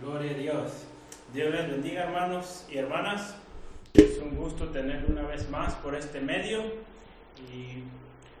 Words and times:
Gloria 0.00 0.30
a 0.30 0.34
Dios. 0.34 0.72
Dios 1.34 1.50
les 1.50 1.68
bendiga 1.68 2.04
hermanos 2.04 2.64
y 2.70 2.78
hermanas. 2.78 3.34
Es 3.92 4.16
un 4.16 4.34
gusto 4.34 4.68
tener 4.68 5.04
una 5.06 5.22
vez 5.22 5.50
más 5.50 5.74
por 5.74 5.94
este 5.94 6.20
medio 6.20 6.62
y 7.52 7.82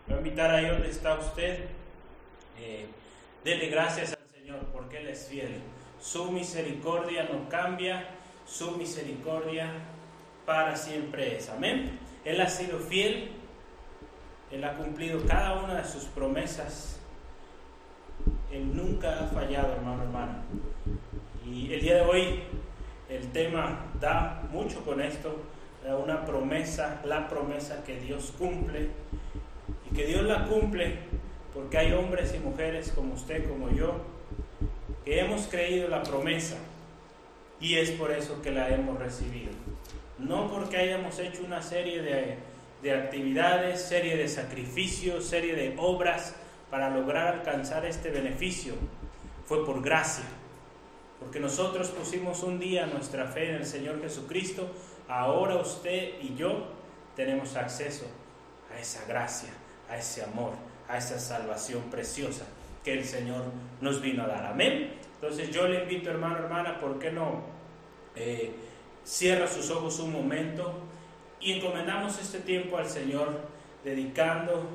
voy 0.06 0.16
a 0.16 0.18
invitar 0.18 0.50
ahí 0.50 0.68
donde 0.68 0.88
está 0.88 1.18
usted. 1.18 1.66
Eh, 2.58 2.86
dele 3.44 3.66
gracias 3.68 4.14
al 4.14 4.40
Señor 4.40 4.60
porque 4.72 5.00
Él 5.00 5.08
es 5.08 5.28
fiel. 5.28 5.60
Su 6.00 6.32
misericordia 6.32 7.28
no 7.30 7.46
cambia, 7.50 8.08
su 8.46 8.70
misericordia 8.78 9.70
para 10.46 10.76
siempre 10.76 11.36
es. 11.36 11.50
Amén. 11.50 11.98
Él 12.24 12.40
ha 12.40 12.48
sido 12.48 12.78
fiel, 12.78 13.32
Él 14.50 14.64
ha 14.64 14.78
cumplido 14.78 15.26
cada 15.26 15.62
una 15.62 15.74
de 15.74 15.84
sus 15.84 16.04
promesas. 16.04 16.98
Él 18.50 18.74
nunca 18.74 19.20
ha 19.20 19.26
fallado, 19.26 19.74
hermano, 19.74 20.04
hermana. 20.04 20.42
Y 21.50 21.72
el 21.74 21.80
día 21.80 21.96
de 21.96 22.02
hoy 22.02 22.40
el 23.08 23.32
tema 23.32 23.86
da 24.00 24.42
mucho 24.52 24.84
con 24.84 25.00
esto, 25.00 25.42
una 26.04 26.24
promesa, 26.24 27.00
la 27.04 27.28
promesa 27.28 27.82
que 27.84 27.98
Dios 27.98 28.32
cumple. 28.38 28.88
Y 29.90 29.94
que 29.94 30.06
Dios 30.06 30.22
la 30.22 30.46
cumple 30.46 30.98
porque 31.52 31.78
hay 31.78 31.92
hombres 31.92 32.32
y 32.36 32.38
mujeres 32.38 32.92
como 32.94 33.14
usted, 33.14 33.48
como 33.48 33.68
yo, 33.70 33.96
que 35.04 35.18
hemos 35.18 35.48
creído 35.48 35.88
la 35.88 36.04
promesa 36.04 36.56
y 37.60 37.74
es 37.74 37.90
por 37.90 38.12
eso 38.12 38.40
que 38.40 38.52
la 38.52 38.68
hemos 38.68 39.00
recibido. 39.00 39.50
No 40.18 40.48
porque 40.48 40.76
hayamos 40.76 41.18
hecho 41.18 41.42
una 41.44 41.62
serie 41.62 42.00
de, 42.02 42.36
de 42.82 42.94
actividades, 42.94 43.82
serie 43.82 44.16
de 44.16 44.28
sacrificios, 44.28 45.24
serie 45.24 45.56
de 45.56 45.74
obras 45.78 46.36
para 46.70 46.90
lograr 46.90 47.34
alcanzar 47.34 47.84
este 47.84 48.10
beneficio, 48.10 48.74
fue 49.46 49.66
por 49.66 49.82
gracia 49.82 50.24
porque 51.20 51.38
nosotros 51.38 51.88
pusimos 51.88 52.42
un 52.42 52.58
día 52.58 52.86
nuestra 52.86 53.26
fe 53.26 53.50
en 53.50 53.56
el 53.56 53.66
Señor 53.66 54.00
Jesucristo, 54.00 54.70
ahora 55.06 55.56
usted 55.56 56.14
y 56.22 56.34
yo 56.34 56.68
tenemos 57.14 57.56
acceso 57.56 58.06
a 58.74 58.80
esa 58.80 59.04
gracia, 59.06 59.50
a 59.90 59.98
ese 59.98 60.24
amor, 60.24 60.54
a 60.88 60.96
esa 60.96 61.20
salvación 61.20 61.82
preciosa 61.90 62.46
que 62.82 62.94
el 62.94 63.04
Señor 63.04 63.44
nos 63.82 64.00
vino 64.00 64.24
a 64.24 64.28
dar. 64.28 64.46
Amén. 64.46 64.94
Entonces 65.20 65.50
yo 65.50 65.68
le 65.68 65.82
invito, 65.82 66.08
hermano, 66.08 66.38
hermana, 66.38 66.80
¿por 66.80 66.98
qué 66.98 67.10
no 67.12 67.42
eh, 68.16 68.54
cierra 69.04 69.46
sus 69.46 69.70
ojos 69.70 70.00
un 70.00 70.12
momento 70.12 70.72
y 71.38 71.52
encomendamos 71.52 72.18
este 72.18 72.38
tiempo 72.38 72.78
al 72.78 72.88
Señor, 72.88 73.40
dedicando 73.84 74.68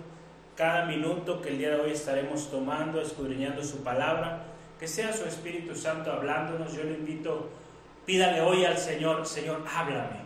cada 0.56 0.86
minuto 0.86 1.42
que 1.42 1.50
el 1.50 1.58
día 1.58 1.72
de 1.72 1.82
hoy 1.82 1.92
estaremos 1.92 2.52
tomando, 2.52 3.02
escudriñando 3.02 3.64
su 3.64 3.84
palabra 3.84 4.55
que 4.86 4.92
sea 4.92 5.12
su 5.12 5.26
Espíritu 5.26 5.76
Santo 5.76 6.12
hablándonos. 6.12 6.72
Yo 6.72 6.84
le 6.84 6.94
invito, 6.94 7.50
pídale 8.06 8.40
hoy 8.40 8.66
al 8.66 8.78
Señor, 8.78 9.26
Señor, 9.26 9.66
háblame. 9.76 10.20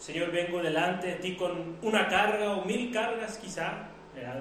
Señor, 0.00 0.32
vengo 0.32 0.60
delante 0.60 1.06
de 1.06 1.14
ti 1.14 1.36
con 1.36 1.76
una 1.80 2.08
carga 2.08 2.56
o 2.56 2.64
mil 2.64 2.92
cargas 2.92 3.38
quizá. 3.38 3.90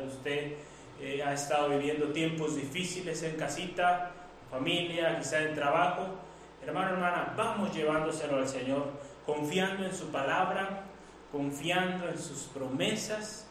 Usted 0.07 0.53
eh, 0.99 1.21
ha 1.23 1.33
estado 1.33 1.69
viviendo 1.69 2.07
tiempos 2.07 2.55
difíciles 2.55 3.21
en 3.21 3.35
casita, 3.35 4.13
familia, 4.49 5.19
quizá 5.19 5.43
en 5.43 5.53
trabajo. 5.53 6.07
Hermano, 6.65 6.93
hermana, 6.93 7.35
vamos 7.37 7.75
llevándoselo 7.75 8.37
al 8.37 8.47
Señor, 8.47 8.89
confiando 9.23 9.85
en 9.85 9.93
su 9.93 10.07
palabra, 10.07 10.81
confiando 11.31 12.09
en 12.09 12.17
sus 12.17 12.45
promesas, 12.45 13.47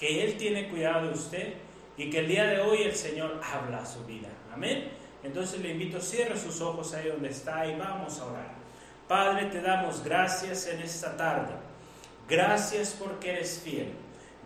que 0.00 0.24
Él 0.24 0.36
tiene 0.36 0.68
cuidado 0.68 1.06
de 1.06 1.12
usted 1.12 1.54
y 1.96 2.10
que 2.10 2.18
el 2.18 2.26
día 2.26 2.44
de 2.44 2.60
hoy 2.60 2.82
el 2.82 2.96
Señor 2.96 3.40
habla 3.40 3.82
a 3.82 3.86
su 3.86 4.04
vida. 4.04 4.30
Amén. 4.52 5.03
Entonces 5.24 5.60
le 5.60 5.70
invito, 5.70 6.00
cierre 6.00 6.38
sus 6.38 6.60
ojos 6.60 6.92
ahí 6.92 7.08
donde 7.08 7.30
está 7.30 7.66
y 7.66 7.76
vamos 7.76 8.20
a 8.20 8.26
orar. 8.26 8.54
Padre, 9.08 9.46
te 9.46 9.62
damos 9.62 10.04
gracias 10.04 10.66
en 10.66 10.80
esta 10.80 11.16
tarde. 11.16 11.54
Gracias 12.28 12.94
porque 12.98 13.32
eres 13.32 13.60
fiel. 13.64 13.92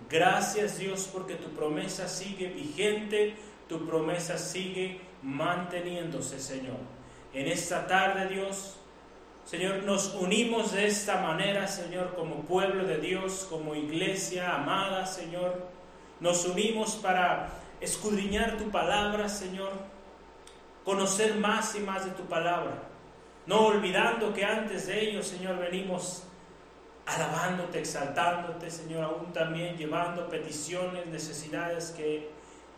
Gracias 0.08 0.78
Dios 0.78 1.10
porque 1.12 1.34
tu 1.34 1.50
promesa 1.50 2.08
sigue 2.08 2.48
vigente, 2.48 3.34
tu 3.68 3.86
promesa 3.86 4.38
sigue 4.38 5.00
manteniéndose, 5.22 6.38
Señor. 6.38 6.78
En 7.34 7.48
esta 7.48 7.86
tarde, 7.86 8.28
Dios, 8.28 8.76
Señor, 9.44 9.82
nos 9.82 10.14
unimos 10.14 10.72
de 10.72 10.86
esta 10.86 11.20
manera, 11.20 11.66
Señor, 11.66 12.14
como 12.14 12.42
pueblo 12.42 12.84
de 12.84 12.98
Dios, 12.98 13.46
como 13.50 13.74
iglesia 13.74 14.54
amada, 14.54 15.06
Señor. 15.06 15.66
Nos 16.20 16.46
unimos 16.46 16.94
para 16.96 17.50
escudriñar 17.80 18.56
tu 18.56 18.70
palabra, 18.70 19.28
Señor 19.28 19.97
conocer 20.88 21.34
más 21.34 21.74
y 21.74 21.80
más 21.80 22.06
de 22.06 22.12
tu 22.12 22.22
palabra. 22.22 22.82
No 23.44 23.66
olvidando 23.66 24.32
que 24.32 24.42
antes 24.42 24.86
de 24.86 25.10
ello, 25.10 25.22
Señor, 25.22 25.58
venimos 25.58 26.22
alabándote, 27.04 27.80
exaltándote, 27.80 28.70
Señor, 28.70 29.04
aún 29.04 29.30
también 29.34 29.76
llevando 29.76 30.30
peticiones, 30.30 31.06
necesidades 31.08 31.90
que 31.90 32.30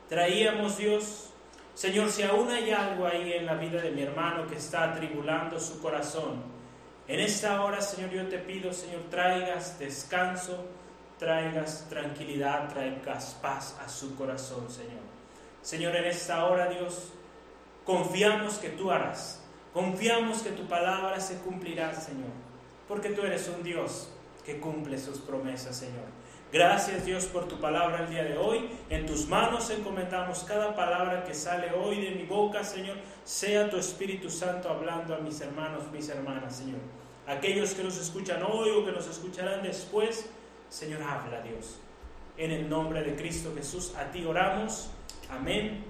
traíamos, 0.09 0.77
Dios. 0.77 1.31
Señor, 1.75 2.11
si 2.11 2.25
aún 2.25 2.51
hay 2.51 2.73
algo 2.73 3.07
ahí 3.07 3.33
en 3.33 3.47
la 3.47 3.55
vida 3.55 3.81
de 3.81 3.93
mi 3.93 4.03
hermano 4.03 4.45
que 4.49 4.57
está 4.57 4.91
atribulando 4.91 5.61
su 5.61 5.81
corazón, 5.81 6.43
en 7.07 7.21
esta 7.21 7.63
hora, 7.63 7.81
Señor, 7.81 8.11
yo 8.11 8.27
te 8.27 8.39
pido, 8.39 8.73
Señor, 8.73 9.03
traigas 9.09 9.79
descanso, 9.79 10.67
traigas 11.17 11.87
tranquilidad, 11.89 12.73
traigas 12.73 13.39
paz 13.41 13.79
a 13.81 13.89
su 13.89 14.17
corazón, 14.17 14.69
Señor. 14.69 14.99
Señor, 15.63 15.95
en 15.95 16.07
esta 16.07 16.47
hora, 16.47 16.69
Dios, 16.69 17.13
Confiamos 17.91 18.59
que 18.59 18.69
tú 18.69 18.89
harás. 18.93 19.43
Confiamos 19.73 20.43
que 20.43 20.51
tu 20.51 20.69
palabra 20.69 21.19
se 21.19 21.39
cumplirá, 21.39 21.93
Señor. 21.93 22.31
Porque 22.87 23.09
tú 23.09 23.23
eres 23.23 23.49
un 23.49 23.65
Dios 23.65 24.09
que 24.45 24.61
cumple 24.61 24.97
sus 24.97 25.19
promesas, 25.19 25.75
Señor. 25.75 26.05
Gracias 26.53 27.05
Dios 27.05 27.25
por 27.25 27.49
tu 27.49 27.59
palabra 27.59 28.05
el 28.05 28.11
día 28.11 28.23
de 28.23 28.39
hoy. 28.39 28.71
En 28.91 29.07
tus 29.07 29.27
manos 29.27 29.71
encomendamos 29.71 30.45
cada 30.45 30.77
palabra 30.77 31.25
que 31.25 31.35
sale 31.35 31.73
hoy 31.73 32.01
de 32.01 32.13
mi 32.13 32.27
boca, 32.27 32.63
Señor. 32.63 32.97
Sea 33.25 33.69
tu 33.69 33.77
Espíritu 33.77 34.31
Santo 34.31 34.71
hablando 34.71 35.13
a 35.13 35.19
mis 35.19 35.41
hermanos, 35.41 35.91
mis 35.91 36.09
hermanas, 36.11 36.59
Señor. 36.59 36.79
Aquellos 37.27 37.75
que 37.75 37.83
nos 37.83 37.99
escuchan 37.99 38.41
hoy 38.45 38.71
o 38.71 38.87
que 38.87 38.93
nos 38.93 39.09
escucharán 39.09 39.65
después, 39.65 40.31
Señor, 40.69 41.03
habla 41.03 41.41
Dios. 41.41 41.81
En 42.37 42.53
el 42.53 42.69
nombre 42.69 43.03
de 43.03 43.17
Cristo 43.17 43.53
Jesús, 43.53 43.97
a 43.97 44.13
ti 44.13 44.25
oramos. 44.25 44.91
Amén 45.29 45.85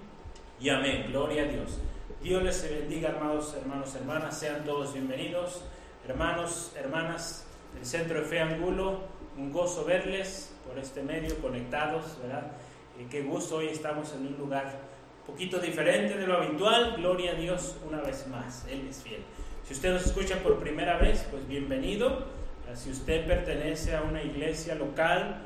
y 0.58 0.70
amén. 0.70 1.04
Gloria 1.10 1.42
a 1.42 1.46
Dios. 1.46 1.78
Dios 2.22 2.42
les 2.42 2.70
bendiga, 2.70 3.16
amados 3.18 3.54
hermanos, 3.54 3.94
hermanas. 3.94 4.38
Sean 4.38 4.62
todos 4.66 4.92
bienvenidos. 4.92 5.62
Hermanos, 6.06 6.70
hermanas 6.76 7.46
del 7.74 7.86
Centro 7.86 8.20
de 8.20 8.26
Fe 8.26 8.40
Angulo, 8.40 9.00
un 9.38 9.50
gozo 9.50 9.86
verles 9.86 10.52
por 10.68 10.78
este 10.78 11.02
medio, 11.02 11.38
conectados, 11.40 12.18
¿verdad? 12.20 12.52
Y 13.00 13.04
qué 13.04 13.22
gusto, 13.22 13.56
hoy 13.56 13.68
estamos 13.68 14.12
en 14.12 14.26
un 14.26 14.36
lugar 14.36 14.80
un 15.20 15.32
poquito 15.32 15.60
diferente 15.60 16.18
de 16.18 16.26
lo 16.26 16.36
habitual. 16.36 16.96
Gloria 16.98 17.32
a 17.32 17.34
Dios 17.36 17.76
una 17.88 18.02
vez 18.02 18.26
más, 18.26 18.66
Él 18.68 18.86
es 18.86 19.02
fiel. 19.02 19.22
Si 19.66 19.72
usted 19.72 19.90
nos 19.90 20.04
escucha 20.04 20.42
por 20.42 20.58
primera 20.58 20.98
vez, 20.98 21.26
pues 21.30 21.48
bienvenido. 21.48 22.26
Si 22.74 22.90
usted 22.90 23.26
pertenece 23.26 23.96
a 23.96 24.02
una 24.02 24.22
iglesia 24.22 24.74
local, 24.74 25.40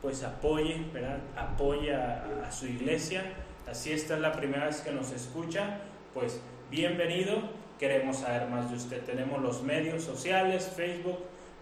pues 0.00 0.22
apoye, 0.22 0.80
¿verdad? 0.92 1.18
Apoya 1.36 2.24
a 2.46 2.52
su 2.52 2.68
iglesia. 2.68 3.24
Así 3.68 3.90
esta 3.90 4.14
es 4.14 4.20
la 4.20 4.30
primera 4.30 4.66
vez 4.66 4.80
que 4.80 4.92
nos 4.92 5.10
escucha, 5.10 5.80
pues 6.14 6.40
bienvenido, 6.70 7.40
queremos 7.78 8.18
saber 8.18 8.48
más 8.48 8.70
de 8.70 8.76
usted. 8.76 9.02
Tenemos 9.04 9.40
los 9.40 9.62
medios 9.62 10.02
sociales, 10.02 10.72
Facebook, 10.74 11.18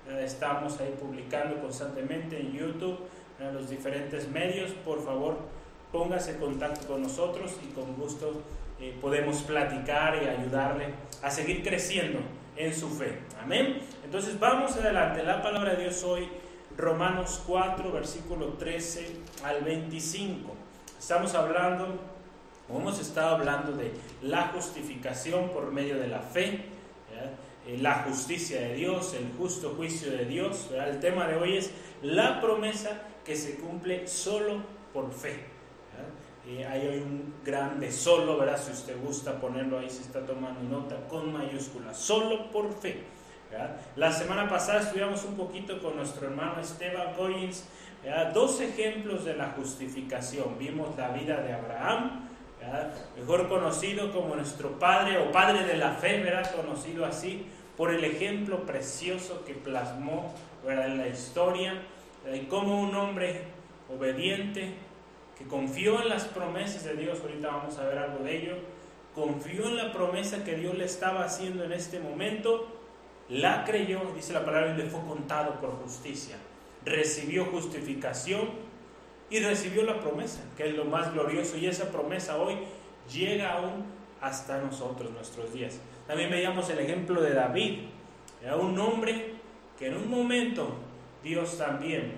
eh, 0.08 0.22
estamos 0.24 0.80
ahí 0.80 0.94
publicando 0.98 1.60
constantemente 1.60 2.40
en 2.40 2.52
YouTube, 2.52 2.98
en 3.38 3.54
los 3.54 3.68
diferentes 3.68 4.28
medios. 4.28 4.70
Por 4.70 5.04
favor, 5.04 5.38
póngase 5.92 6.32
en 6.32 6.38
contacto 6.38 6.86
con 6.86 7.02
nosotros 7.02 7.56
y 7.62 7.72
con 7.72 7.94
gusto 7.94 8.42
eh, 8.80 8.96
podemos 9.00 9.42
platicar 9.42 10.22
y 10.22 10.26
ayudarle 10.26 10.94
a 11.22 11.30
seguir 11.30 11.62
creciendo 11.62 12.20
en 12.56 12.74
su 12.74 12.88
fe. 12.88 13.18
Amén. 13.42 13.80
Entonces 14.04 14.38
vamos 14.40 14.76
adelante. 14.76 15.22
La 15.22 15.42
palabra 15.42 15.74
de 15.74 15.82
Dios 15.82 16.02
hoy, 16.04 16.26
Romanos 16.76 17.42
4, 17.46 17.92
versículo 17.92 18.54
13 18.54 19.16
al 19.44 19.62
25. 19.62 20.54
Estamos 20.98 21.34
hablando 21.34 22.17
hemos 22.76 23.00
estado 23.00 23.36
hablando 23.36 23.72
de 23.72 23.92
la 24.22 24.48
justificación 24.48 25.50
por 25.50 25.72
medio 25.72 25.98
de 25.98 26.08
la 26.08 26.20
fe, 26.20 26.64
eh, 27.66 27.78
la 27.78 28.04
justicia 28.04 28.60
de 28.60 28.74
Dios, 28.74 29.14
el 29.14 29.30
justo 29.38 29.74
juicio 29.76 30.10
de 30.10 30.24
Dios. 30.24 30.70
El 30.72 31.00
tema 31.00 31.26
de 31.26 31.36
hoy 31.36 31.56
es 31.56 31.70
la 32.02 32.40
promesa 32.40 33.02
que 33.24 33.36
se 33.36 33.56
cumple 33.56 34.06
solo 34.06 34.62
por 34.92 35.12
fe. 35.12 35.44
Eh, 36.46 36.64
hay 36.64 37.02
un 37.04 37.34
grande 37.44 37.92
solo, 37.92 38.38
¿verdad? 38.38 38.58
Si 38.58 38.72
usted 38.72 38.96
gusta 39.04 39.38
ponerlo 39.38 39.78
ahí, 39.78 39.90
se 39.90 40.00
está 40.00 40.24
tomando 40.24 40.62
nota 40.62 40.96
con 41.08 41.30
mayúscula, 41.32 41.92
solo 41.92 42.50
por 42.50 42.72
fe. 42.72 43.04
La 43.96 44.12
semana 44.12 44.48
pasada 44.48 44.80
estudiamos 44.80 45.24
un 45.24 45.34
poquito 45.34 45.80
con 45.80 45.96
nuestro 45.96 46.26
hermano 46.26 46.60
Esteban 46.60 47.14
Goyins 47.16 47.64
dos 48.32 48.60
ejemplos 48.60 49.24
de 49.24 49.36
la 49.36 49.50
justificación. 49.50 50.56
Vimos 50.58 50.96
la 50.96 51.10
vida 51.10 51.40
de 51.42 51.52
Abraham, 51.52 52.27
mejor 53.16 53.48
conocido 53.48 54.12
como 54.12 54.36
nuestro 54.36 54.78
Padre 54.78 55.18
o 55.18 55.32
Padre 55.32 55.64
de 55.64 55.76
la 55.76 55.92
Fe, 55.92 56.22
¿verdad? 56.22 56.54
conocido 56.54 57.04
así 57.04 57.46
por 57.76 57.92
el 57.92 58.04
ejemplo 58.04 58.66
precioso 58.66 59.44
que 59.44 59.54
plasmó 59.54 60.34
en 60.66 60.98
la 60.98 61.06
historia, 61.06 61.74
de 62.24 62.48
cómo 62.48 62.80
un 62.80 62.94
hombre 62.94 63.44
obediente, 63.88 64.74
que 65.38 65.44
confió 65.44 66.02
en 66.02 66.08
las 66.08 66.24
promesas 66.24 66.84
de 66.84 66.94
Dios, 66.94 67.20
ahorita 67.20 67.48
vamos 67.48 67.78
a 67.78 67.84
ver 67.84 67.98
algo 67.98 68.24
de 68.24 68.36
ello, 68.36 68.56
confió 69.14 69.66
en 69.66 69.76
la 69.76 69.92
promesa 69.92 70.44
que 70.44 70.56
Dios 70.56 70.76
le 70.76 70.84
estaba 70.84 71.24
haciendo 71.24 71.64
en 71.64 71.72
este 71.72 72.00
momento, 72.00 72.66
la 73.28 73.64
creyó, 73.64 74.00
dice 74.14 74.32
la 74.32 74.44
palabra, 74.44 74.74
y 74.74 74.76
le 74.76 74.90
fue 74.90 75.00
contado 75.02 75.60
por 75.60 75.70
justicia. 75.82 76.36
Recibió 76.84 77.44
justificación 77.46 78.48
y 79.30 79.40
recibió 79.40 79.82
la 79.84 80.00
promesa, 80.00 80.40
que 80.56 80.68
es 80.68 80.74
lo 80.74 80.84
más 80.84 81.12
glorioso, 81.12 81.56
y 81.56 81.66
esa 81.66 81.90
promesa 81.90 82.38
hoy 82.38 82.56
llega 83.12 83.54
aún 83.54 83.84
hasta 84.20 84.58
nosotros, 84.58 85.10
nuestros 85.12 85.52
días. 85.52 85.78
También 86.06 86.30
veíamos 86.30 86.68
el 86.70 86.78
ejemplo 86.78 87.20
de 87.20 87.34
David, 87.34 87.80
era 88.42 88.56
un 88.56 88.78
hombre 88.78 89.34
que 89.78 89.88
en 89.88 89.96
un 89.96 90.10
momento 90.10 90.76
Dios 91.22 91.58
también 91.58 92.14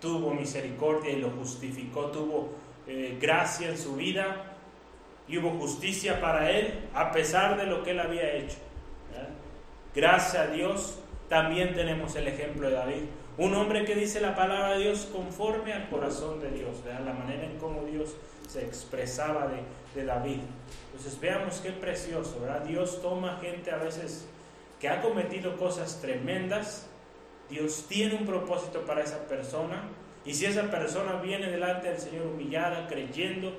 tuvo 0.00 0.32
misericordia 0.32 1.12
y 1.12 1.20
lo 1.20 1.30
justificó, 1.30 2.06
tuvo 2.06 2.50
eh, 2.86 3.18
gracia 3.20 3.68
en 3.68 3.78
su 3.78 3.96
vida 3.96 4.56
y 5.26 5.38
hubo 5.38 5.50
justicia 5.58 6.20
para 6.20 6.50
él 6.50 6.88
a 6.94 7.10
pesar 7.10 7.56
de 7.56 7.66
lo 7.66 7.82
que 7.82 7.90
él 7.92 8.00
había 8.00 8.32
hecho. 8.34 8.58
Gracias 9.94 10.36
a 10.36 10.46
Dios 10.48 10.98
también 11.28 11.74
tenemos 11.74 12.14
el 12.16 12.28
ejemplo 12.28 12.68
de 12.68 12.74
David. 12.74 13.02
Un 13.38 13.54
hombre 13.54 13.84
que 13.84 13.94
dice 13.94 14.20
la 14.22 14.34
palabra 14.34 14.76
de 14.76 14.84
Dios 14.84 15.10
conforme 15.12 15.74
al 15.74 15.90
corazón 15.90 16.40
de 16.40 16.50
Dios, 16.50 16.78
la 16.86 17.12
manera 17.12 17.44
en 17.44 17.58
cómo 17.58 17.84
Dios 17.84 18.16
se 18.48 18.64
expresaba 18.64 19.46
de, 19.48 19.60
de, 19.94 20.06
David. 20.06 20.38
Entonces 20.86 21.20
veamos 21.20 21.60
qué 21.60 21.72
precioso, 21.72 22.40
¿verdad? 22.40 22.62
Dios 22.62 23.02
toma 23.02 23.38
gente 23.42 23.70
a 23.70 23.76
veces 23.76 24.26
que 24.80 24.88
ha 24.88 25.02
cometido 25.02 25.58
cosas 25.58 26.00
tremendas, 26.00 26.86
Dios 27.50 27.84
tiene 27.88 28.14
un 28.14 28.24
propósito 28.24 28.86
para 28.86 29.02
esa 29.02 29.28
persona, 29.28 29.82
y 30.24 30.32
si 30.32 30.46
esa 30.46 30.70
persona 30.70 31.20
viene 31.20 31.50
delante 31.50 31.90
del 31.90 31.98
Señor 31.98 32.28
humillada, 32.28 32.88
creyendo, 32.88 33.52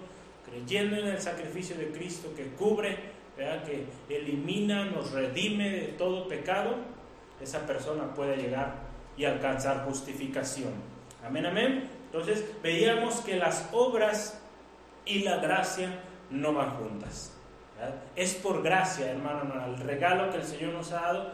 creyendo 0.49 0.95
en 0.95 1.07
el 1.07 1.21
sacrificio 1.21 1.77
de 1.77 1.91
Cristo 1.91 2.33
que 2.35 2.47
cubre, 2.47 2.97
que 3.37 3.85
elimina, 4.09 4.85
nos 4.85 5.11
redime 5.11 5.69
de 5.69 5.87
todo 5.89 6.27
pecado, 6.27 6.77
esa 7.39 7.67
persona 7.67 8.15
puede 8.15 8.37
llegar 8.37 8.86
y 9.17 9.25
alcanzar 9.25 9.85
justificación. 9.85 10.71
Amén, 11.25 11.45
amén. 11.45 11.89
Entonces 12.05 12.45
veíamos 12.63 13.21
que 13.21 13.35
las 13.35 13.67
obras 13.73 14.41
y 15.05 15.19
la 15.19 15.37
gracia 15.37 15.99
no 16.29 16.53
van 16.53 16.71
juntas. 16.77 17.33
Es 18.15 18.35
por 18.35 18.63
gracia, 18.63 19.11
hermano, 19.11 19.53
el 19.65 19.77
regalo 19.79 20.31
que 20.31 20.37
el 20.37 20.43
Señor 20.43 20.73
nos 20.73 20.91
ha 20.91 21.01
dado 21.01 21.33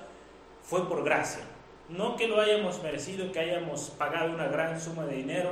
fue 0.62 0.88
por 0.88 1.04
gracia. 1.04 1.44
No 1.90 2.16
que 2.16 2.28
lo 2.28 2.40
hayamos 2.40 2.82
merecido, 2.82 3.32
que 3.32 3.40
hayamos 3.40 3.92
pagado 3.92 4.34
una 4.34 4.48
gran 4.48 4.80
suma 4.80 5.06
de 5.06 5.16
dinero, 5.16 5.52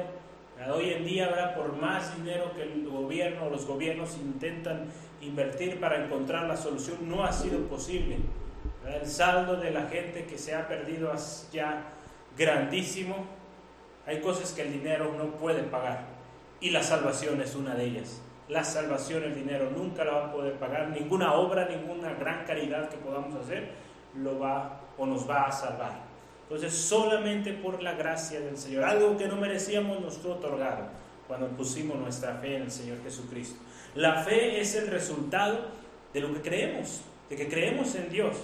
Hoy 0.69 0.91
en 0.91 1.05
día, 1.05 1.27
¿verdad? 1.27 1.55
por 1.55 1.75
más 1.75 2.15
dinero 2.15 2.51
que 2.55 2.61
el 2.61 2.87
gobierno 2.87 3.45
o 3.45 3.49
los 3.49 3.65
gobiernos 3.65 4.15
intentan 4.17 4.85
invertir 5.19 5.79
para 5.79 6.05
encontrar 6.05 6.47
la 6.47 6.55
solución, 6.55 6.97
no 7.09 7.23
ha 7.23 7.33
sido 7.33 7.67
posible. 7.67 8.19
El 8.85 9.07
saldo 9.07 9.55
de 9.55 9.71
la 9.71 9.87
gente 9.87 10.25
que 10.25 10.37
se 10.37 10.53
ha 10.53 10.67
perdido 10.67 11.11
ya 11.51 11.93
grandísimo. 12.41 13.15
Hay 14.07 14.19
cosas 14.19 14.51
que 14.51 14.63
el 14.63 14.73
dinero 14.73 15.13
no 15.15 15.37
puede 15.37 15.61
pagar 15.63 16.05
y 16.59 16.71
la 16.71 16.81
salvación 16.81 17.39
es 17.39 17.55
una 17.55 17.75
de 17.75 17.85
ellas. 17.85 18.21
La 18.49 18.63
salvación, 18.63 19.23
el 19.23 19.35
dinero 19.35 19.69
nunca 19.69 20.03
la 20.03 20.11
va 20.11 20.25
a 20.25 20.31
poder 20.33 20.55
pagar. 20.55 20.89
Ninguna 20.89 21.35
obra, 21.35 21.69
ninguna 21.69 22.13
gran 22.15 22.43
caridad 22.45 22.89
que 22.89 22.97
podamos 22.97 23.33
hacer 23.35 23.69
lo 24.15 24.39
va 24.39 24.81
o 24.97 25.05
nos 25.05 25.29
va 25.29 25.43
a 25.43 25.51
salvar. 25.51 25.93
Entonces, 26.43 26.73
solamente 26.73 27.53
por 27.53 27.81
la 27.81 27.93
gracia 27.93 28.41
del 28.41 28.57
Señor, 28.57 28.83
algo 28.83 29.15
que 29.17 29.27
no 29.27 29.37
merecíamos, 29.37 30.01
nos 30.01 30.17
fue 30.17 30.31
otorgado 30.31 30.89
cuando 31.27 31.47
pusimos 31.49 31.97
nuestra 31.97 32.35
fe 32.35 32.57
en 32.57 32.63
el 32.63 32.71
Señor 32.71 33.01
Jesucristo. 33.03 33.57
La 33.95 34.23
fe 34.23 34.59
es 34.59 34.75
el 34.75 34.87
resultado 34.87 35.67
de 36.13 36.19
lo 36.19 36.33
que 36.33 36.41
creemos, 36.41 37.01
de 37.29 37.37
que 37.37 37.47
creemos 37.47 37.95
en 37.95 38.09
Dios. 38.09 38.35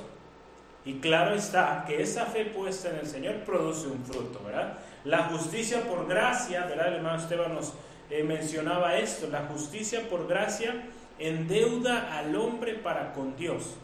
Y 0.88 1.00
claro 1.00 1.36
está 1.36 1.84
que 1.86 2.02
esa 2.02 2.26
fe 2.26 2.46
puesta 2.46 2.90
en 2.90 2.96
el 2.96 3.08
Señor 3.08 3.36
produce 3.42 3.88
un 3.88 4.04
fruto, 4.06 4.42
¿verdad? 4.46 4.78
La 5.04 5.26
justicia 5.26 5.82
por 5.82 6.08
gracia, 6.08 6.66
¿verdad? 6.66 6.88
El 6.88 6.94
hermano 6.96 7.20
Esteban 7.20 7.54
nos 7.54 7.74
eh, 8.10 8.24
mencionaba 8.24 8.96
esto, 8.98 9.28
la 9.30 9.42
justicia 9.48 10.08
por 10.10 10.28
gracia 10.28 10.86
endeuda 11.20 12.18
al 12.18 12.34
hombre 12.38 12.76
para 12.76 13.12
con 13.12 13.36
Dios 13.36 13.76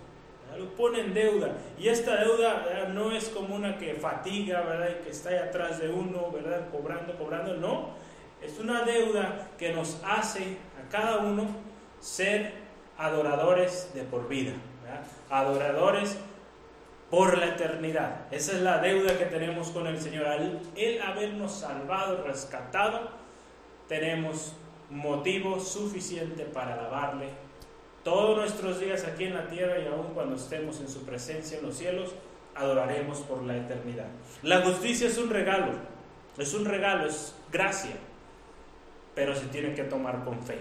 lo 0.58 0.70
pone 0.76 1.02
en 1.02 1.14
deuda. 1.14 1.52
Y 1.78 1.88
esta 1.88 2.16
deuda 2.18 2.88
no 2.94 3.12
es 3.12 3.30
como 3.30 3.56
una 3.56 3.78
que 3.78 3.96
fatiga, 3.96 4.62
¿verdad? 4.62 4.90
Y 5.00 5.04
que 5.04 5.10
está 5.10 5.30
atrás 5.32 5.80
de 5.80 5.90
uno, 5.90 6.32
¿verdad? 6.32 6.70
Cobrando, 6.72 7.18
cobrando. 7.18 7.56
No, 7.56 7.90
es 8.42 8.60
una 8.60 8.84
deuda 8.84 9.50
que 9.58 9.74
nos 9.74 10.00
hace 10.06 10.58
a 10.80 10.90
cada 10.90 11.18
uno 11.18 11.48
ser 12.00 12.54
adoradores 12.98 13.92
de 13.94 14.04
por 14.04 14.28
vida, 14.28 14.54
Adoradores 15.30 16.18
por 17.14 17.38
la 17.38 17.46
eternidad. 17.46 18.26
Esa 18.32 18.54
es 18.54 18.62
la 18.62 18.80
deuda 18.80 19.16
que 19.20 19.26
tenemos 19.26 19.70
con 19.70 19.86
el 19.86 20.02
Señor. 20.02 20.26
Al 20.26 20.60
Él 20.76 21.00
habernos 21.00 21.52
salvado, 21.52 22.24
rescatado, 22.24 23.08
tenemos 23.88 24.54
motivo 24.90 25.60
suficiente 25.60 26.44
para 26.44 26.74
alabarle 26.74 27.28
todos 28.04 28.36
nuestros 28.36 28.80
días 28.80 29.06
aquí 29.06 29.26
en 29.26 29.36
la 29.36 29.46
tierra 29.46 29.78
y 29.78 29.86
aún 29.86 30.16
cuando 30.16 30.38
estemos 30.38 30.80
en 30.80 30.90
su 30.90 31.06
presencia 31.06 31.60
en 31.60 31.68
los 31.68 31.78
cielos, 31.78 32.16
adoraremos 32.56 33.20
por 33.20 33.44
la 33.44 33.58
eternidad. 33.58 34.08
La 34.42 34.62
justicia 34.62 35.08
es 35.08 35.20
un 35.20 35.30
regalo, 35.30 35.74
es 36.40 36.52
un 36.56 36.66
regalo, 36.66 37.06
es 37.06 37.36
gracia, 37.52 37.96
pero 39.14 39.36
se 39.36 39.46
tiene 39.50 39.76
que 39.76 39.84
tomar 39.84 40.24
con 40.24 40.42
fe, 40.42 40.58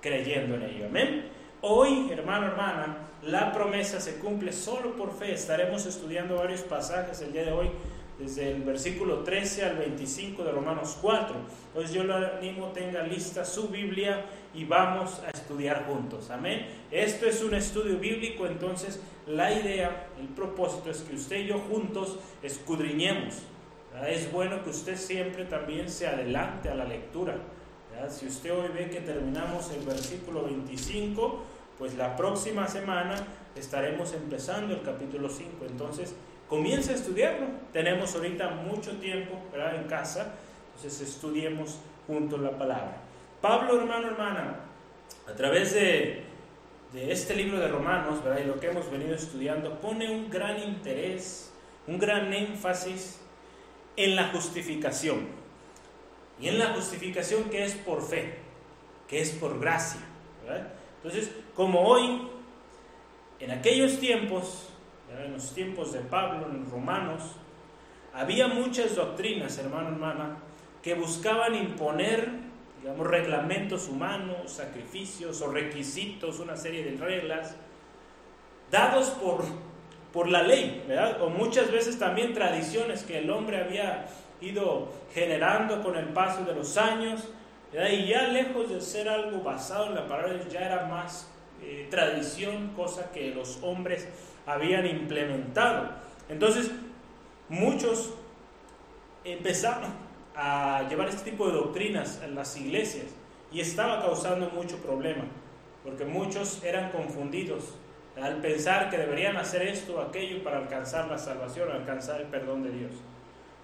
creyendo 0.00 0.54
en 0.54 0.62
ello. 0.62 0.86
Amén. 0.86 1.31
Hoy, 1.64 2.10
hermano, 2.10 2.48
hermana, 2.48 2.96
la 3.22 3.52
promesa 3.52 4.00
se 4.00 4.16
cumple 4.16 4.52
solo 4.52 4.96
por 4.96 5.16
fe. 5.16 5.32
Estaremos 5.32 5.86
estudiando 5.86 6.34
varios 6.34 6.62
pasajes 6.62 7.20
el 7.20 7.32
día 7.32 7.44
de 7.44 7.52
hoy 7.52 7.70
desde 8.18 8.50
el 8.50 8.64
versículo 8.64 9.18
13 9.18 9.66
al 9.66 9.76
25 9.76 10.42
de 10.42 10.50
Romanos 10.50 10.98
4. 11.00 11.36
Entonces 11.68 11.94
yo 11.94 12.02
le 12.02 12.14
animo, 12.14 12.72
tenga 12.72 13.04
lista 13.04 13.44
su 13.44 13.68
Biblia 13.68 14.24
y 14.52 14.64
vamos 14.64 15.22
a 15.24 15.30
estudiar 15.30 15.86
juntos. 15.86 16.30
Amén. 16.30 16.66
Esto 16.90 17.26
es 17.26 17.40
un 17.44 17.54
estudio 17.54 17.96
bíblico, 17.96 18.44
entonces 18.44 19.00
la 19.28 19.52
idea, 19.52 20.08
el 20.20 20.26
propósito 20.30 20.90
es 20.90 21.02
que 21.02 21.14
usted 21.14 21.44
y 21.44 21.46
yo 21.46 21.60
juntos 21.60 22.18
escudriñemos. 22.42 23.36
Es 24.08 24.32
bueno 24.32 24.64
que 24.64 24.70
usted 24.70 24.96
siempre 24.96 25.44
también 25.44 25.88
se 25.88 26.08
adelante 26.08 26.70
a 26.70 26.74
la 26.74 26.86
lectura. 26.86 27.36
Si 28.08 28.26
usted 28.26 28.52
hoy 28.52 28.68
ve 28.74 28.90
que 28.90 29.00
terminamos 29.00 29.70
el 29.70 29.84
versículo 29.86 30.44
25, 30.44 31.42
pues 31.78 31.94
la 31.94 32.16
próxima 32.16 32.66
semana 32.68 33.14
estaremos 33.56 34.12
empezando 34.12 34.74
el 34.74 34.82
capítulo 34.82 35.28
5. 35.28 35.64
Entonces, 35.68 36.14
comienza 36.48 36.92
a 36.92 36.94
estudiarlo. 36.96 37.46
Tenemos 37.72 38.14
ahorita 38.14 38.50
mucho 38.50 38.92
tiempo 38.98 39.38
en 39.54 39.84
casa, 39.84 40.34
entonces 40.74 41.08
estudiemos 41.08 41.78
juntos 42.06 42.40
la 42.40 42.50
palabra. 42.58 42.96
Pablo, 43.40 43.80
hermano, 43.80 44.08
hermana, 44.08 44.56
a 45.28 45.32
través 45.32 45.74
de, 45.74 46.24
este 46.94 47.34
libro 47.34 47.58
de 47.58 47.68
Romanos 47.68 48.20
y 48.40 48.46
lo 48.46 48.60
que 48.60 48.68
hemos 48.68 48.90
venido 48.90 49.14
estudiando, 49.14 49.80
pone 49.80 50.10
un 50.10 50.28
gran 50.28 50.62
interés, 50.62 51.52
un 51.86 51.98
gran 51.98 52.32
énfasis 52.32 53.20
en 53.96 54.14
la 54.14 54.28
justificación. 54.28 55.41
Y 56.42 56.48
en 56.48 56.58
la 56.58 56.74
justificación 56.74 57.44
que 57.44 57.64
es 57.64 57.74
por 57.74 58.02
fe, 58.02 58.34
que 59.06 59.20
es 59.20 59.30
por 59.30 59.60
gracia. 59.60 60.00
Entonces, 60.96 61.30
como 61.54 61.82
hoy, 61.82 62.28
en 63.38 63.52
aquellos 63.52 64.00
tiempos, 64.00 64.68
en 65.24 65.34
los 65.34 65.54
tiempos 65.54 65.92
de 65.92 66.00
Pablo, 66.00 66.48
en 66.50 66.64
los 66.64 66.70
romanos, 66.70 67.22
había 68.12 68.48
muchas 68.48 68.96
doctrinas, 68.96 69.56
hermano, 69.58 69.90
hermana, 69.90 70.36
que 70.82 70.94
buscaban 70.94 71.54
imponer, 71.54 72.28
digamos, 72.80 73.06
reglamentos 73.06 73.88
humanos, 73.88 74.50
sacrificios 74.50 75.40
o 75.42 75.50
requisitos, 75.52 76.40
una 76.40 76.56
serie 76.56 76.82
de 76.82 76.96
reglas, 76.96 77.54
dados 78.68 79.10
por, 79.10 79.44
por 80.12 80.28
la 80.28 80.42
ley, 80.42 80.84
¿verdad? 80.88 81.22
O 81.22 81.30
muchas 81.30 81.70
veces 81.70 82.00
también 82.00 82.34
tradiciones 82.34 83.04
que 83.04 83.18
el 83.18 83.30
hombre 83.30 83.58
había 83.60 84.08
ido 84.42 84.92
generando 85.14 85.82
con 85.82 85.96
el 85.96 86.06
paso 86.08 86.44
de 86.44 86.54
los 86.54 86.76
años, 86.76 87.28
y 87.72 88.06
ya 88.06 88.28
lejos 88.28 88.68
de 88.68 88.80
ser 88.80 89.08
algo 89.08 89.42
basado 89.42 89.86
en 89.86 89.94
la 89.94 90.06
palabra, 90.06 90.34
ya 90.50 90.60
era 90.60 90.86
más 90.86 91.30
eh, 91.62 91.86
tradición, 91.90 92.72
cosa 92.76 93.10
que 93.12 93.34
los 93.34 93.62
hombres 93.62 94.08
habían 94.44 94.86
implementado. 94.86 95.88
Entonces, 96.28 96.70
muchos 97.48 98.12
empezaron 99.24 99.90
a 100.34 100.86
llevar 100.88 101.08
este 101.08 101.30
tipo 101.30 101.46
de 101.46 101.54
doctrinas 101.54 102.20
en 102.22 102.34
las 102.34 102.56
iglesias 102.56 103.06
y 103.52 103.60
estaba 103.60 104.02
causando 104.02 104.50
mucho 104.50 104.76
problema. 104.78 105.24
porque 105.82 106.04
muchos 106.04 106.62
eran 106.62 106.92
confundidos 106.92 107.74
al 108.20 108.36
pensar 108.36 108.88
que 108.88 108.98
deberían 108.98 109.36
hacer 109.36 109.62
esto 109.62 109.96
o 109.96 110.00
aquello 110.00 110.44
para 110.44 110.58
alcanzar 110.58 111.08
la 111.08 111.18
salvación, 111.18 111.72
alcanzar 111.72 112.20
el 112.20 112.28
perdón 112.28 112.62
de 112.62 112.70
Dios. 112.70 112.92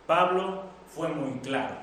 Pablo 0.08 0.62
fue 0.94 1.08
muy 1.08 1.38
claro. 1.40 1.76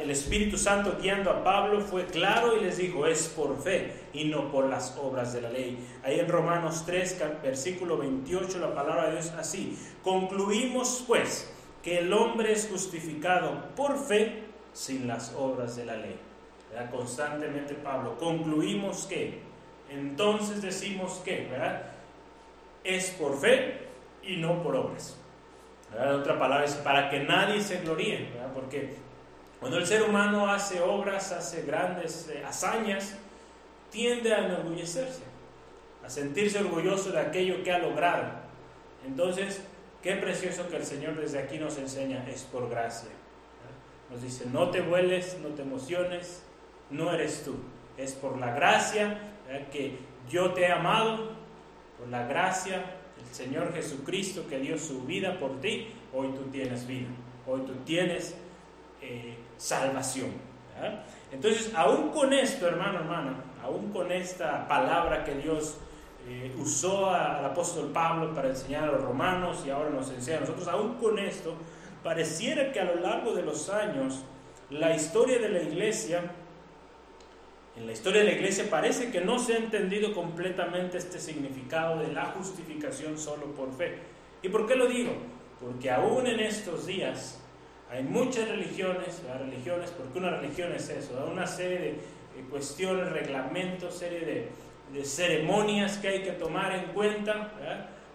El 0.00 0.12
Espíritu 0.12 0.56
Santo 0.56 0.96
guiando 1.02 1.28
a 1.28 1.42
Pablo 1.42 1.80
fue 1.80 2.06
claro 2.06 2.56
y 2.56 2.60
les 2.60 2.78
dijo, 2.78 3.04
es 3.04 3.26
por 3.26 3.60
fe 3.60 4.04
y 4.12 4.26
no 4.26 4.52
por 4.52 4.66
las 4.66 4.96
obras 4.96 5.32
de 5.32 5.42
la 5.42 5.50
ley. 5.50 5.76
Ahí 6.04 6.20
en 6.20 6.28
Romanos 6.28 6.84
3, 6.86 7.42
versículo 7.42 7.98
28, 7.98 8.60
la 8.60 8.72
palabra 8.72 9.06
de 9.06 9.14
Dios 9.14 9.32
así. 9.36 9.76
Concluimos 10.04 11.02
pues 11.04 11.50
que 11.82 11.98
el 11.98 12.12
hombre 12.12 12.52
es 12.52 12.68
justificado 12.70 13.74
por 13.74 13.98
fe 13.98 14.44
sin 14.72 15.08
las 15.08 15.34
obras 15.34 15.74
de 15.74 15.84
la 15.84 15.96
ley. 15.96 16.20
Constantemente 16.92 17.74
Pablo, 17.74 18.16
concluimos 18.18 19.06
que, 19.06 19.40
entonces 19.90 20.62
decimos 20.62 21.20
que. 21.24 21.48
Es 22.84 23.10
por 23.10 23.36
fe 23.36 23.88
y 24.22 24.36
no 24.36 24.62
por 24.62 24.76
obras. 24.76 25.18
Otra 25.94 26.38
palabra 26.38 26.64
es 26.64 26.74
para 26.74 27.08
que 27.08 27.20
nadie 27.20 27.60
se 27.62 27.80
gloríe, 27.80 28.30
¿verdad? 28.32 28.52
Porque 28.52 28.96
cuando 29.60 29.78
el 29.78 29.86
ser 29.86 30.02
humano 30.02 30.50
hace 30.50 30.80
obras, 30.80 31.32
hace 31.32 31.62
grandes 31.62 32.28
eh, 32.28 32.42
hazañas, 32.44 33.14
tiende 33.90 34.34
a 34.34 34.46
enorgullecerse, 34.46 35.22
a 36.04 36.10
sentirse 36.10 36.58
orgulloso 36.58 37.12
de 37.12 37.20
aquello 37.20 37.62
que 37.62 37.72
ha 37.72 37.78
logrado. 37.78 38.24
Entonces, 39.06 39.62
qué 40.02 40.16
precioso 40.16 40.68
que 40.68 40.76
el 40.76 40.84
Señor 40.84 41.18
desde 41.18 41.38
aquí 41.38 41.58
nos 41.58 41.78
enseña, 41.78 42.26
es 42.28 42.42
por 42.42 42.68
gracia. 42.68 43.10
Nos 44.10 44.22
dice, 44.22 44.44
no 44.52 44.70
te 44.70 44.82
vueles, 44.82 45.38
no 45.42 45.48
te 45.50 45.62
emociones, 45.62 46.42
no 46.90 47.12
eres 47.12 47.42
tú, 47.44 47.56
es 47.96 48.12
por 48.12 48.38
la 48.38 48.54
gracia 48.54 49.18
que 49.72 49.98
yo 50.28 50.52
te 50.52 50.62
he 50.62 50.72
amado, 50.72 51.32
por 51.98 52.08
la 52.08 52.26
gracia 52.26 52.84
Señor 53.32 53.72
Jesucristo 53.72 54.46
que 54.48 54.58
dio 54.58 54.78
su 54.78 55.02
vida 55.02 55.38
por 55.38 55.60
ti, 55.60 55.88
hoy 56.12 56.28
tú 56.28 56.50
tienes 56.50 56.86
vida, 56.86 57.08
hoy 57.46 57.60
tú 57.62 57.72
tienes 57.84 58.34
eh, 59.00 59.36
salvación. 59.56 60.30
Entonces, 61.32 61.72
aún 61.74 62.10
con 62.10 62.32
esto, 62.32 62.66
hermano, 62.66 62.98
hermana, 62.98 63.44
aún 63.62 63.90
con 63.92 64.12
esta 64.12 64.68
palabra 64.68 65.24
que 65.24 65.34
Dios 65.34 65.78
eh, 66.28 66.54
usó 66.58 67.10
al 67.10 67.44
apóstol 67.44 67.90
Pablo 67.92 68.34
para 68.34 68.48
enseñar 68.48 68.84
a 68.84 68.92
los 68.92 69.02
romanos 69.02 69.62
y 69.66 69.70
ahora 69.70 69.90
nos 69.90 70.10
enseña 70.10 70.38
a 70.38 70.40
nosotros, 70.40 70.68
aún 70.68 70.94
con 70.94 71.18
esto, 71.18 71.54
pareciera 72.02 72.72
que 72.72 72.80
a 72.80 72.84
lo 72.84 72.96
largo 72.96 73.34
de 73.34 73.42
los 73.42 73.68
años, 73.70 74.22
la 74.70 74.94
historia 74.94 75.38
de 75.38 75.48
la 75.48 75.62
iglesia, 75.62 76.30
en 77.76 77.86
la 77.86 77.92
historia 77.92 78.22
de 78.22 78.28
la 78.28 78.32
iglesia 78.32 78.70
parece 78.70 79.10
que 79.10 79.20
no 79.20 79.38
se 79.38 79.54
ha 79.54 79.58
entendido 79.58 80.14
completamente 80.14 80.96
este 80.96 81.18
significado 81.18 82.00
de 82.00 82.12
la 82.12 82.26
justificación 82.26 83.18
solo 83.18 83.54
por 83.54 83.72
fe. 83.76 83.98
¿Y 84.42 84.48
por 84.48 84.66
qué 84.66 84.76
lo 84.76 84.86
digo? 84.86 85.12
Porque 85.60 85.90
aún 85.90 86.26
en 86.26 86.40
estos 86.40 86.86
días, 86.86 87.38
hay 87.90 88.02
muchas 88.02 88.48
religiones, 88.48 89.22
religiones, 89.38 89.90
porque 89.90 90.18
una 90.18 90.30
religión 90.30 90.72
es 90.72 90.88
eso, 90.88 91.28
una 91.30 91.46
serie 91.46 91.78
de 91.78 91.96
cuestiones, 92.50 93.10
reglamentos, 93.10 93.94
serie 93.94 94.20
de, 94.20 95.04
ceremonias 95.04 95.98
que 95.98 96.08
hay 96.08 96.22
que 96.22 96.32
tomar 96.32 96.72
en 96.72 96.92
cuenta. 96.92 97.52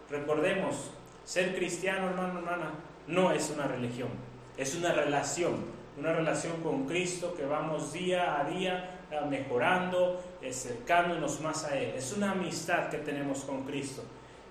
Recordemos, 0.09 0.89
ser 1.23 1.55
cristiano, 1.55 2.09
hermano, 2.09 2.39
hermana, 2.39 2.71
no 3.07 3.31
es 3.31 3.51
una 3.51 3.67
religión, 3.67 4.09
es 4.57 4.75
una 4.75 4.91
relación, 4.91 5.65
una 5.97 6.13
relación 6.13 6.61
con 6.63 6.87
Cristo 6.87 7.35
que 7.35 7.45
vamos 7.45 7.93
día 7.93 8.39
a 8.39 8.45
día 8.45 9.00
mejorando, 9.29 10.21
acercándonos 10.47 11.41
más 11.41 11.65
a 11.65 11.77
Él. 11.77 11.93
Es 11.95 12.13
una 12.13 12.31
amistad 12.31 12.89
que 12.89 12.97
tenemos 12.97 13.43
con 13.43 13.63
Cristo. 13.63 14.03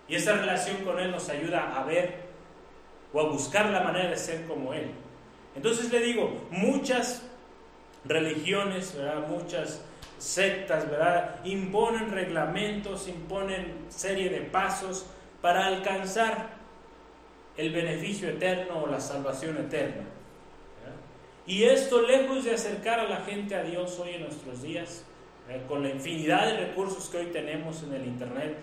Y 0.08 0.16
esa 0.16 0.34
relación 0.34 0.78
con 0.84 0.98
Él 0.98 1.10
nos 1.10 1.28
ayuda 1.28 1.78
a 1.78 1.84
ver 1.84 2.30
o 3.12 3.20
a 3.20 3.28
buscar 3.28 3.70
la 3.70 3.82
manera 3.82 4.10
de 4.10 4.16
ser 4.16 4.46
como 4.46 4.74
Él. 4.74 4.90
Entonces 5.54 5.90
le 5.90 6.00
digo, 6.00 6.46
muchas 6.50 7.22
religiones, 8.04 8.96
muchas 9.28 9.82
sectas, 10.18 10.88
¿verdad? 10.90 11.40
imponen 11.44 12.10
reglamentos, 12.10 13.08
imponen 13.08 13.86
serie 13.88 14.28
de 14.28 14.40
pasos 14.42 15.06
para 15.40 15.66
alcanzar 15.66 16.60
el 17.56 17.72
beneficio 17.72 18.28
eterno 18.28 18.82
o 18.82 18.86
la 18.86 19.00
salvación 19.00 19.56
eterna. 19.56 20.04
Y 21.50 21.64
esto, 21.64 22.02
lejos 22.02 22.44
de 22.44 22.54
acercar 22.54 23.00
a 23.00 23.08
la 23.08 23.22
gente 23.22 23.56
a 23.56 23.64
Dios 23.64 23.98
hoy 23.98 24.10
en 24.10 24.22
nuestros 24.22 24.62
días, 24.62 25.04
con 25.66 25.82
la 25.82 25.90
infinidad 25.90 26.46
de 26.46 26.66
recursos 26.66 27.08
que 27.08 27.18
hoy 27.18 27.26
tenemos 27.26 27.82
en 27.82 27.92
el 27.92 28.06
Internet, 28.06 28.56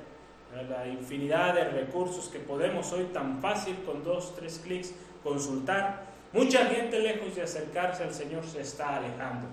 la 0.69 0.87
infinidad 0.87 1.53
de 1.53 1.65
recursos 1.65 2.29
que 2.29 2.39
podemos 2.39 2.93
hoy 2.93 3.03
tan 3.11 3.41
fácil 3.41 3.75
con 3.85 4.05
dos, 4.05 4.33
tres 4.37 4.61
clics 4.63 4.95
consultar, 5.21 6.07
Mucha 6.31 6.65
gente 6.65 6.99
lejos 6.99 7.35
de 7.35 7.41
acercarse 7.41 8.03
al 8.03 8.13
Señor 8.13 8.45
se 8.45 8.61
está 8.61 8.97
alejando, 8.97 9.47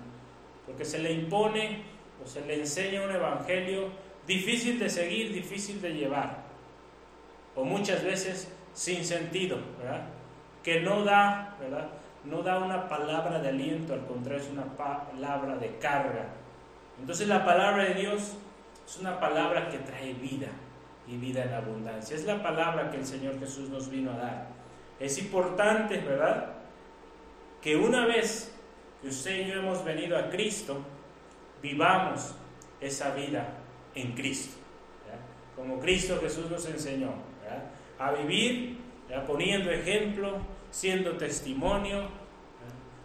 porque 0.65 0.85
se 0.85 0.99
le 0.99 1.11
impone 1.11 1.83
o 2.23 2.27
se 2.27 2.41
le 2.41 2.59
enseña 2.59 3.01
un 3.01 3.11
evangelio 3.11 3.89
difícil 4.27 4.77
de 4.77 4.89
seguir, 4.89 5.33
difícil 5.33 5.81
de 5.81 5.93
llevar, 5.93 6.43
o 7.55 7.63
muchas 7.63 8.03
veces 8.03 8.51
sin 8.73 9.05
sentido, 9.05 9.57
¿verdad? 9.79 10.07
Que 10.63 10.81
no 10.81 11.03
da, 11.03 11.55
¿verdad? 11.59 11.89
No 12.25 12.41
da 12.41 12.59
una 12.59 12.87
palabra 12.89 13.39
de 13.39 13.49
aliento, 13.49 13.93
al 13.93 14.05
contrario, 14.05 14.43
es 14.43 14.49
una 14.49 14.65
palabra 14.75 15.57
de 15.57 15.77
carga. 15.77 16.27
Entonces 16.99 17.27
la 17.27 17.45
palabra 17.45 17.83
de 17.83 17.93
Dios 17.95 18.33
es 18.85 18.97
una 18.99 19.19
palabra 19.19 19.69
que 19.69 19.77
trae 19.79 20.13
vida 20.13 20.47
y 21.07 21.17
vida 21.17 21.43
en 21.43 21.53
abundancia. 21.53 22.15
Es 22.15 22.25
la 22.25 22.41
palabra 22.41 22.89
que 22.89 22.97
el 22.97 23.05
Señor 23.05 23.39
Jesús 23.39 23.69
nos 23.69 23.89
vino 23.89 24.11
a 24.11 24.17
dar. 24.17 24.47
Es 24.99 25.17
importante, 25.17 25.99
¿verdad? 25.99 26.55
que 27.65 27.75
una 27.75 28.05
vez 28.05 28.53
que 29.01 29.07
usted 29.07 29.39
y 29.39 29.49
yo 29.49 29.55
hemos 29.55 29.83
venido 29.83 30.15
a 30.15 30.29
Cristo, 30.29 30.77
vivamos 31.63 32.35
esa 32.79 33.15
vida 33.15 33.55
en 33.95 34.13
Cristo. 34.13 34.55
Como 35.55 35.79
Cristo 35.79 36.19
Jesús 36.21 36.47
nos 36.51 36.63
enseñó 36.67 37.09
a 37.97 38.11
vivir 38.11 38.77
poniendo 39.25 39.71
ejemplo, 39.71 40.37
siendo 40.75 41.13
testimonio, 41.13 42.09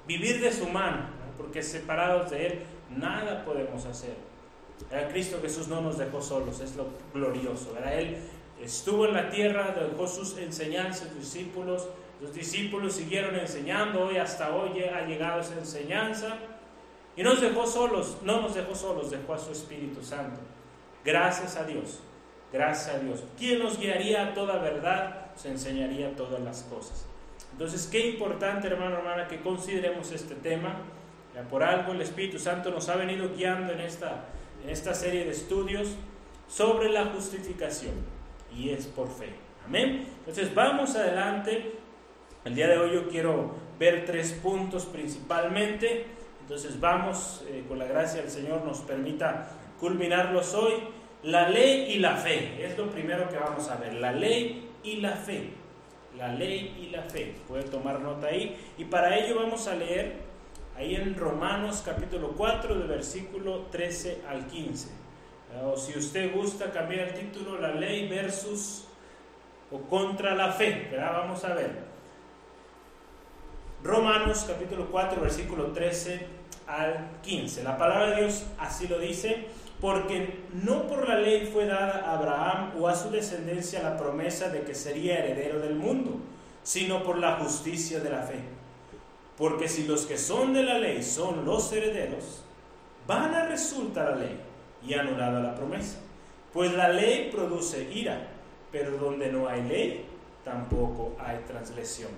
vivir 0.04 0.40
de 0.40 0.52
su 0.52 0.68
mano, 0.68 1.04
porque 1.38 1.62
separados 1.62 2.32
de 2.32 2.46
Él 2.46 2.62
nada 2.96 3.44
podemos 3.44 3.86
hacer. 3.86 4.16
Cristo 5.12 5.38
Jesús 5.40 5.68
no 5.68 5.80
nos 5.80 5.96
dejó 5.96 6.20
solos, 6.20 6.58
es 6.58 6.74
lo 6.74 6.88
glorioso. 7.14 7.76
Él 7.78 8.16
estuvo 8.60 9.06
en 9.06 9.14
la 9.14 9.30
tierra, 9.30 9.72
dejó 9.72 10.08
sus 10.08 10.36
enseñanzas, 10.38 11.10
sus 11.10 11.20
discípulos, 11.20 11.86
los 12.20 12.34
discípulos 12.34 12.94
siguieron 12.94 13.36
enseñando, 13.36 14.06
hoy 14.06 14.16
hasta 14.16 14.52
hoy 14.52 14.82
ha 14.82 15.06
llegado 15.06 15.40
esa 15.40 15.54
enseñanza. 15.54 16.38
Y 17.16 17.22
nos 17.22 17.40
dejó 17.40 17.68
solos, 17.68 18.16
no 18.24 18.40
nos 18.40 18.56
dejó 18.56 18.74
solos, 18.74 19.12
dejó 19.12 19.34
a 19.34 19.38
su 19.38 19.52
Espíritu 19.52 20.02
Santo. 20.02 20.40
Gracias 21.04 21.56
a 21.56 21.64
Dios, 21.64 22.00
gracias 22.52 22.96
a 22.96 22.98
Dios. 22.98 23.22
¿Quién 23.38 23.60
nos 23.60 23.78
guiaría 23.78 24.26
a 24.26 24.34
toda 24.34 24.58
verdad? 24.58 25.30
Nos 25.34 25.44
enseñaría 25.44 26.16
todas 26.16 26.40
las 26.40 26.64
cosas. 26.64 27.06
Entonces, 27.60 27.86
qué 27.88 28.08
importante, 28.08 28.68
hermano, 28.68 28.96
hermana, 28.96 29.28
que 29.28 29.42
consideremos 29.42 30.10
este 30.12 30.34
tema. 30.34 30.80
Por 31.50 31.62
algo 31.62 31.92
el 31.92 32.00
Espíritu 32.00 32.38
Santo 32.38 32.70
nos 32.70 32.88
ha 32.88 32.96
venido 32.96 33.28
guiando 33.36 33.74
en 33.74 33.80
esta, 33.80 34.28
en 34.64 34.70
esta 34.70 34.94
serie 34.94 35.26
de 35.26 35.32
estudios 35.32 35.94
sobre 36.48 36.88
la 36.88 37.04
justificación. 37.08 37.92
Y 38.56 38.70
es 38.70 38.86
por 38.86 39.08
fe. 39.10 39.34
Amén. 39.66 40.06
Entonces, 40.20 40.54
vamos 40.54 40.96
adelante 40.96 41.72
el 42.46 42.54
día 42.54 42.68
de 42.68 42.78
hoy 42.78 42.94
yo 42.94 43.08
quiero 43.10 43.54
ver 43.78 44.06
tres 44.06 44.32
puntos 44.42 44.86
principalmente. 44.86 46.06
Entonces 46.40 46.80
vamos, 46.80 47.44
eh, 47.46 47.64
con 47.68 47.78
la 47.78 47.84
gracia 47.84 48.22
del 48.22 48.30
Señor 48.30 48.64
nos 48.64 48.80
permita 48.80 49.50
culminarlos 49.78 50.54
hoy. 50.54 50.76
La 51.24 51.50
ley 51.50 51.92
y 51.92 51.98
la 51.98 52.16
fe, 52.16 52.64
es 52.64 52.78
lo 52.78 52.90
primero 52.90 53.28
que 53.28 53.36
vamos 53.36 53.68
a 53.68 53.76
ver. 53.76 53.92
La 53.92 54.12
ley 54.12 54.70
y 54.82 54.96
la 54.96 55.12
fe. 55.12 55.59
La 56.20 56.28
ley 56.28 56.76
y 56.78 56.90
la 56.90 57.02
fe. 57.02 57.34
Puede 57.48 57.64
tomar 57.64 57.98
nota 58.00 58.26
ahí. 58.26 58.56
Y 58.76 58.84
para 58.84 59.16
ello 59.16 59.36
vamos 59.36 59.66
a 59.66 59.74
leer 59.74 60.16
ahí 60.76 60.94
en 60.94 61.16
Romanos 61.16 61.82
capítulo 61.84 62.34
4, 62.36 62.74
de 62.78 62.86
versículo 62.86 63.62
13 63.70 64.22
al 64.28 64.46
15. 64.46 64.88
O 65.64 65.76
si 65.78 65.98
usted 65.98 66.32
gusta 66.34 66.70
cambiar 66.70 67.08
el 67.08 67.14
título, 67.14 67.58
la 67.58 67.74
ley 67.74 68.06
versus 68.06 68.84
o 69.70 69.78
contra 69.88 70.34
la 70.34 70.52
fe. 70.52 70.94
Vamos 70.94 71.42
a 71.44 71.54
ver. 71.54 71.90
Romanos 73.82 74.44
capítulo 74.46 74.90
4, 74.90 75.22
versículo 75.22 75.72
13 75.72 76.26
al 76.66 77.08
15. 77.22 77.62
La 77.64 77.78
palabra 77.78 78.10
de 78.10 78.16
Dios 78.16 78.44
así 78.58 78.86
lo 78.88 78.98
dice, 78.98 79.46
porque 79.80 80.40
no 80.62 80.86
por 80.86 81.08
la 81.08 81.16
ley 81.16 81.48
fue 81.52 81.66
dada 81.66 82.04
a 82.06 82.18
Abraham 82.18 82.72
o 82.78 82.88
a 82.88 82.94
su 82.94 83.10
descendencia 83.10 83.82
la 83.82 83.96
promesa 83.96 84.48
de 84.50 84.62
que 84.62 84.74
sería 84.74 85.18
heredero 85.18 85.60
del 85.60 85.74
mundo, 85.74 86.18
sino 86.62 87.02
por 87.02 87.18
la 87.18 87.36
justicia 87.36 88.00
de 88.00 88.10
la 88.10 88.22
fe. 88.22 88.40
Porque 89.38 89.68
si 89.68 89.86
los 89.86 90.04
que 90.04 90.18
son 90.18 90.52
de 90.52 90.62
la 90.62 90.78
ley 90.78 91.02
son 91.02 91.46
los 91.46 91.72
herederos, 91.72 92.44
van 93.06 93.34
a 93.34 93.46
resultar 93.46 94.10
la 94.10 94.16
ley, 94.16 94.38
y 94.86 94.94
anulada 94.94 95.40
la 95.40 95.54
promesa. 95.54 95.98
Pues 96.52 96.72
la 96.72 96.88
ley 96.88 97.30
produce 97.32 97.90
ira, 97.92 98.28
pero 98.72 98.98
donde 98.98 99.30
no 99.30 99.48
hay 99.48 99.62
ley, 99.62 100.04
tampoco 100.44 101.14
hay 101.18 101.38
transgresión. 101.46 102.10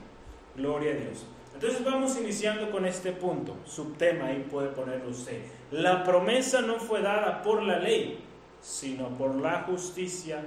Gloria 0.56 0.92
a 0.92 0.96
Dios. 0.96 1.26
Entonces 1.54 1.84
vamos 1.84 2.18
iniciando 2.18 2.70
con 2.70 2.86
este 2.86 3.12
punto, 3.12 3.56
subtema, 3.64 4.26
ahí 4.26 4.46
puede 4.50 4.68
ponerlo 4.68 5.10
usted. 5.10 5.42
La 5.72 6.04
promesa 6.04 6.60
no 6.60 6.74
fue 6.74 7.00
dada 7.00 7.40
por 7.40 7.62
la 7.62 7.78
ley, 7.78 8.22
sino 8.60 9.08
por 9.16 9.34
la 9.36 9.62
justicia 9.62 10.42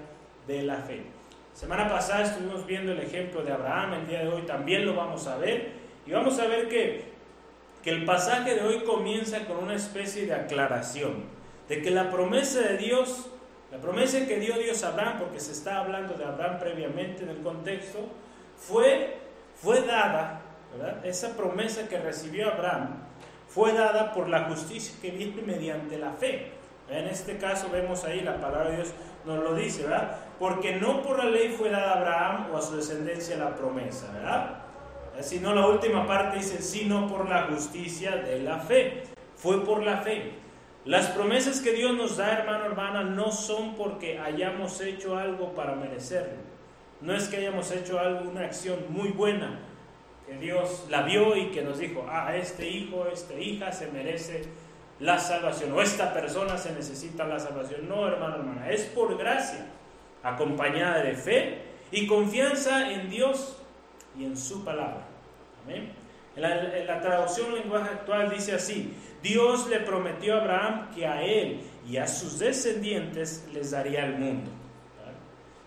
de 0.46 0.62
la 0.62 0.78
fe. 0.78 1.02
Semana 1.56 1.90
pasada 1.90 2.26
estuvimos 2.26 2.68
viendo 2.68 2.92
el 2.92 3.00
ejemplo 3.00 3.42
de 3.42 3.52
Abraham, 3.52 3.94
el 3.94 4.08
día 4.08 4.20
de 4.20 4.28
hoy 4.28 4.44
también 4.44 4.86
lo 4.86 4.94
vamos 4.94 5.26
a 5.26 5.38
ver, 5.38 5.72
y 6.06 6.12
vamos 6.12 6.38
a 6.38 6.46
ver 6.46 6.70
que, 6.70 7.06
que 7.84 7.90
el 7.90 8.06
pasaje 8.06 8.54
de 8.54 8.62
hoy 8.62 8.84
comienza 8.84 9.48
con 9.48 9.58
una 9.58 9.74
especie 9.74 10.28
de 10.28 10.36
aclaración, 10.36 11.24
de 11.70 11.82
que 11.82 11.90
la 11.90 12.12
promesa 12.12 12.60
de 12.60 12.78
Dios, 12.78 13.32
la 13.72 13.80
promesa 13.80 14.28
que 14.28 14.40
dio 14.40 14.60
Dios 14.60 14.84
a 14.84 14.90
Abraham, 14.90 15.18
porque 15.18 15.40
se 15.40 15.54
está 15.54 15.80
hablando 15.80 16.14
de 16.14 16.24
Abraham 16.24 16.60
previamente 16.60 17.24
en 17.24 17.30
el 17.30 17.42
contexto, 17.42 17.98
fue, 18.60 19.18
fue 19.56 19.82
dada, 19.82 20.42
esa 21.04 21.36
promesa 21.36 21.90
que 21.90 21.98
recibió 21.98 22.54
Abraham, 22.54 23.05
fue 23.56 23.72
dada 23.72 24.12
por 24.12 24.28
la 24.28 24.50
justicia 24.50 24.94
que 25.02 25.12
viene 25.12 25.42
mediante 25.42 25.98
la 25.98 26.12
fe. 26.12 26.52
En 26.90 27.08
este 27.08 27.38
caso 27.38 27.70
vemos 27.72 28.04
ahí 28.04 28.20
la 28.20 28.42
palabra 28.42 28.72
de 28.72 28.76
Dios 28.76 28.94
nos 29.26 29.42
lo 29.42 29.56
dice, 29.56 29.84
¿verdad? 29.84 30.18
Porque 30.38 30.76
no 30.76 31.02
por 31.02 31.18
la 31.18 31.30
ley 31.30 31.56
fue 31.58 31.70
dada 31.70 31.94
a 31.94 31.98
Abraham 32.00 32.48
o 32.52 32.58
a 32.58 32.62
su 32.62 32.76
descendencia 32.76 33.38
la 33.38 33.56
promesa, 33.56 34.12
¿verdad? 34.12 34.58
Sino 35.22 35.56
la 35.56 35.68
última 35.68 36.06
parte 36.06 36.40
dice, 36.40 36.62
sino 36.62 37.08
por 37.08 37.30
la 37.30 37.44
justicia 37.44 38.18
de 38.18 38.42
la 38.42 38.60
fe. 38.60 39.04
Fue 39.38 39.64
por 39.64 39.84
la 39.84 40.02
fe. 40.02 40.34
Las 40.84 41.08
promesas 41.08 41.62
que 41.62 41.72
Dios 41.72 41.96
nos 41.96 42.18
da, 42.18 42.34
hermano, 42.34 42.66
hermana, 42.66 43.04
no 43.04 43.32
son 43.32 43.76
porque 43.76 44.20
hayamos 44.20 44.82
hecho 44.82 45.18
algo 45.18 45.56
para 45.56 45.76
merecerlo. 45.76 46.44
No 47.00 47.16
es 47.16 47.30
que 47.30 47.38
hayamos 47.38 47.72
hecho 47.72 48.00
algo, 48.00 48.30
una 48.30 48.42
acción 48.42 48.80
muy 48.90 49.10
buena, 49.10 49.62
que 50.26 50.38
Dios 50.38 50.86
la 50.90 51.04
vio 51.04 51.36
y 51.36 51.52
que 51.52 51.62
nos 51.62 51.80
dijo, 51.80 52.06
ah, 52.10 52.36
este 52.36 52.68
hijo, 52.68 53.08
esta 53.08 53.36
hija 53.36 53.72
se 53.72 53.88
merece 53.92 54.46
la 55.00 55.20
salvación 55.20 55.74
o 55.74 55.82
esta 55.82 56.14
persona 56.14 56.58
se 56.58 56.72
necesita 56.72 57.26
la 57.26 57.40
salvación. 57.40 57.88
No, 57.88 58.08
hermano, 58.08 58.38
hermana, 58.38 58.70
es 58.70 58.84
por 58.84 59.18
gracia, 59.18 59.68
acompañada 60.24 61.04
de 61.04 61.14
fe 61.14 61.62
y 61.92 62.08
confianza 62.08 62.92
en 62.92 63.10
Dios 63.10 63.58
y 64.18 64.26
en 64.26 64.38
su 64.38 64.64
palabra. 64.64 65.06
Amén. 65.64 65.92
En 66.36 66.42
la, 66.42 66.78
en 66.78 66.88
la 66.88 67.02
traducción 67.02 67.54
lenguaje 67.54 67.90
actual 67.90 68.30
dice 68.30 68.54
así, 68.54 68.94
Dios 69.22 69.68
le 69.68 69.80
prometió 69.80 70.36
a 70.36 70.42
Abraham 70.42 70.92
que 70.94 71.08
a 71.08 71.24
él 71.24 71.62
y 71.88 71.98
a 71.98 72.08
sus 72.08 72.40
descendientes 72.40 73.48
les 73.54 73.72
daría 73.72 74.06
el 74.06 74.18
mundo. 74.18 74.52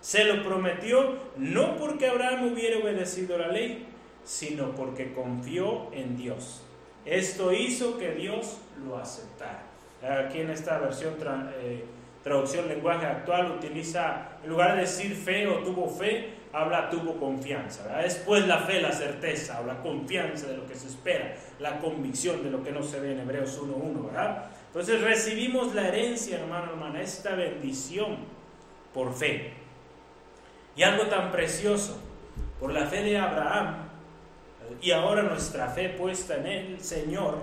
Se 0.00 0.24
lo 0.24 0.44
prometió 0.44 1.16
no 1.36 1.76
porque 1.76 2.06
Abraham 2.06 2.52
hubiera 2.52 2.78
obedecido 2.78 3.36
la 3.36 3.48
ley, 3.48 3.86
sino 4.28 4.74
porque 4.74 5.14
confió 5.14 5.90
en 5.92 6.14
Dios. 6.18 6.62
Esto 7.06 7.50
hizo 7.50 7.96
que 7.96 8.12
Dios 8.12 8.58
lo 8.86 8.98
aceptara. 8.98 9.62
Aquí 10.02 10.40
en 10.40 10.50
esta 10.50 10.78
versión, 10.78 11.14
eh, 11.56 11.86
traducción 12.22 12.68
lenguaje 12.68 13.06
actual, 13.06 13.52
utiliza, 13.52 14.28
en 14.44 14.50
lugar 14.50 14.74
de 14.74 14.82
decir 14.82 15.16
fe 15.16 15.46
o 15.48 15.60
tuvo 15.60 15.88
fe, 15.88 16.34
habla 16.52 16.90
tuvo 16.90 17.18
confianza. 17.18 17.88
Después 18.02 18.46
la 18.46 18.58
fe, 18.58 18.82
la 18.82 18.92
certeza 18.92 19.62
o 19.62 19.66
la 19.66 19.80
confianza 19.80 20.46
de 20.46 20.58
lo 20.58 20.66
que 20.66 20.74
se 20.74 20.88
espera, 20.88 21.34
la 21.58 21.78
convicción 21.78 22.44
de 22.44 22.50
lo 22.50 22.62
que 22.62 22.70
no 22.70 22.82
se 22.82 23.00
ve 23.00 23.12
en 23.12 23.20
Hebreos 23.20 23.58
1.1, 23.58 24.04
¿verdad? 24.08 24.50
Entonces 24.66 25.00
recibimos 25.00 25.74
la 25.74 25.88
herencia, 25.88 26.38
hermano, 26.38 26.72
hermana, 26.72 27.00
esta 27.00 27.34
bendición 27.34 28.18
por 28.92 29.14
fe. 29.14 29.54
Y 30.76 30.82
algo 30.82 31.06
tan 31.06 31.32
precioso, 31.32 31.98
por 32.60 32.74
la 32.74 32.86
fe 32.86 33.02
de 33.02 33.16
Abraham, 33.16 33.87
y 34.80 34.90
ahora 34.90 35.22
nuestra 35.22 35.68
fe 35.68 35.90
puesta 35.90 36.36
en 36.36 36.46
el 36.46 36.80
Señor, 36.80 37.38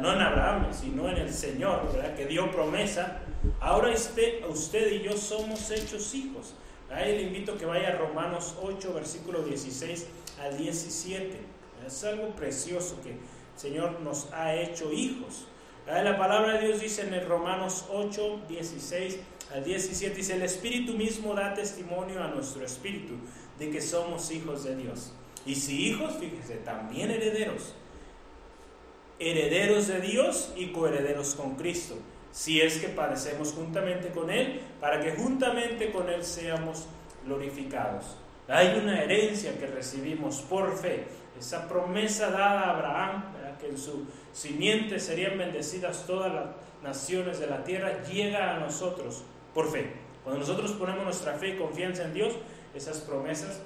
no 0.00 0.12
en 0.12 0.20
Abraham, 0.20 0.68
sino 0.72 1.08
en 1.08 1.16
el 1.16 1.32
Señor, 1.32 1.92
¿verdad? 1.92 2.14
que 2.14 2.26
dio 2.26 2.50
promesa, 2.50 3.20
ahora 3.60 3.92
este, 3.92 4.42
usted 4.48 4.92
y 4.92 5.02
yo 5.02 5.16
somos 5.16 5.70
hechos 5.70 6.14
hijos. 6.14 6.54
Ahí 6.90 7.16
le 7.16 7.22
invito 7.22 7.52
a 7.52 7.58
que 7.58 7.66
vaya 7.66 7.90
a 7.90 7.96
Romanos 7.96 8.56
8, 8.62 8.92
versículo 8.94 9.42
16 9.42 10.06
al 10.42 10.56
17. 10.56 11.38
Es 11.86 12.04
algo 12.04 12.28
precioso 12.30 13.00
que 13.02 13.10
el 13.10 13.18
Señor 13.56 14.00
nos 14.00 14.32
ha 14.32 14.54
hecho 14.54 14.92
hijos. 14.92 15.46
La 15.86 16.18
palabra 16.18 16.54
de 16.54 16.66
Dios 16.66 16.80
dice 16.80 17.02
en 17.02 17.14
el 17.14 17.26
Romanos 17.26 17.86
8, 17.90 18.42
16 18.48 19.18
al 19.52 19.64
17, 19.64 20.14
dice, 20.14 20.34
el 20.34 20.42
Espíritu 20.42 20.92
mismo 20.92 21.34
da 21.34 21.54
testimonio 21.54 22.22
a 22.22 22.28
nuestro 22.28 22.64
Espíritu 22.64 23.14
de 23.58 23.70
que 23.70 23.80
somos 23.80 24.30
hijos 24.30 24.64
de 24.64 24.76
Dios. 24.76 25.12
Y 25.46 25.54
si 25.54 25.88
hijos, 25.88 26.14
fíjese, 26.18 26.56
también 26.56 27.10
herederos. 27.10 27.74
Herederos 29.18 29.88
de 29.88 30.00
Dios 30.00 30.52
y 30.56 30.68
coherederos 30.68 31.34
con 31.34 31.56
Cristo. 31.56 31.96
Si 32.32 32.60
es 32.60 32.78
que 32.78 32.88
padecemos 32.88 33.52
juntamente 33.52 34.08
con 34.10 34.30
Él, 34.30 34.60
para 34.80 35.00
que 35.00 35.12
juntamente 35.12 35.90
con 35.90 36.08
Él 36.08 36.24
seamos 36.24 36.86
glorificados. 37.24 38.16
Hay 38.48 38.78
una 38.78 39.02
herencia 39.02 39.58
que 39.58 39.66
recibimos 39.66 40.40
por 40.42 40.76
fe. 40.76 41.06
Esa 41.38 41.68
promesa 41.68 42.30
dada 42.30 42.60
a 42.60 42.76
Abraham, 42.76 43.24
que 43.60 43.68
en 43.68 43.78
su 43.78 44.06
simiente 44.32 44.98
serían 44.98 45.38
bendecidas 45.38 46.06
todas 46.06 46.32
las 46.32 46.46
naciones 46.82 47.38
de 47.38 47.46
la 47.46 47.62
tierra, 47.62 48.02
llega 48.04 48.56
a 48.56 48.58
nosotros 48.58 49.22
por 49.54 49.70
fe. 49.70 49.92
Cuando 50.24 50.40
nosotros 50.40 50.72
ponemos 50.72 51.04
nuestra 51.04 51.34
fe 51.34 51.50
y 51.50 51.58
confianza 51.58 52.04
en 52.04 52.14
Dios, 52.14 52.34
esas 52.74 52.98
promesas 52.98 53.60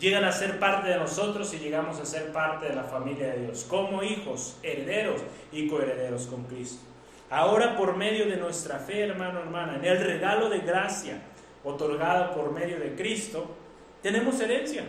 llegan 0.00 0.24
a 0.24 0.32
ser 0.32 0.58
parte 0.58 0.88
de 0.88 0.96
nosotros 0.96 1.52
y 1.54 1.58
llegamos 1.58 2.00
a 2.00 2.06
ser 2.06 2.32
parte 2.32 2.66
de 2.66 2.74
la 2.74 2.84
familia 2.84 3.28
de 3.28 3.44
Dios, 3.44 3.66
como 3.68 4.02
hijos, 4.02 4.58
herederos 4.62 5.20
y 5.52 5.68
coherederos 5.68 6.26
con 6.26 6.44
Cristo. 6.44 6.82
Ahora 7.28 7.76
por 7.76 7.96
medio 7.96 8.26
de 8.26 8.38
nuestra 8.38 8.78
fe, 8.78 9.02
hermano, 9.02 9.40
hermana, 9.40 9.76
en 9.76 9.84
el 9.84 10.00
regalo 10.00 10.48
de 10.48 10.60
gracia 10.60 11.20
otorgado 11.62 12.34
por 12.34 12.52
medio 12.52 12.80
de 12.80 12.96
Cristo, 12.96 13.54
tenemos 14.02 14.40
herencia, 14.40 14.84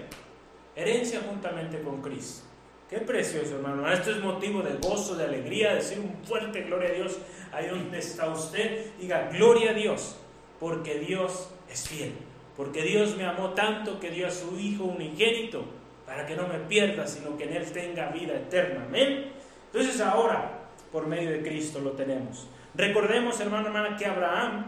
herencia 0.76 1.22
juntamente 1.30 1.82
con 1.82 2.02
Cristo. 2.02 2.46
Qué 2.90 2.98
precioso, 2.98 3.56
hermano. 3.56 3.90
Esto 3.92 4.12
es 4.12 4.20
motivo 4.20 4.62
de 4.62 4.74
gozo, 4.74 5.16
de 5.16 5.26
alegría, 5.26 5.76
decir 5.76 6.00
un 6.00 6.26
fuerte 6.26 6.62
gloria 6.64 6.90
a 6.90 6.94
Dios 6.94 7.20
ahí 7.54 7.68
donde 7.68 8.00
está 8.00 8.30
usted. 8.30 8.88
Diga 9.00 9.30
gloria 9.32 9.72
a 9.72 9.74
Dios, 9.74 10.18
porque 10.60 11.00
Dios 11.00 11.50
es 11.70 11.88
fiel. 11.88 12.31
Porque 12.58 12.84
Dios 12.84 13.16
me 13.16 13.26
amó 13.26 13.52
tanto 13.52 14.00
que 14.00 14.12
dio 14.12 14.28
a 14.28 14.32
su 14.32 14.60
Hijo 14.60 14.86
unigénito 14.86 15.64
para 16.06 16.26
que 16.26 16.36
no 16.36 16.48
me 16.48 16.60
pierda, 16.60 17.08
sino 17.08 17.38
que 17.38 17.46
en 17.46 17.54
Él 17.54 17.72
tenga 17.72 18.10
vida 18.10 18.34
eterna. 18.34 18.86
Amén. 18.88 19.32
Entonces 19.72 20.02
ahora, 20.02 20.60
por 20.92 21.08
medio 21.08 21.32
de 21.32 21.42
Cristo 21.42 21.80
lo 21.80 21.92
tenemos. 21.92 22.48
Recordemos, 22.76 23.40
hermano, 23.40 23.68
hermana, 23.68 23.96
que 23.96 24.06
Abraham, 24.06 24.66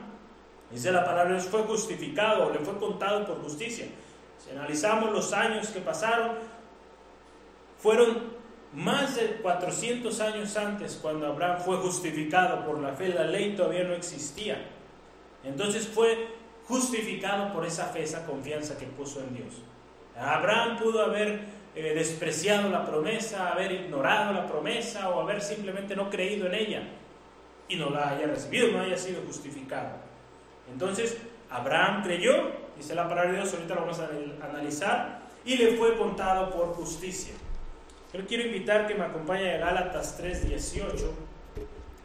dice 0.71 0.91
la 0.91 1.03
palabra, 1.03 1.37
fue 1.39 1.63
justificado, 1.63 2.51
le 2.51 2.59
fue 2.59 2.77
contado 2.77 3.25
por 3.25 3.41
justicia. 3.41 3.87
Si 4.37 4.51
analizamos 4.51 5.11
los 5.11 5.33
años 5.33 5.67
que 5.67 5.79
pasaron, 5.79 6.31
fueron 7.77 8.33
más 8.73 9.15
de 9.15 9.37
400 9.41 10.19
años 10.21 10.57
antes 10.57 10.97
cuando 11.01 11.27
Abraham 11.27 11.59
fue 11.59 11.77
justificado 11.77 12.65
por 12.65 12.79
la 12.79 12.93
fe, 12.93 13.09
la 13.09 13.25
ley 13.25 13.55
todavía 13.55 13.83
no 13.83 13.93
existía. 13.93 14.57
Entonces 15.43 15.87
fue 15.87 16.27
justificado 16.67 17.53
por 17.53 17.65
esa 17.65 17.85
fe, 17.87 18.03
esa 18.03 18.25
confianza 18.25 18.77
que 18.77 18.85
puso 18.85 19.21
en 19.21 19.35
Dios. 19.35 19.61
Abraham 20.17 20.77
pudo 20.77 21.03
haber 21.03 21.41
eh, 21.75 21.93
despreciado 21.95 22.69
la 22.69 22.85
promesa, 22.85 23.51
haber 23.51 23.71
ignorado 23.71 24.31
la 24.33 24.47
promesa 24.47 25.09
o 25.09 25.21
haber 25.21 25.41
simplemente 25.41 25.95
no 25.95 26.09
creído 26.09 26.47
en 26.47 26.53
ella 26.53 26.83
y 27.67 27.75
no 27.75 27.89
la 27.89 28.09
haya 28.09 28.27
recibido, 28.27 28.71
no 28.71 28.81
haya 28.81 28.97
sido 28.97 29.21
justificado. 29.23 29.89
Entonces, 30.71 31.17
Abraham 31.49 32.03
creyó, 32.03 32.51
dice 32.77 32.95
la 32.95 33.07
palabra 33.09 33.31
de 33.31 33.37
Dios, 33.37 33.53
ahorita 33.53 33.75
lo 33.75 33.81
vamos 33.81 33.99
a 33.99 34.09
analizar, 34.47 35.21
y 35.45 35.57
le 35.57 35.75
fue 35.77 35.97
contado 35.97 36.51
por 36.51 36.73
justicia. 36.73 37.33
Yo 38.13 38.25
quiero 38.27 38.45
invitar 38.45 38.87
que 38.87 38.93
me 38.95 39.05
acompañe 39.05 39.55
a 39.55 39.57
Gálatas 39.57 40.21
3.18, 40.21 41.09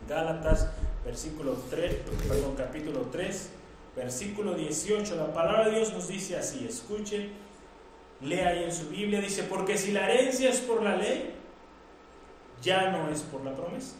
Gálatas 0.08 0.70
versículo 1.04 1.52
3, 1.70 1.94
perdón, 2.26 2.54
capítulo 2.56 3.00
3, 3.12 3.50
versículo 3.98 4.54
18, 4.54 5.16
la 5.16 5.32
palabra 5.32 5.66
de 5.66 5.76
Dios 5.76 5.92
nos 5.92 6.08
dice 6.08 6.36
así, 6.36 6.64
escuche, 6.66 7.30
lea 8.20 8.48
ahí 8.48 8.64
en 8.64 8.72
su 8.72 8.88
Biblia, 8.88 9.20
dice, 9.20 9.42
porque 9.42 9.76
si 9.76 9.92
la 9.92 10.08
herencia 10.08 10.50
es 10.50 10.60
por 10.60 10.82
la 10.82 10.96
ley, 10.96 11.34
ya 12.62 12.90
no 12.90 13.10
es 13.10 13.22
por 13.22 13.44
la 13.44 13.54
promesa, 13.54 13.96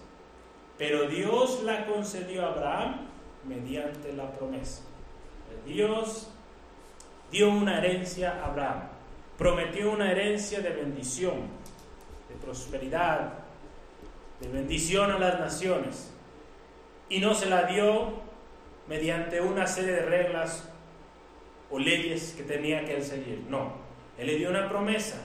pero 0.78 1.08
Dios 1.08 1.62
la 1.64 1.87
concedió 1.87 2.46
a 2.46 2.52
Abraham 2.52 3.08
mediante 3.44 4.12
la 4.12 4.32
promesa. 4.32 4.82
Dios 5.66 6.30
dio 7.30 7.50
una 7.50 7.78
herencia 7.78 8.40
a 8.40 8.46
Abraham, 8.46 8.88
prometió 9.37 9.90
una 9.90 10.11
herencia 10.11 10.61
de 10.61 10.70
bendición, 10.70 11.34
de 12.28 12.34
prosperidad, 12.37 13.34
de 14.40 14.48
bendición 14.48 15.11
a 15.11 15.18
las 15.18 15.40
naciones. 15.40 16.12
y 17.11 17.20
no 17.20 17.32
se 17.34 17.46
la 17.46 17.62
dio 17.62 18.27
mediante 18.88 19.40
una 19.40 19.66
serie 19.66 19.92
de 19.92 20.03
reglas 20.03 20.68
o 21.70 21.79
leyes 21.79 22.35
que 22.37 22.42
tenía 22.42 22.85
que 22.85 23.01
seguir. 23.03 23.44
No, 23.48 23.72
él 24.16 24.27
le 24.27 24.37
dio 24.37 24.51
una 24.51 24.68
promesa, 24.68 25.16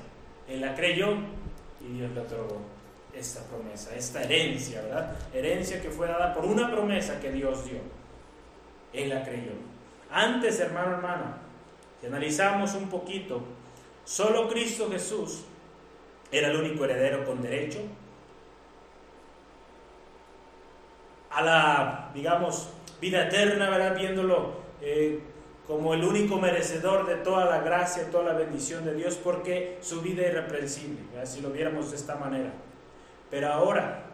él 0.47 0.61
la 0.61 0.75
creyó 0.75 1.13
y 1.81 1.97
Dios 1.97 2.11
le 2.11 2.21
otorgó 2.21 2.61
esta 3.13 3.41
promesa, 3.43 3.95
esta 3.95 4.23
herencia, 4.23 4.81
¿verdad? 4.81 5.15
Herencia 5.33 5.81
que 5.81 5.89
fue 5.89 6.07
dada 6.07 6.33
por 6.33 6.45
una 6.45 6.69
promesa 6.69 7.19
que 7.19 7.31
Dios 7.31 7.65
dio. 7.65 7.79
Él 8.91 9.09
la 9.09 9.23
creyó. 9.23 9.51
Antes, 10.11 10.59
hermano, 10.59 10.95
hermana, 10.95 11.37
si 11.99 12.07
analizamos 12.07 12.75
un 12.75 12.89
poquito, 12.89 13.43
solo 14.03 14.49
Cristo 14.49 14.89
Jesús 14.91 15.45
era 16.31 16.49
el 16.49 16.57
único 16.57 16.83
heredero 16.85 17.25
con 17.25 17.41
derecho 17.41 17.79
a 21.29 21.41
la, 21.41 22.11
digamos, 22.13 22.69
vida 23.03 23.27
eterna, 23.27 23.69
¿verdad? 23.69 23.97
Viéndolo 23.97 24.53
eh, 24.81 25.19
como 25.67 25.93
el 25.93 26.05
único 26.05 26.39
merecedor 26.39 27.05
de 27.05 27.15
toda 27.15 27.43
la 27.43 27.59
gracia, 27.59 28.09
toda 28.09 28.31
la 28.31 28.33
bendición 28.33 28.85
de 28.85 28.95
Dios, 28.95 29.19
porque 29.21 29.77
su 29.81 30.01
vida 30.01 30.21
es 30.21 30.31
irreprensible, 30.31 30.99
si 31.25 31.41
lo 31.41 31.49
viéramos 31.49 31.91
de 31.91 31.97
esta 31.97 32.15
manera. 32.15 32.53
Pero 33.29 33.51
ahora, 33.51 34.05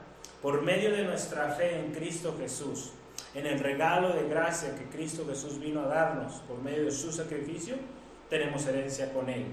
por 0.42 0.64
medio 0.64 0.92
de 0.92 1.04
nuestra 1.04 1.50
fe 1.52 1.80
en 1.80 1.92
Cristo 1.92 2.36
Jesús, 2.40 2.94
en 3.36 3.46
el 3.46 3.60
regalo 3.60 4.10
de 4.10 4.28
gracia 4.28 4.76
que 4.76 4.86
Cristo 4.86 5.24
Jesús 5.28 5.60
vino 5.60 5.82
a 5.82 5.88
darnos 5.88 6.42
por 6.48 6.60
medio 6.60 6.86
de 6.86 6.92
su 6.92 7.12
sacrificio, 7.12 7.76
tenemos 8.28 8.66
herencia 8.66 9.14
con 9.14 9.30
Él. 9.30 9.46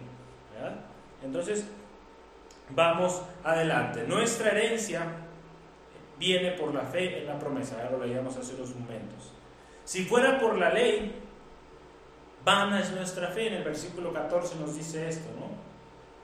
Entonces, 1.22 1.66
vamos 2.70 3.20
adelante. 3.44 4.04
Nuestra 4.06 4.48
herencia 4.48 5.25
viene 6.18 6.52
por 6.52 6.74
la 6.74 6.82
fe 6.82 7.20
en 7.20 7.26
la 7.26 7.38
promesa, 7.38 7.82
ya 7.82 7.90
lo 7.90 7.98
veíamos 7.98 8.36
hace 8.36 8.54
unos 8.54 8.74
momentos. 8.74 9.32
Si 9.84 10.04
fuera 10.04 10.38
por 10.38 10.58
la 10.58 10.72
ley, 10.72 11.14
vana 12.44 12.80
es 12.80 12.90
nuestra 12.92 13.28
fe, 13.28 13.48
en 13.48 13.54
el 13.54 13.64
versículo 13.64 14.12
14 14.12 14.56
nos 14.56 14.76
dice 14.76 15.08
esto, 15.08 15.28
¿no? 15.38 15.46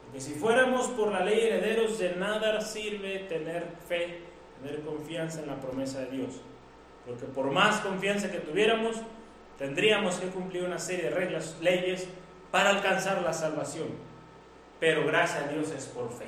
Porque 0.04 0.20
si 0.20 0.34
fuéramos 0.34 0.88
por 0.88 1.12
la 1.12 1.24
ley 1.24 1.40
herederos, 1.40 1.98
de 1.98 2.16
nada 2.16 2.60
sirve 2.60 3.20
tener 3.20 3.66
fe, 3.88 4.20
tener 4.60 4.82
confianza 4.82 5.40
en 5.40 5.46
la 5.46 5.60
promesa 5.60 6.00
de 6.00 6.10
Dios. 6.10 6.40
Porque 7.06 7.26
por 7.26 7.50
más 7.50 7.80
confianza 7.80 8.30
que 8.30 8.38
tuviéramos, 8.38 8.96
tendríamos 9.58 10.16
que 10.16 10.28
cumplir 10.28 10.64
una 10.64 10.78
serie 10.78 11.04
de 11.04 11.10
reglas, 11.10 11.56
leyes, 11.60 12.08
para 12.50 12.70
alcanzar 12.70 13.22
la 13.22 13.32
salvación. 13.32 13.88
Pero 14.78 15.06
gracias 15.06 15.44
a 15.44 15.48
Dios 15.48 15.70
es 15.70 15.86
por 15.86 16.10
fe. 16.12 16.26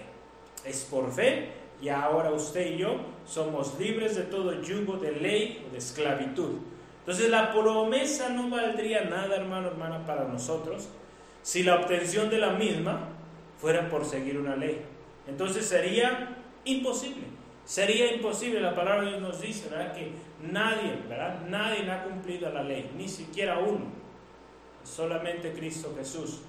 Es 0.64 0.84
por 0.84 1.12
fe 1.12 1.63
y 1.84 1.90
ahora 1.90 2.30
usted 2.30 2.76
y 2.76 2.78
yo 2.78 2.96
somos 3.26 3.78
libres 3.78 4.16
de 4.16 4.22
todo 4.22 4.62
yugo 4.62 4.96
de 4.96 5.12
ley 5.12 5.66
o 5.68 5.70
de 5.70 5.76
esclavitud. 5.76 6.52
Entonces 7.00 7.28
la 7.28 7.52
promesa 7.52 8.30
no 8.30 8.48
valdría 8.48 9.04
nada, 9.04 9.36
hermano, 9.36 9.68
hermana, 9.68 10.06
para 10.06 10.24
nosotros 10.24 10.88
si 11.42 11.62
la 11.62 11.76
obtención 11.76 12.30
de 12.30 12.38
la 12.38 12.52
misma 12.52 13.10
fuera 13.60 13.90
por 13.90 14.06
seguir 14.06 14.38
una 14.38 14.56
ley. 14.56 14.80
Entonces 15.28 15.66
sería 15.66 16.38
imposible. 16.64 17.24
Sería 17.66 18.14
imposible, 18.14 18.62
la 18.62 18.74
palabra 18.74 19.02
de 19.02 19.08
Dios 19.10 19.20
nos 19.20 19.40
dice, 19.42 19.68
¿verdad? 19.68 19.92
Que 19.92 20.12
nadie, 20.40 21.02
¿verdad? 21.06 21.42
Nadie 21.48 21.90
ha 21.90 22.04
cumplido 22.04 22.48
la 22.48 22.62
ley, 22.62 22.90
ni 22.96 23.08
siquiera 23.10 23.58
uno. 23.58 23.84
Solamente 24.84 25.52
Cristo 25.52 25.92
Jesús. 25.94 26.40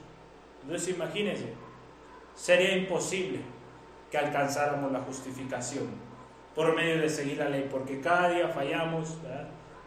Entonces 0.64 0.96
imagínense, 0.96 1.52
sería 2.36 2.78
imposible 2.78 3.55
que 4.16 4.26
alcanzáramos 4.26 4.94
la 4.94 5.02
justificación 5.02 5.88
por 6.56 6.74
medio 6.74 7.02
de 7.02 7.10
seguir 7.10 7.38
la 7.38 7.50
ley, 7.50 7.68
porque 7.70 8.00
cada 8.00 8.30
día 8.30 8.48
fallamos, 8.48 9.18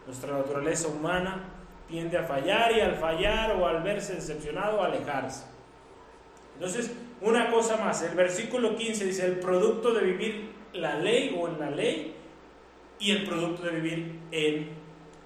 nuestra 0.05 0.37
naturaleza 0.37 0.87
humana 0.87 1.45
tiende 1.87 2.15
a 2.15 2.23
fallar 2.23 2.71
y 2.77 2.81
al 2.81 2.93
fallar 2.93 3.55
o 3.55 3.65
al 3.65 3.81
verse 3.81 4.13
decepcionado, 4.13 4.83
alejarse. 4.83 5.45
Entonces, 6.53 6.91
una 7.21 7.49
cosa 7.49 7.77
más, 7.77 8.03
el 8.03 8.15
versículo 8.15 8.75
15 8.75 9.05
dice, 9.05 9.25
el 9.25 9.39
producto 9.39 9.95
de 9.95 10.01
vivir 10.01 10.51
la 10.73 10.99
ley 10.99 11.35
o 11.35 11.47
en 11.47 11.59
la 11.59 11.71
ley 11.71 12.13
y 12.99 13.11
el 13.11 13.25
producto 13.25 13.63
de 13.63 13.71
vivir 13.71 14.19
en 14.29 14.69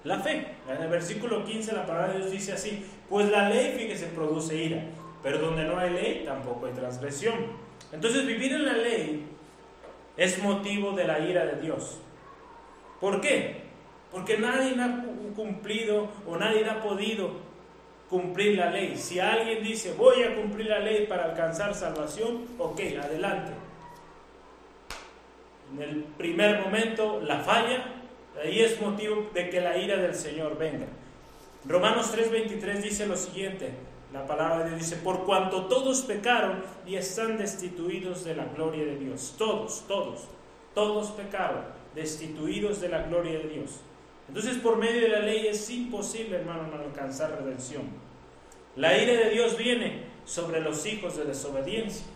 la 0.04 0.20
fe. 0.20 0.46
En 0.66 0.82
el 0.82 0.88
versículo 0.88 1.44
15 1.44 1.74
la 1.74 1.84
palabra 1.84 2.14
de 2.14 2.20
Dios 2.20 2.30
dice 2.30 2.52
así, 2.54 2.86
pues 3.10 3.30
la 3.30 3.50
ley, 3.50 3.74
fíjese, 3.76 4.06
produce 4.06 4.56
ira, 4.56 4.82
pero 5.22 5.38
donde 5.40 5.64
no 5.64 5.76
hay 5.76 5.90
ley 5.90 6.22
tampoco 6.24 6.64
hay 6.64 6.72
transgresión. 6.72 7.63
Entonces 7.94 8.26
vivir 8.26 8.52
en 8.52 8.64
la 8.64 8.72
ley 8.72 9.24
es 10.16 10.42
motivo 10.42 10.92
de 10.92 11.04
la 11.04 11.20
ira 11.20 11.46
de 11.46 11.62
Dios. 11.62 12.00
¿Por 13.00 13.20
qué? 13.20 13.62
Porque 14.10 14.36
nadie 14.36 14.74
ha 14.82 15.04
cumplido 15.36 16.08
o 16.26 16.36
nadie 16.36 16.68
ha 16.68 16.82
podido 16.82 17.30
cumplir 18.10 18.58
la 18.58 18.70
ley. 18.70 18.96
Si 18.96 19.20
alguien 19.20 19.62
dice 19.62 19.94
voy 19.96 20.24
a 20.24 20.34
cumplir 20.34 20.66
la 20.66 20.80
ley 20.80 21.06
para 21.06 21.26
alcanzar 21.26 21.72
salvación, 21.74 22.44
ok, 22.58 22.80
adelante. 23.00 23.52
En 25.72 25.82
el 25.82 26.02
primer 26.18 26.60
momento 26.62 27.20
la 27.20 27.38
falla, 27.38 27.84
ahí 28.42 28.60
es 28.60 28.80
motivo 28.80 29.30
de 29.32 29.50
que 29.50 29.60
la 29.60 29.78
ira 29.78 29.98
del 29.98 30.14
Señor 30.14 30.58
venga. 30.58 30.86
Romanos 31.64 32.12
3:23 32.12 32.82
dice 32.82 33.06
lo 33.06 33.16
siguiente, 33.16 33.70
la 34.14 34.24
palabra 34.24 34.62
de 34.62 34.70
Dios 34.70 34.82
dice, 34.82 34.96
por 35.02 35.24
cuanto 35.24 35.64
todos 35.64 36.02
pecaron 36.02 36.62
y 36.86 36.94
están 36.94 37.36
destituidos 37.36 38.24
de 38.24 38.36
la 38.36 38.44
gloria 38.44 38.84
de 38.84 38.96
Dios. 38.96 39.34
Todos, 39.36 39.82
todos, 39.88 40.28
todos 40.72 41.10
pecaron, 41.10 41.64
destituidos 41.96 42.80
de 42.80 42.90
la 42.90 43.02
gloria 43.02 43.40
de 43.40 43.48
Dios. 43.48 43.80
Entonces 44.28 44.58
por 44.58 44.76
medio 44.76 45.00
de 45.00 45.08
la 45.08 45.18
ley 45.18 45.48
es 45.48 45.68
imposible, 45.68 46.36
hermano, 46.36 46.68
no 46.68 46.80
alcanzar 46.80 47.42
redención. 47.42 47.82
La 48.76 48.96
ira 48.96 49.14
de 49.14 49.30
Dios 49.30 49.58
viene 49.58 50.04
sobre 50.24 50.60
los 50.60 50.86
hijos 50.86 51.16
de 51.16 51.24
desobediencia. 51.24 52.06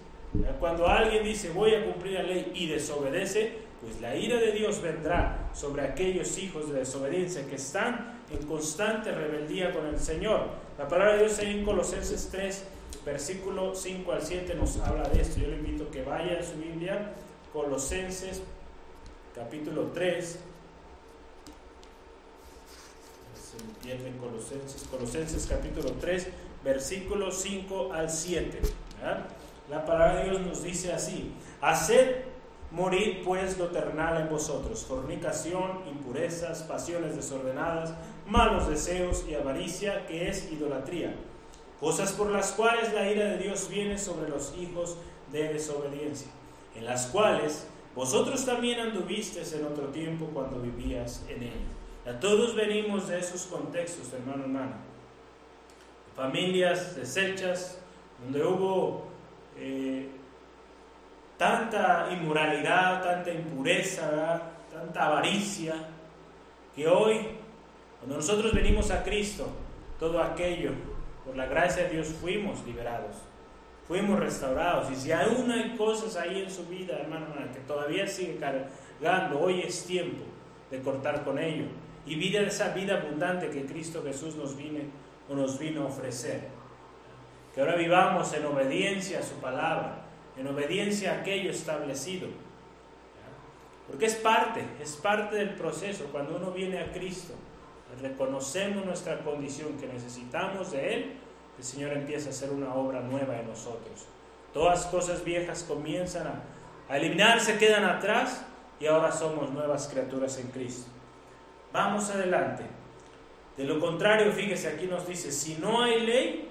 Cuando 0.60 0.86
alguien 0.86 1.24
dice 1.24 1.50
voy 1.50 1.74
a 1.74 1.84
cumplir 1.84 2.14
la 2.14 2.22
ley 2.22 2.52
y 2.54 2.68
desobedece, 2.68 3.54
pues 3.80 4.00
la 4.00 4.14
ira 4.14 4.36
de 4.36 4.52
Dios 4.52 4.80
vendrá 4.80 5.50
sobre 5.52 5.82
aquellos 5.82 6.38
hijos 6.38 6.70
de 6.70 6.78
desobediencia 6.78 7.44
que 7.48 7.56
están 7.56 8.20
en 8.30 8.46
constante 8.46 9.10
rebeldía 9.10 9.72
con 9.72 9.84
el 9.86 9.98
Señor. 9.98 10.67
La 10.78 10.86
palabra 10.86 11.14
de 11.14 11.24
Dios 11.24 11.40
en 11.40 11.64
Colosenses 11.64 12.28
3, 12.30 12.64
versículo 13.04 13.74
5 13.74 14.12
al 14.12 14.22
7 14.22 14.54
nos 14.54 14.76
habla 14.78 15.08
de 15.08 15.22
esto. 15.22 15.40
Yo 15.40 15.48
le 15.48 15.56
invito 15.56 15.82
a 15.82 15.90
que 15.90 16.04
vaya 16.04 16.38
a 16.38 16.42
su 16.44 16.54
Biblia, 16.54 17.14
Colosenses 17.52 18.42
capítulo 19.34 19.90
3. 19.92 20.38
Se 23.34 23.56
entiende 23.64 24.16
Colosenses, 24.18 24.84
Colosenses 24.88 25.46
capítulo 25.48 25.94
3, 26.00 26.28
versículo 26.62 27.32
5 27.32 27.92
al 27.92 28.08
7. 28.08 28.60
La 29.68 29.84
palabra 29.84 30.22
de 30.22 30.30
Dios 30.30 30.42
nos 30.42 30.62
dice 30.62 30.92
así, 30.92 31.32
haced 31.60 32.28
Morir 32.70 33.22
pues 33.24 33.56
lo 33.56 33.68
terrenal 33.68 34.20
en 34.20 34.28
vosotros, 34.28 34.84
fornicación, 34.84 35.84
impurezas, 35.88 36.62
pasiones 36.64 37.16
desordenadas, 37.16 37.94
malos 38.28 38.68
deseos 38.68 39.24
y 39.28 39.34
avaricia, 39.34 40.06
que 40.06 40.28
es 40.28 40.52
idolatría, 40.52 41.14
cosas 41.80 42.12
por 42.12 42.30
las 42.30 42.52
cuales 42.52 42.92
la 42.92 43.10
ira 43.10 43.24
de 43.24 43.38
Dios 43.38 43.68
viene 43.68 43.98
sobre 43.98 44.28
los 44.28 44.54
hijos 44.56 44.96
de 45.32 45.52
desobediencia, 45.52 46.28
en 46.74 46.84
las 46.84 47.06
cuales 47.06 47.66
vosotros 47.94 48.44
también 48.44 48.80
anduvisteis 48.80 49.52
en 49.54 49.66
otro 49.66 49.86
tiempo 49.86 50.26
cuando 50.32 50.60
vivías 50.60 51.24
en 51.28 51.42
él. 51.42 51.60
A 52.06 52.20
todos 52.20 52.54
venimos 52.54 53.08
de 53.08 53.18
esos 53.18 53.42
contextos, 53.46 54.12
hermano, 54.12 54.44
hermana. 54.44 54.76
Familias 56.14 56.96
deshechas, 56.96 57.80
donde 58.22 58.44
hubo 58.44 59.06
eh, 59.56 60.08
tanta 61.36 62.08
inmoralidad, 62.12 63.02
tanta 63.02 63.30
impureza, 63.32 64.42
tanta 64.70 65.06
avaricia, 65.06 65.74
que 66.74 66.86
hoy, 66.86 67.37
cuando 67.98 68.16
nosotros 68.16 68.52
venimos 68.52 68.90
a 68.90 69.02
Cristo, 69.02 69.48
todo 69.98 70.22
aquello, 70.22 70.72
por 71.24 71.36
la 71.36 71.46
gracia 71.46 71.84
de 71.84 71.90
Dios, 71.90 72.08
fuimos 72.08 72.64
liberados, 72.64 73.16
fuimos 73.86 74.18
restaurados. 74.18 74.90
Y 74.90 74.96
si 74.96 75.12
aún 75.12 75.50
hay 75.50 75.76
cosas 75.76 76.16
ahí 76.16 76.42
en 76.42 76.50
su 76.50 76.66
vida, 76.66 76.98
hermano, 76.98 77.26
que 77.52 77.60
todavía 77.60 78.06
sigue 78.06 78.36
cargando, 78.36 79.40
hoy 79.40 79.60
es 79.60 79.84
tiempo 79.84 80.24
de 80.70 80.80
cortar 80.80 81.24
con 81.24 81.38
ello 81.38 81.66
y 82.06 82.14
vivir 82.14 82.36
esa 82.36 82.72
vida 82.72 82.98
abundante 82.98 83.50
que 83.50 83.66
Cristo 83.66 84.02
Jesús 84.04 84.36
nos, 84.36 84.56
vine, 84.56 84.86
o 85.28 85.34
nos 85.34 85.58
vino 85.58 85.82
a 85.82 85.86
ofrecer. 85.86 86.48
Que 87.54 87.60
ahora 87.60 87.76
vivamos 87.76 88.32
en 88.32 88.46
obediencia 88.46 89.18
a 89.18 89.22
su 89.22 89.34
palabra 89.34 90.08
en 90.38 90.46
obediencia 90.46 91.12
a 91.12 91.20
aquello 91.20 91.50
establecido. 91.50 92.28
Porque 93.88 94.06
es 94.06 94.14
parte, 94.14 94.64
es 94.80 94.96
parte 94.96 95.36
del 95.36 95.54
proceso. 95.54 96.04
Cuando 96.12 96.36
uno 96.36 96.52
viene 96.52 96.78
a 96.78 96.92
Cristo, 96.92 97.34
reconocemos 98.00 98.84
nuestra 98.84 99.20
condición, 99.20 99.76
que 99.78 99.86
necesitamos 99.86 100.72
de 100.72 100.94
Él, 100.94 101.12
el 101.58 101.64
Señor 101.64 101.92
empieza 101.92 102.28
a 102.28 102.30
hacer 102.30 102.50
una 102.50 102.74
obra 102.74 103.00
nueva 103.00 103.38
en 103.38 103.48
nosotros. 103.48 104.06
Todas 104.52 104.86
cosas 104.86 105.24
viejas 105.24 105.64
comienzan 105.64 106.26
a, 106.26 106.96
eliminarse, 106.96 107.58
quedan 107.58 107.84
atrás 107.84 108.44
y 108.80 108.86
ahora 108.86 109.12
somos 109.12 109.50
nuevas 109.50 109.88
criaturas 109.88 110.38
en 110.38 110.48
Cristo. 110.48 110.88
Vamos 111.72 112.08
adelante. 112.10 112.62
De 113.56 113.64
lo 113.64 113.78
contrario, 113.78 114.32
fíjese, 114.32 114.68
aquí 114.68 114.86
nos 114.86 115.06
dice, 115.06 115.32
si 115.32 115.56
no 115.56 115.82
hay 115.82 116.00
ley, 116.06 116.48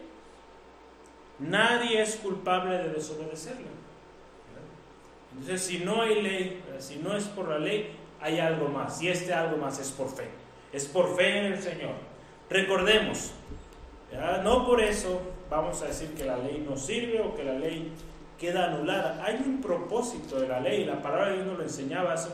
nadie 1.40 2.02
es 2.02 2.18
culpable 2.18 2.78
de 2.78 2.90
desobedecerla. 2.90 3.68
Entonces, 5.32 5.62
si 5.62 5.80
no 5.80 6.02
hay 6.02 6.22
ley, 6.22 6.64
si 6.80 6.98
no 6.98 7.16
es 7.16 7.26
por 7.26 7.48
la 7.48 7.60
ley, 7.60 7.96
hay 8.20 8.40
algo 8.40 8.68
más. 8.68 9.02
Y 9.02 9.08
este 9.08 9.34
algo 9.34 9.58
más 9.58 9.80
es 9.80 9.92
por 9.92 10.10
fe. 10.10 10.28
Es 10.72 10.86
por 10.86 11.16
fe 11.16 11.40
en 11.40 11.54
el 11.54 11.62
Señor. 11.62 11.94
Recordemos, 12.50 13.32
no 14.44 14.66
por 14.66 14.82
eso 14.82 15.22
vamos 15.50 15.82
a 15.82 15.88
decir 15.88 16.14
que 16.14 16.26
la 16.26 16.38
ley 16.38 16.66
no 16.68 16.78
sirve 16.78 17.22
o 17.22 17.36
que 17.36 17.44
la 17.44 17.54
ley 17.54 17.92
queda 18.38 18.68
anulada. 18.68 19.24
Hay 19.24 19.42
un 19.46 19.62
propósito 19.62 20.40
de 20.40 20.48
la 20.48 20.60
ley. 20.60 20.86
La 20.86 21.02
palabra 21.02 21.30
de 21.30 21.36
Dios 21.36 21.48
nos 21.48 21.58
lo 21.58 21.64
enseñaba 21.64 22.14
hace 22.14 22.30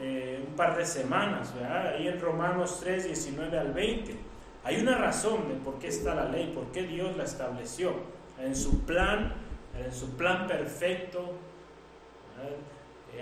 eh, 0.00 0.42
un 0.46 0.54
par 0.54 0.76
de 0.76 0.86
semanas, 0.86 1.52
ahí 1.96 2.08
en 2.08 2.20
Romanos 2.20 2.78
3, 2.80 3.04
19 3.04 3.58
al 3.58 3.72
20. 3.72 4.14
Hay 4.64 4.80
una 4.80 4.96
razón 4.96 5.48
de 5.48 5.54
por 5.54 5.78
qué 5.78 5.88
está 5.88 6.14
la 6.14 6.24
ley, 6.24 6.52
por 6.54 6.66
qué 6.72 6.82
Dios 6.82 7.16
la 7.16 7.24
estableció. 7.24 7.92
En 8.40 8.54
su 8.54 8.84
plan, 8.84 9.34
en 9.76 9.92
su 9.92 10.16
plan 10.16 10.46
perfecto, 10.46 11.34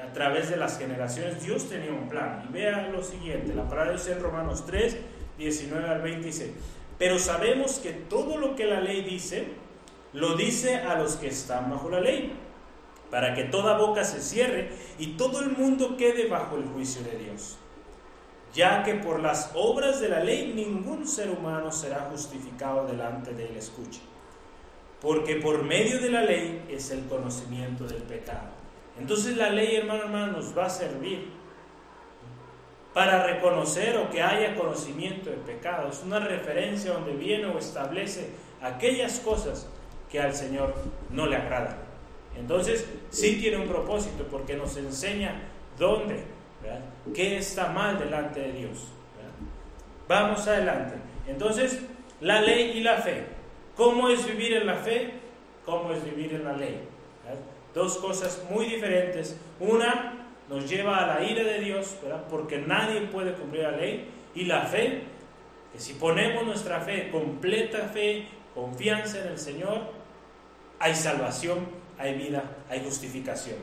a 0.00 0.12
través 0.12 0.50
de 0.50 0.56
las 0.56 0.78
generaciones, 0.78 1.42
Dios 1.42 1.68
tenía 1.68 1.92
un 1.92 2.08
plan. 2.08 2.44
Y 2.48 2.52
vea 2.52 2.88
lo 2.88 3.02
siguiente, 3.02 3.54
la 3.54 3.68
palabra 3.68 3.96
de 3.96 4.12
en 4.12 4.20
Romanos 4.20 4.64
3, 4.66 4.96
19 5.38 5.88
al 5.88 6.02
20 6.02 6.26
dice, 6.26 6.54
pero 6.98 7.18
sabemos 7.18 7.78
que 7.78 7.92
todo 7.92 8.38
lo 8.38 8.56
que 8.56 8.64
la 8.64 8.80
ley 8.80 9.02
dice, 9.02 9.46
lo 10.12 10.36
dice 10.36 10.76
a 10.76 10.96
los 10.98 11.16
que 11.16 11.28
están 11.28 11.70
bajo 11.70 11.90
la 11.90 12.00
ley, 12.00 12.32
para 13.10 13.34
que 13.34 13.44
toda 13.44 13.78
boca 13.78 14.04
se 14.04 14.20
cierre 14.20 14.70
y 14.98 15.16
todo 15.16 15.40
el 15.40 15.50
mundo 15.50 15.96
quede 15.96 16.28
bajo 16.28 16.56
el 16.56 16.64
juicio 16.64 17.02
de 17.02 17.18
Dios. 17.18 17.58
Ya 18.54 18.82
que 18.82 18.94
por 18.94 19.20
las 19.20 19.50
obras 19.54 20.00
de 20.00 20.08
la 20.08 20.20
ley 20.20 20.52
ningún 20.54 21.06
ser 21.06 21.30
humano 21.30 21.70
será 21.70 22.08
justificado 22.10 22.86
delante 22.86 23.34
de 23.34 23.46
él, 23.48 23.56
escuche. 23.56 24.00
Porque 25.00 25.36
por 25.36 25.62
medio 25.62 26.00
de 26.00 26.10
la 26.10 26.22
ley 26.22 26.64
es 26.70 26.90
el 26.90 27.04
conocimiento 27.04 27.84
del 27.84 28.02
pecado. 28.02 28.55
Entonces 28.98 29.36
la 29.36 29.50
ley, 29.50 29.76
hermano, 29.76 30.04
hermano, 30.04 30.32
nos 30.32 30.56
va 30.56 30.66
a 30.66 30.70
servir 30.70 31.28
para 32.94 33.24
reconocer 33.26 33.98
o 33.98 34.08
que 34.08 34.22
haya 34.22 34.54
conocimiento 34.54 35.28
del 35.28 35.40
pecado. 35.40 35.90
Es 35.90 36.02
una 36.02 36.18
referencia 36.18 36.92
donde 36.92 37.12
viene 37.12 37.46
o 37.46 37.58
establece 37.58 38.30
aquellas 38.62 39.20
cosas 39.20 39.68
que 40.10 40.18
al 40.18 40.34
Señor 40.34 40.74
no 41.10 41.26
le 41.26 41.36
agradan. 41.36 41.76
Entonces, 42.38 42.88
sí 43.10 43.36
tiene 43.38 43.58
un 43.58 43.68
propósito 43.68 44.24
porque 44.30 44.56
nos 44.56 44.76
enseña 44.76 45.42
dónde, 45.78 46.24
qué 47.14 47.36
está 47.36 47.68
mal 47.68 47.98
delante 47.98 48.40
de 48.40 48.52
Dios. 48.52 48.88
Vamos 50.08 50.46
adelante. 50.46 50.94
Entonces, 51.26 51.82
la 52.20 52.40
ley 52.40 52.78
y 52.78 52.80
la 52.80 52.96
fe. 52.98 53.26
¿Cómo 53.76 54.08
es 54.08 54.24
vivir 54.24 54.54
en 54.54 54.66
la 54.66 54.76
fe? 54.76 55.12
¿Cómo 55.66 55.92
es 55.92 56.02
vivir 56.04 56.32
en 56.32 56.44
la 56.44 56.54
ley? 56.54 56.80
Dos 57.76 57.98
cosas 57.98 58.42
muy 58.48 58.64
diferentes. 58.64 59.36
Una 59.60 60.14
nos 60.48 60.66
lleva 60.66 60.96
a 60.96 61.06
la 61.06 61.22
ira 61.22 61.44
de 61.44 61.60
Dios, 61.60 61.94
porque 62.30 62.56
nadie 62.56 63.02
puede 63.02 63.34
cumplir 63.34 63.64
la 63.64 63.72
ley. 63.72 64.08
Y 64.34 64.46
la 64.46 64.62
fe, 64.62 65.02
que 65.74 65.78
si 65.78 65.92
ponemos 65.92 66.46
nuestra 66.46 66.80
fe, 66.80 67.10
completa 67.10 67.80
fe, 67.80 68.28
confianza 68.54 69.20
en 69.20 69.26
el 69.28 69.38
Señor, 69.38 69.92
hay 70.78 70.94
salvación, 70.94 71.66
hay 71.98 72.14
vida, 72.14 72.44
hay 72.70 72.82
justificación. 72.82 73.58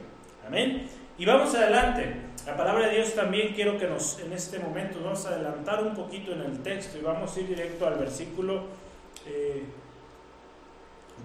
Amén. 0.46 0.88
Y 1.18 1.26
vamos 1.26 1.56
adelante. 1.56 2.14
La 2.46 2.56
palabra 2.56 2.90
de 2.90 2.98
Dios 2.98 3.16
también 3.16 3.56
quiero 3.56 3.80
que 3.80 3.88
nos, 3.88 4.20
en 4.20 4.32
este 4.32 4.60
momento, 4.60 5.00
vamos 5.04 5.26
a 5.26 5.30
adelantar 5.30 5.84
un 5.84 5.96
poquito 5.96 6.34
en 6.34 6.42
el 6.42 6.62
texto 6.62 7.00
y 7.00 7.02
vamos 7.02 7.36
a 7.36 7.40
ir 7.40 7.48
directo 7.48 7.88
al 7.88 7.96
versículo 7.96 8.66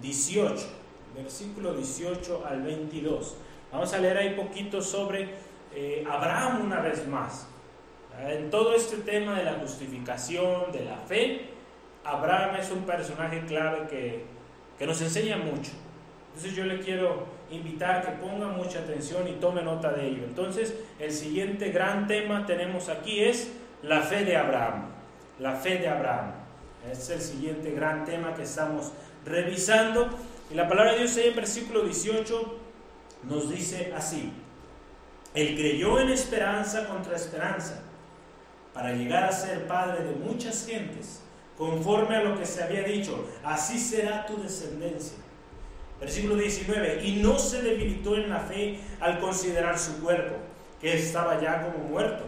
18. 0.01 0.78
Versículo 1.15 1.73
18 1.73 2.43
al 2.45 2.61
22. 2.61 3.35
Vamos 3.71 3.93
a 3.93 3.97
leer 3.99 4.17
ahí 4.17 4.35
poquito 4.35 4.81
sobre 4.81 5.29
eh, 5.73 6.05
Abraham 6.09 6.65
una 6.65 6.79
vez 6.79 7.07
más. 7.07 7.47
En 8.19 8.49
todo 8.49 8.75
este 8.75 8.97
tema 8.97 9.37
de 9.37 9.45
la 9.45 9.53
justificación, 9.53 10.71
de 10.71 10.85
la 10.85 10.97
fe, 10.97 11.49
Abraham 12.03 12.55
es 12.59 12.71
un 12.71 12.83
personaje 12.83 13.45
clave 13.45 13.87
que, 13.87 14.25
que 14.77 14.85
nos 14.85 15.01
enseña 15.01 15.37
mucho. 15.37 15.71
Entonces 16.29 16.55
yo 16.55 16.65
le 16.65 16.79
quiero 16.79 17.25
invitar 17.51 18.05
que 18.05 18.11
ponga 18.11 18.47
mucha 18.47 18.79
atención 18.79 19.27
y 19.27 19.33
tome 19.33 19.61
nota 19.61 19.91
de 19.91 20.07
ello. 20.07 20.23
Entonces 20.23 20.75
el 20.99 21.11
siguiente 21.11 21.69
gran 21.69 22.07
tema 22.07 22.45
tenemos 22.45 22.89
aquí 22.89 23.23
es 23.23 23.51
la 23.83 24.01
fe 24.01 24.25
de 24.25 24.37
Abraham. 24.37 24.89
La 25.39 25.55
fe 25.55 25.77
de 25.77 25.87
Abraham. 25.87 26.31
Es 26.89 27.09
el 27.09 27.21
siguiente 27.21 27.71
gran 27.71 28.05
tema 28.05 28.33
que 28.33 28.43
estamos 28.43 28.91
revisando. 29.25 30.09
Y 30.49 30.55
la 30.55 30.67
palabra 30.67 30.93
de 30.93 30.99
Dios 30.99 31.17
en 31.17 31.35
versículo 31.35 31.83
18 31.83 32.57
nos 33.23 33.49
dice 33.49 33.93
así. 33.95 34.31
Él 35.35 35.55
creyó 35.55 35.99
en 35.99 36.09
esperanza 36.09 36.87
contra 36.87 37.15
esperanza 37.15 37.81
para 38.73 38.93
llegar 38.93 39.25
a 39.25 39.31
ser 39.31 39.67
padre 39.67 40.03
de 40.03 40.15
muchas 40.15 40.65
gentes, 40.65 41.21
conforme 41.57 42.15
a 42.15 42.23
lo 42.23 42.37
que 42.39 42.45
se 42.45 42.63
había 42.63 42.83
dicho, 42.83 43.27
así 43.43 43.77
será 43.77 44.25
tu 44.25 44.41
descendencia. 44.41 45.17
Versículo 45.99 46.35
19, 46.35 47.05
y 47.05 47.17
no 47.17 47.37
se 47.37 47.61
debilitó 47.61 48.15
en 48.15 48.29
la 48.29 48.39
fe 48.39 48.79
al 49.01 49.19
considerar 49.19 49.77
su 49.77 50.01
cuerpo, 50.01 50.35
que 50.79 50.93
estaba 50.93 51.41
ya 51.41 51.61
como 51.61 51.89
muerto, 51.89 52.23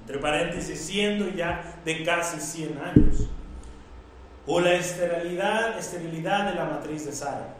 entre 0.00 0.18
paréntesis, 0.18 0.80
siendo 0.80 1.28
ya 1.28 1.80
de 1.84 2.04
casi 2.04 2.40
100 2.40 2.78
años, 2.78 3.28
o 4.46 4.60
la 4.60 4.74
esterilidad, 4.74 5.76
de 5.76 6.54
la 6.54 6.64
matriz 6.64 7.06
de 7.06 7.12
Sara. 7.12 7.54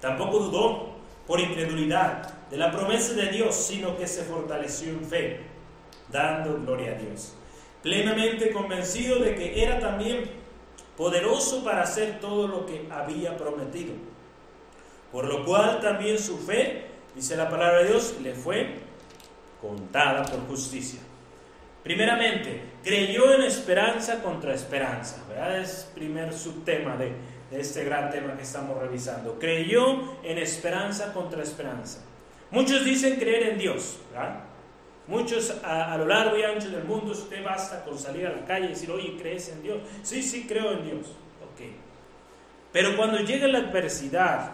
Tampoco 0.00 0.40
dudó 0.40 0.92
por 1.26 1.40
incredulidad 1.40 2.48
de 2.50 2.56
la 2.56 2.70
promesa 2.70 3.14
de 3.14 3.30
Dios, 3.30 3.54
sino 3.54 3.96
que 3.96 4.06
se 4.06 4.22
fortaleció 4.24 4.90
en 4.90 5.04
fe, 5.04 5.40
dando 6.10 6.60
gloria 6.60 6.92
a 6.92 6.94
Dios. 6.94 7.34
Plenamente 7.82 8.52
convencido 8.52 9.18
de 9.20 9.34
que 9.34 9.62
era 9.62 9.80
también 9.80 10.30
poderoso 10.96 11.64
para 11.64 11.82
hacer 11.82 12.20
todo 12.20 12.46
lo 12.46 12.66
que 12.66 12.88
había 12.90 13.36
prometido. 13.36 13.94
Por 15.10 15.26
lo 15.26 15.44
cual 15.44 15.80
también 15.80 16.18
su 16.18 16.38
fe, 16.38 16.86
dice 17.14 17.36
la 17.36 17.48
palabra 17.48 17.82
de 17.82 17.88
Dios, 17.88 18.16
le 18.22 18.34
fue 18.34 18.80
contada 19.60 20.24
por 20.24 20.46
justicia. 20.46 21.00
Primeramente, 21.82 22.62
creyó 22.82 23.34
en 23.34 23.42
esperanza 23.42 24.22
contra 24.22 24.54
esperanza. 24.54 25.24
¿verdad? 25.28 25.58
Es 25.58 25.90
primer 25.94 26.32
subtema 26.32 26.96
de, 26.96 27.12
este 27.50 27.84
gran 27.84 28.10
tema 28.10 28.36
que 28.36 28.42
estamos 28.42 28.80
revisando. 28.80 29.38
Creyó 29.38 30.22
en 30.22 30.38
esperanza 30.38 31.12
contra 31.12 31.42
esperanza. 31.42 32.00
Muchos 32.50 32.84
dicen 32.84 33.16
creer 33.16 33.50
en 33.50 33.58
Dios, 33.58 33.98
¿verdad? 34.12 34.44
Muchos 35.06 35.58
a, 35.64 35.96
lo 35.98 36.06
largo 36.06 36.38
y 36.38 36.44
ancho 36.44 36.70
del 36.70 36.84
mundo, 36.84 37.12
usted 37.12 37.44
basta 37.44 37.84
con 37.84 37.98
salir 37.98 38.26
a 38.26 38.30
la 38.30 38.44
calle 38.44 38.66
y 38.66 38.68
decir, 38.68 38.90
oye, 38.90 39.16
¿crees 39.20 39.48
en 39.48 39.62
Dios? 39.62 39.82
Sí, 40.02 40.22
sí, 40.22 40.46
creo 40.46 40.72
en 40.72 40.84
Dios. 40.84 41.08
Ok. 41.42 41.66
Pero 42.72 42.96
cuando 42.96 43.18
llega 43.18 43.48
la 43.48 43.58
adversidad, 43.58 44.52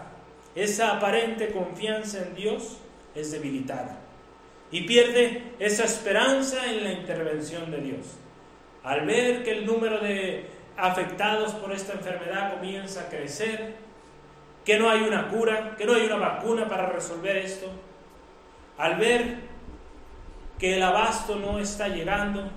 esa 0.55 0.97
aparente 0.97 1.53
confianza 1.53 2.19
en 2.23 2.35
Dios 2.35 2.79
es 3.15 3.31
debilitada. 3.31 4.08
Y 4.71 4.83
pierde 4.83 5.55
esa 5.59 5.85
esperanza 5.85 6.67
en 6.67 6.85
la 6.85 6.93
intervención 6.93 7.71
de 7.71 7.79
Dios. 7.79 8.17
Al 8.85 9.07
ver 9.07 9.43
que 9.43 9.53
el 9.53 9.67
número 9.67 9.99
de 10.01 10.47
afectados 10.77 11.53
por 11.55 11.73
esta 11.73 11.95
enfermedad 11.95 12.55
comienza 12.55 13.03
a 13.03 13.09
crecer, 13.09 13.75
que 14.65 14.79
no 14.79 14.91
hay 14.91 15.01
una 15.01 15.29
cura, 15.29 15.75
que 15.77 15.85
no 15.85 15.95
hay 15.95 16.05
una 16.05 16.17
vacuna 16.17 16.69
para 16.69 16.87
resolver 16.87 17.37
esto, 17.39 17.67
al 18.77 18.97
ver 18.97 19.37
que 20.59 20.77
el 20.77 20.83
abasto 20.83 21.37
no 21.37 21.59
está 21.59 21.89
llegando, 21.89 22.51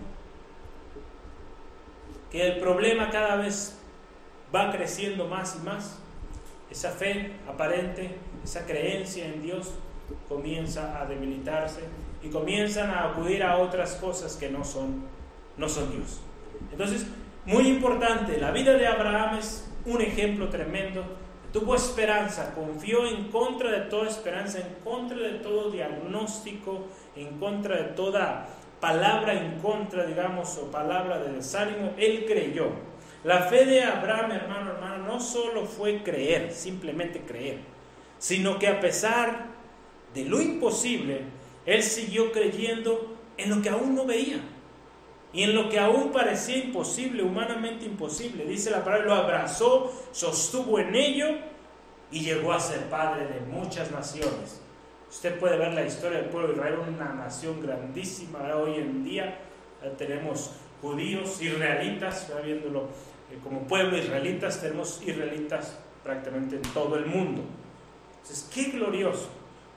que 2.32 2.47
el 2.47 2.60
problema 2.60 3.10
cada 3.10 3.38
vez 3.38 3.80
va 4.54 4.71
creciendo 4.71 5.28
más 5.28 5.58
y 5.62 5.65
más, 5.65 6.00
esa 6.69 6.91
fe 6.91 7.34
aparente, 7.47 8.15
esa 8.43 8.65
creencia 8.65 9.26
en 9.26 9.41
Dios 9.41 9.74
comienza 10.28 11.02
a 11.02 11.06
debilitarse 11.06 11.82
y 12.24 12.30
comienzan 12.30 12.89
a 12.89 13.10
acudir 13.10 13.43
a 13.43 13.58
otras 13.58 13.95
cosas 13.95 14.36
que 14.36 14.50
no 14.50 14.63
son, 14.63 15.04
no 15.58 15.67
son 15.67 15.91
Dios. 15.91 16.21
Entonces, 16.71 17.06
muy 17.45 17.67
importante, 17.67 18.38
la 18.38 18.52
vida 18.52 18.74
de 18.74 18.88
Abraham 18.88 19.38
es 19.39 19.69
un 19.86 20.02
ejemplo 20.02 20.50
tremendo. 20.50 21.04
Tuvo 21.52 21.76
esperanza, 21.76 22.54
confió 22.54 23.06
en 23.06 23.30
contra 23.30 23.71
de 23.71 23.82
toda 23.82 24.08
esperanza, 24.08 24.60
en 24.60 24.76
contra 24.84 25.17
de 25.17 25.39
todo 25.39 25.69
diagnóstico, 25.69 26.86
en 27.15 27.39
contra 27.39 27.78
de 27.78 27.84
toda 27.89 28.47
palabra 28.82 29.34
en 29.34 29.60
contra, 29.60 30.06
digamos, 30.06 30.58
o 30.58 30.71
palabra 30.71 31.19
de 31.19 31.34
desánimo. 31.34 31.93
Él 31.97 32.26
creyó. 32.26 32.69
La 33.24 33.43
fe 33.43 33.65
de 33.65 33.84
Abraham, 33.84 34.32
hermano, 34.32 34.71
hermano, 34.71 35.06
no 35.06 35.19
solo 35.19 35.65
fue 35.65 36.02
creer, 36.02 36.52
simplemente 36.52 37.21
creer, 37.21 37.60
sino 38.17 38.58
que 38.58 38.67
a 38.67 38.80
pesar 38.80 39.51
de 40.13 40.26
lo 40.26 40.41
imposible, 40.41 41.21
él 41.65 41.84
siguió 41.84 42.32
creyendo 42.32 43.15
en 43.38 43.50
lo 43.50 43.62
que 43.62 43.69
aún 43.69 43.95
no 43.95 44.06
veía. 44.06 44.41
Y 45.34 45.43
en 45.43 45.56
lo 45.56 45.69
que 45.69 45.80
aún 45.80 46.12
parecía 46.12 46.58
imposible, 46.58 47.24
humanamente 47.24 47.86
imposible, 47.86 48.45
dice 48.45 48.69
la 48.69 48.84
palabra, 48.84 49.06
lo 49.06 49.13
abrazó, 49.13 49.93
sostuvo 50.12 50.78
en 50.80 50.93
ello 50.93 51.28
y 52.12 52.19
llegó 52.19 52.52
a 52.52 52.60
ser 52.60 52.89
padre 52.89 53.26
de 53.28 53.39
muchas 53.39 53.91
naciones. 53.91 54.62
Usted 55.10 55.39
puede 55.39 55.58
ver 55.58 55.74
la 55.74 55.86
historia 55.86 56.19
del 56.19 56.30
pueblo 56.30 56.50
de 56.50 56.56
Israel, 56.56 56.80
una 56.88 57.13
nación 57.13 57.62
grandísima. 57.62 58.39
Hoy 58.56 58.76
en 58.76 59.04
día 59.04 59.39
tenemos 59.97 60.52
judíos, 60.82 61.41
israelitas, 61.41 62.32
viéndolo 62.43 62.89
eh, 63.32 63.38
como 63.43 63.62
pueblo 63.67 63.97
israelitas, 63.97 64.62
tenemos 64.62 65.02
israelitas 65.06 65.78
prácticamente 66.04 66.58
en 66.58 66.62
todo 66.62 66.97
el 66.97 67.06
mundo. 67.06 67.43
Entonces, 68.21 68.50
qué 68.54 68.71
glorioso. 68.71 69.30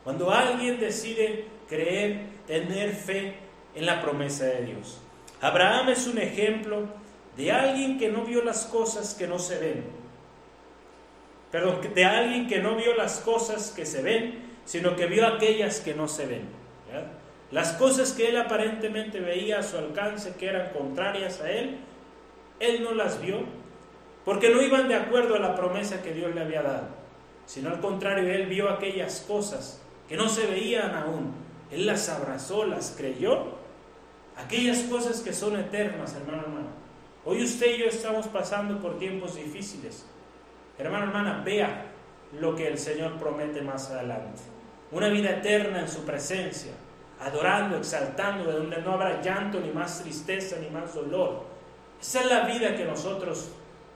Cuando 0.04 0.30
alguien 0.30 0.78
decide 0.78 1.46
creer, 1.68 2.26
tener 2.46 2.94
fe 2.94 3.34
en 3.74 3.86
la 3.86 4.02
promesa 4.02 4.44
de 4.44 4.66
Dios. 4.66 5.00
Abraham 5.40 5.88
es 5.88 6.06
un 6.06 6.18
ejemplo 6.18 6.86
de 7.36 7.50
alguien 7.50 7.98
que 7.98 8.10
no 8.10 8.24
vio 8.24 8.44
las 8.44 8.66
cosas 8.66 9.14
que 9.14 9.26
no 9.26 9.38
se 9.38 9.58
ven. 9.58 9.84
Perdón, 11.50 11.80
de 11.94 12.04
alguien 12.04 12.46
que 12.48 12.58
no 12.58 12.76
vio 12.76 12.94
las 12.94 13.20
cosas 13.20 13.72
que 13.74 13.86
se 13.86 14.02
ven, 14.02 14.42
sino 14.64 14.94
que 14.94 15.06
vio 15.06 15.26
aquellas 15.26 15.80
que 15.80 15.94
no 15.94 16.06
se 16.06 16.26
ven. 16.26 16.48
Las 17.50 17.72
cosas 17.72 18.12
que 18.12 18.28
él 18.28 18.36
aparentemente 18.36 19.20
veía 19.20 19.60
a 19.60 19.62
su 19.62 19.78
alcance, 19.78 20.34
que 20.38 20.48
eran 20.48 20.70
contrarias 20.72 21.40
a 21.40 21.50
él, 21.50 21.78
él 22.60 22.82
no 22.82 22.92
las 22.92 23.20
vio, 23.20 23.44
porque 24.24 24.50
no 24.50 24.62
iban 24.62 24.88
de 24.88 24.96
acuerdo 24.96 25.36
a 25.36 25.38
la 25.38 25.54
promesa 25.54 26.02
que 26.02 26.12
Dios 26.12 26.34
le 26.34 26.40
había 26.40 26.62
dado, 26.62 26.88
sino 27.46 27.70
al 27.70 27.80
contrario, 27.80 28.32
él 28.32 28.46
vio 28.46 28.68
aquellas 28.68 29.20
cosas 29.20 29.83
que 30.08 30.16
no 30.16 30.28
se 30.28 30.46
veían 30.46 30.94
aún, 30.94 31.32
él 31.70 31.86
las 31.86 32.08
abrazó, 32.08 32.64
las 32.64 32.94
creyó 32.96 33.54
Aquellas 34.36 34.78
cosas 34.82 35.20
que 35.20 35.32
son 35.32 35.56
eternas, 35.56 36.14
hermano, 36.14 36.42
hermano. 36.42 36.66
Hoy 37.24 37.42
usted 37.42 37.76
y 37.76 37.78
yo 37.78 37.86
estamos 37.86 38.26
pasando 38.26 38.80
por 38.80 38.98
tiempos 38.98 39.36
difíciles. 39.36 40.04
Hermano, 40.78 41.06
hermana, 41.06 41.42
vea 41.44 41.86
lo 42.40 42.56
que 42.56 42.66
el 42.66 42.78
Señor 42.78 43.16
promete 43.18 43.62
más 43.62 43.90
adelante. 43.90 44.42
Una 44.90 45.08
vida 45.08 45.30
eterna 45.30 45.80
en 45.80 45.88
su 45.88 46.04
presencia, 46.04 46.72
adorando, 47.20 47.76
exaltando, 47.76 48.50
de 48.50 48.58
donde 48.58 48.82
no 48.82 48.92
habrá 48.92 49.22
llanto, 49.22 49.60
ni 49.60 49.70
más 49.70 50.02
tristeza, 50.02 50.56
ni 50.60 50.68
más 50.68 50.94
dolor. 50.94 51.44
Esa 52.00 52.20
es 52.20 52.26
la 52.26 52.40
vida 52.40 52.76
que 52.76 52.84
nosotros 52.84 53.50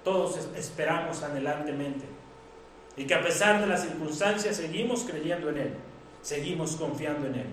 todos 0.05 0.39
esperamos 0.57 1.23
anhelantemente. 1.25 2.05
Y 2.97 3.07
que 3.07 3.15
a 3.15 3.23
pesar 3.23 3.61
de 3.61 3.67
las 3.67 3.83
circunstancias 3.83 4.57
seguimos 4.57 5.03
creyendo 5.03 5.51
en 5.51 5.59
Él, 5.59 5.75
seguimos 6.23 6.77
confiando 6.77 7.27
en 7.27 7.35
Él. 7.35 7.47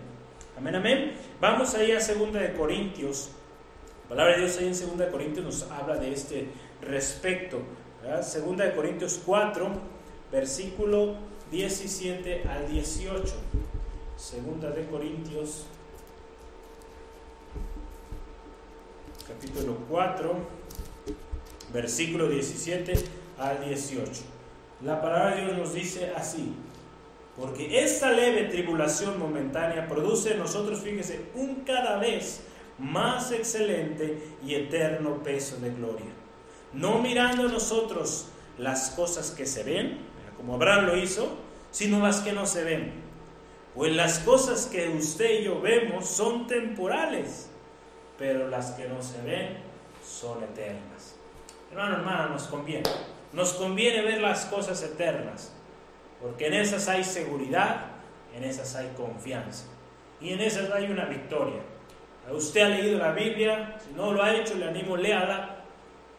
Amén, 0.57 0.75
amén. 0.75 1.17
Vamos 1.41 1.75
ahí 1.75 1.91
a 1.91 1.99
2 1.99 2.33
de 2.33 2.53
Corintios. 2.53 3.29
La 4.03 4.09
palabra 4.09 4.35
de 4.35 4.41
Dios 4.41 4.57
ahí 4.57 4.67
en 4.67 4.71
2 4.71 4.97
de 4.97 5.09
Corintios 5.09 5.45
nos 5.45 5.71
habla 5.71 5.95
de 5.97 6.13
este 6.13 6.47
respecto. 6.81 7.61
Segunda 8.21 8.65
de 8.65 8.75
Corintios 8.75 9.19
4, 9.25 9.67
versículo 10.31 11.15
17 11.51 12.43
al 12.47 12.71
18. 12.71 13.33
Segunda 14.15 14.69
de 14.69 14.85
Corintios, 14.85 15.65
capítulo 19.27 19.77
4, 19.89 20.35
versículo 21.73 22.29
17 22.29 22.93
al 23.39 23.65
18. 23.65 24.11
La 24.83 25.01
palabra 25.01 25.35
de 25.35 25.45
Dios 25.45 25.57
nos 25.57 25.73
dice 25.73 26.13
así. 26.15 26.53
Porque 27.37 27.83
esta 27.83 28.11
leve 28.11 28.43
tribulación 28.43 29.19
momentánea 29.19 29.87
produce 29.87 30.33
en 30.33 30.39
nosotros, 30.39 30.79
fíjese, 30.79 31.25
un 31.35 31.63
cada 31.65 31.97
vez 31.97 32.41
más 32.77 33.31
excelente 33.31 34.35
y 34.45 34.55
eterno 34.55 35.21
peso 35.21 35.57
de 35.57 35.71
gloria. 35.71 36.11
No 36.73 36.99
mirando 36.99 37.49
nosotros 37.49 38.27
las 38.57 38.91
cosas 38.91 39.31
que 39.31 39.45
se 39.45 39.63
ven, 39.63 39.97
como 40.37 40.55
Abraham 40.55 40.85
lo 40.85 40.97
hizo, 40.97 41.37
sino 41.71 41.99
las 41.99 42.21
que 42.21 42.31
no 42.31 42.45
se 42.45 42.63
ven. 42.63 42.93
Pues 43.73 43.93
las 43.93 44.19
cosas 44.19 44.67
que 44.67 44.87
usted 44.89 45.41
y 45.41 45.43
yo 45.43 45.59
vemos 45.59 46.07
son 46.07 46.47
temporales, 46.47 47.49
pero 48.17 48.47
las 48.47 48.71
que 48.71 48.87
no 48.87 49.01
se 49.01 49.21
ven 49.21 49.57
son 50.05 50.41
eternas. 50.41 51.15
Hermano, 51.69 51.97
hermana, 51.97 52.27
nos 52.27 52.43
conviene. 52.43 52.89
Nos 53.33 53.53
conviene 53.53 54.01
ver 54.01 54.21
las 54.21 54.45
cosas 54.45 54.81
eternas 54.83 55.54
porque 56.21 56.47
en 56.47 56.53
esas 56.53 56.87
hay 56.87 57.03
seguridad, 57.03 57.87
en 58.35 58.43
esas 58.43 58.75
hay 58.75 58.91
confianza. 58.95 59.65
Y 60.21 60.33
en 60.33 60.41
esas 60.41 60.71
hay 60.71 60.85
una 60.85 61.05
victoria. 61.05 61.61
Usted 62.31 62.61
ha 62.61 62.69
leído 62.69 62.97
la 62.97 63.11
Biblia, 63.11 63.77
si 63.85 63.93
no 63.93 64.11
lo 64.11 64.23
ha 64.23 64.33
hecho, 64.33 64.55
le 64.55 64.67
animo, 64.67 64.97
léala. 64.97 65.57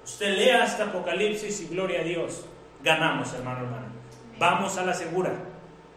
Usted 0.04 0.36
lea 0.36 0.62
hasta 0.62 0.84
Apocalipsis 0.84 1.62
y 1.62 1.68
gloria 1.68 2.00
a 2.00 2.04
Dios. 2.04 2.44
Ganamos, 2.82 3.32
hermano, 3.34 3.64
hermano. 3.64 3.86
Vamos 4.38 4.76
a 4.78 4.84
la 4.84 4.94
segura. 4.94 5.32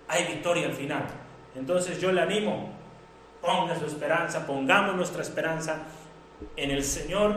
Hay 0.08 0.26
victoria 0.26 0.66
al 0.66 0.74
final. 0.74 1.06
Entonces 1.56 2.00
yo 2.02 2.12
le 2.12 2.22
animo, 2.22 2.72
ponga 3.42 3.78
su 3.78 3.86
esperanza, 3.86 4.48
pongamos 4.48 4.96
nuestra 4.96 5.22
esperanza 5.22 5.84
en 6.56 6.72
el 6.72 6.84
Señor, 6.84 7.36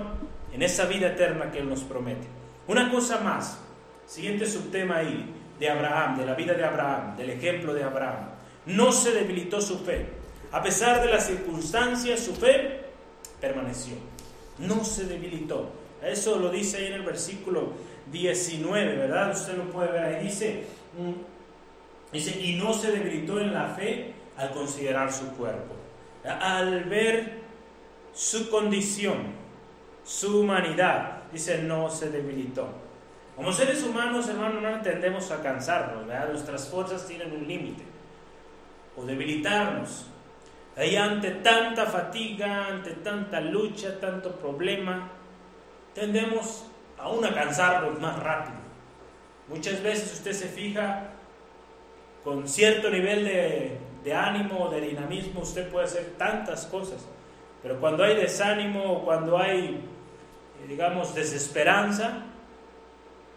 en 0.53 0.63
esa 0.63 0.87
vida 0.87 1.09
eterna 1.09 1.51
que 1.51 1.59
Él 1.59 1.69
nos 1.69 1.81
promete. 1.83 2.27
Una 2.69 2.91
cosa 2.91 3.21
más, 3.21 3.61
siguiente 4.07 4.47
subtema 4.47 4.99
ahí, 4.99 5.35
de 5.63 5.71
Abraham, 5.71 6.19
de 6.19 6.27
la 6.27 6.35
vida 6.35 6.55
de 6.55 6.65
Abraham, 6.65 7.17
del 7.17 7.31
ejemplo 7.31 7.73
de 7.73 7.85
Abraham. 7.85 8.31
No 8.67 8.91
se 8.91 9.13
debilitó 9.13 9.61
su 9.61 9.79
fe. 9.79 10.09
A 10.51 10.61
pesar 10.61 11.01
de 11.01 11.09
las 11.09 11.29
circunstancias, 11.29 12.19
su 12.19 12.35
fe 12.35 12.81
permaneció. 13.41 13.95
No 14.59 14.85
se 14.85 15.05
debilitó. 15.05 15.71
Eso 16.03 16.41
lo 16.41 16.51
dice 16.51 16.79
ahí 16.79 16.87
en 16.87 16.95
el 16.95 17.03
versículo 17.03 17.75
19, 18.11 18.97
¿verdad? 18.97 19.31
Usted 19.31 19.57
lo 19.57 19.71
puede 19.71 19.93
ver 19.93 20.03
ahí. 20.03 20.25
Dice, 20.25 20.65
mm, 20.99 22.13
dice, 22.13 22.41
y 22.41 22.57
no 22.57 22.75
se 22.75 22.91
debilitó 22.91 23.39
en 23.39 23.55
la 23.55 23.69
fe 23.69 24.15
al 24.37 24.51
considerar 24.51 25.13
su 25.13 25.29
cuerpo. 25.37 25.77
Al 26.25 26.85
ver 26.85 27.39
su 28.13 28.51
condición, 28.51 29.33
su 30.05 30.41
humanidad, 30.41 31.23
dice, 31.33 31.63
no 31.63 31.89
se 31.89 32.11
debilitó. 32.11 32.83
Como 33.37 33.53
seres 33.53 33.83
humanos, 33.83 34.29
hermano, 34.29 34.61
no 34.61 34.81
tendemos 34.83 35.31
a 35.31 35.43
cansarnos, 35.43 36.07
¿verdad? 36.07 36.29
Nuestras 36.29 36.69
fuerzas 36.69 37.07
tienen 37.07 37.33
un 37.33 37.49
límite. 37.49 37.83
O 38.97 39.05
debilitarnos. 39.05 40.07
Ahí 40.77 40.97
ante 40.97 41.31
tanta 41.31 41.87
fatiga, 41.87 42.67
ante 42.67 42.93
tanta 42.93 43.41
lucha, 43.41 43.99
tanto 44.01 44.37
problema, 44.37 45.11
tendemos 45.95 46.67
aún 46.99 47.25
a 47.25 47.35
cansarnos 47.35 47.99
más 48.01 48.19
rápido. 48.19 48.57
Muchas 49.49 49.83
veces 49.83 50.13
usted 50.13 50.33
se 50.33 50.49
fija 50.49 51.11
con 52.25 52.47
cierto 52.49 52.89
nivel 52.89 53.25
de, 53.25 53.79
de 54.05 54.15
ánimo 54.15 54.65
o 54.65 54.71
de 54.71 54.81
dinamismo, 54.81 55.41
usted 55.41 55.71
puede 55.71 55.87
hacer 55.87 56.15
tantas 56.17 56.67
cosas. 56.67 57.05
Pero 57.63 57.79
cuando 57.81 58.05
hay 58.05 58.17
desánimo 58.17 58.93
o 58.93 59.05
cuando 59.05 59.39
hay, 59.39 59.81
digamos, 60.69 61.15
desesperanza, 61.15 62.25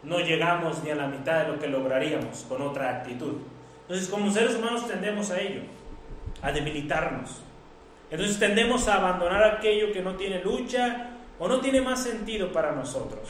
no 0.05 0.19
llegamos 0.19 0.83
ni 0.83 0.91
a 0.91 0.95
la 0.95 1.07
mitad 1.07 1.43
de 1.43 1.51
lo 1.51 1.59
que 1.59 1.67
lograríamos 1.67 2.45
con 2.47 2.61
otra 2.61 2.97
actitud. 2.97 3.37
Entonces, 3.81 4.07
como 4.07 4.31
seres 4.31 4.55
humanos 4.55 4.87
tendemos 4.87 5.31
a 5.31 5.39
ello, 5.39 5.61
a 6.41 6.51
debilitarnos. 6.51 7.41
Entonces 8.09 8.39
tendemos 8.39 8.87
a 8.87 8.95
abandonar 8.95 9.43
aquello 9.43 9.91
que 9.91 10.01
no 10.01 10.15
tiene 10.15 10.43
lucha 10.43 11.09
o 11.39 11.47
no 11.47 11.59
tiene 11.59 11.81
más 11.81 12.03
sentido 12.03 12.51
para 12.51 12.71
nosotros. 12.71 13.29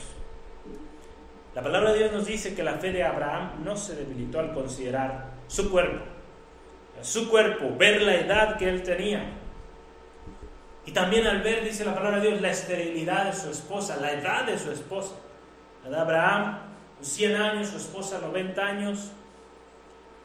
La 1.54 1.62
palabra 1.62 1.92
de 1.92 2.00
Dios 2.00 2.12
nos 2.12 2.26
dice 2.26 2.54
que 2.54 2.62
la 2.62 2.74
fe 2.74 2.92
de 2.92 3.02
Abraham 3.02 3.64
no 3.64 3.74
se 3.76 3.96
debilitó 3.96 4.38
al 4.38 4.52
considerar 4.52 5.30
su 5.46 5.70
cuerpo, 5.70 6.04
su 7.00 7.30
cuerpo, 7.30 7.74
ver 7.78 8.02
la 8.02 8.14
edad 8.14 8.58
que 8.58 8.68
él 8.68 8.82
tenía. 8.82 9.24
Y 10.84 10.92
también 10.92 11.26
al 11.26 11.40
ver, 11.40 11.64
dice 11.64 11.84
la 11.84 11.94
palabra 11.94 12.20
de 12.20 12.28
Dios, 12.28 12.42
la 12.42 12.50
esterilidad 12.50 13.24
de 13.24 13.32
su 13.32 13.50
esposa, 13.50 13.96
la 13.96 14.12
edad 14.12 14.44
de 14.44 14.58
su 14.58 14.70
esposa. 14.70 15.14
Abraham 15.94 16.58
100 17.00 17.36
años, 17.36 17.68
su 17.68 17.76
esposa 17.76 18.20
90 18.20 18.64
años. 18.64 19.12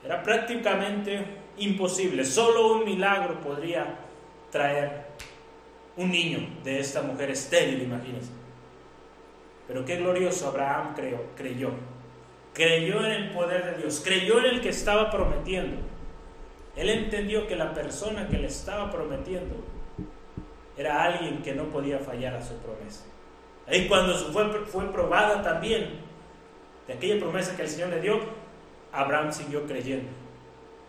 Era 0.03 0.23
prácticamente 0.23 1.25
imposible. 1.57 2.25
Solo 2.25 2.73
un 2.73 2.85
milagro 2.85 3.39
podría 3.41 3.85
traer 4.51 5.05
un 5.97 6.11
niño 6.11 6.47
de 6.63 6.79
esta 6.79 7.01
mujer 7.01 7.31
estéril, 7.31 7.81
imagínense. 7.81 8.31
Pero 9.67 9.85
qué 9.85 9.97
glorioso 9.97 10.47
Abraham 10.47 10.93
creyó, 10.95 11.19
creyó. 11.35 11.69
Creyó 12.53 13.05
en 13.05 13.11
el 13.11 13.29
poder 13.31 13.63
de 13.63 13.81
Dios, 13.81 14.01
creyó 14.03 14.39
en 14.39 14.45
el 14.45 14.61
que 14.61 14.69
estaba 14.69 15.09
prometiendo. 15.09 15.77
Él 16.75 16.89
entendió 16.89 17.47
que 17.47 17.55
la 17.55 17.73
persona 17.73 18.27
que 18.27 18.37
le 18.37 18.47
estaba 18.47 18.91
prometiendo 18.91 19.55
era 20.77 21.03
alguien 21.03 21.41
que 21.41 21.53
no 21.53 21.65
podía 21.65 21.99
fallar 21.99 22.35
a 22.35 22.41
su 22.41 22.55
promesa. 22.57 23.05
Ahí 23.67 23.87
cuando 23.87 24.13
fue, 24.15 24.65
fue 24.65 24.91
probada 24.91 25.41
también 25.41 26.10
de 26.87 26.93
aquella 26.93 27.19
promesa 27.19 27.55
que 27.55 27.63
el 27.63 27.69
Señor 27.69 27.89
le 27.89 28.01
dio, 28.01 28.19
Abraham 28.91 29.31
siguió 29.31 29.65
creyendo. 29.65 30.09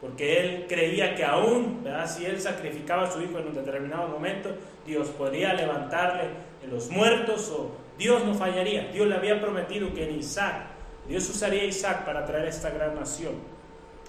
Porque 0.00 0.40
él 0.40 0.66
creía 0.68 1.14
que 1.14 1.24
aún, 1.24 1.84
si 2.06 2.26
él 2.26 2.40
sacrificaba 2.40 3.04
a 3.04 3.10
su 3.10 3.22
hijo 3.22 3.38
en 3.38 3.48
un 3.48 3.54
determinado 3.54 4.08
momento, 4.08 4.50
Dios 4.84 5.08
podría 5.10 5.54
levantarle 5.54 6.24
en 6.62 6.70
los 6.70 6.90
muertos 6.90 7.48
o 7.50 7.70
Dios 7.96 8.24
no 8.24 8.34
fallaría. 8.34 8.88
Dios 8.88 9.06
le 9.06 9.14
había 9.14 9.40
prometido 9.40 9.94
que 9.94 10.08
en 10.08 10.18
Isaac, 10.18 10.66
Dios 11.06 11.28
usaría 11.30 11.64
Isaac 11.64 12.04
para 12.04 12.26
traer 12.26 12.48
esta 12.48 12.70
gran 12.70 12.96
nación. 12.96 13.34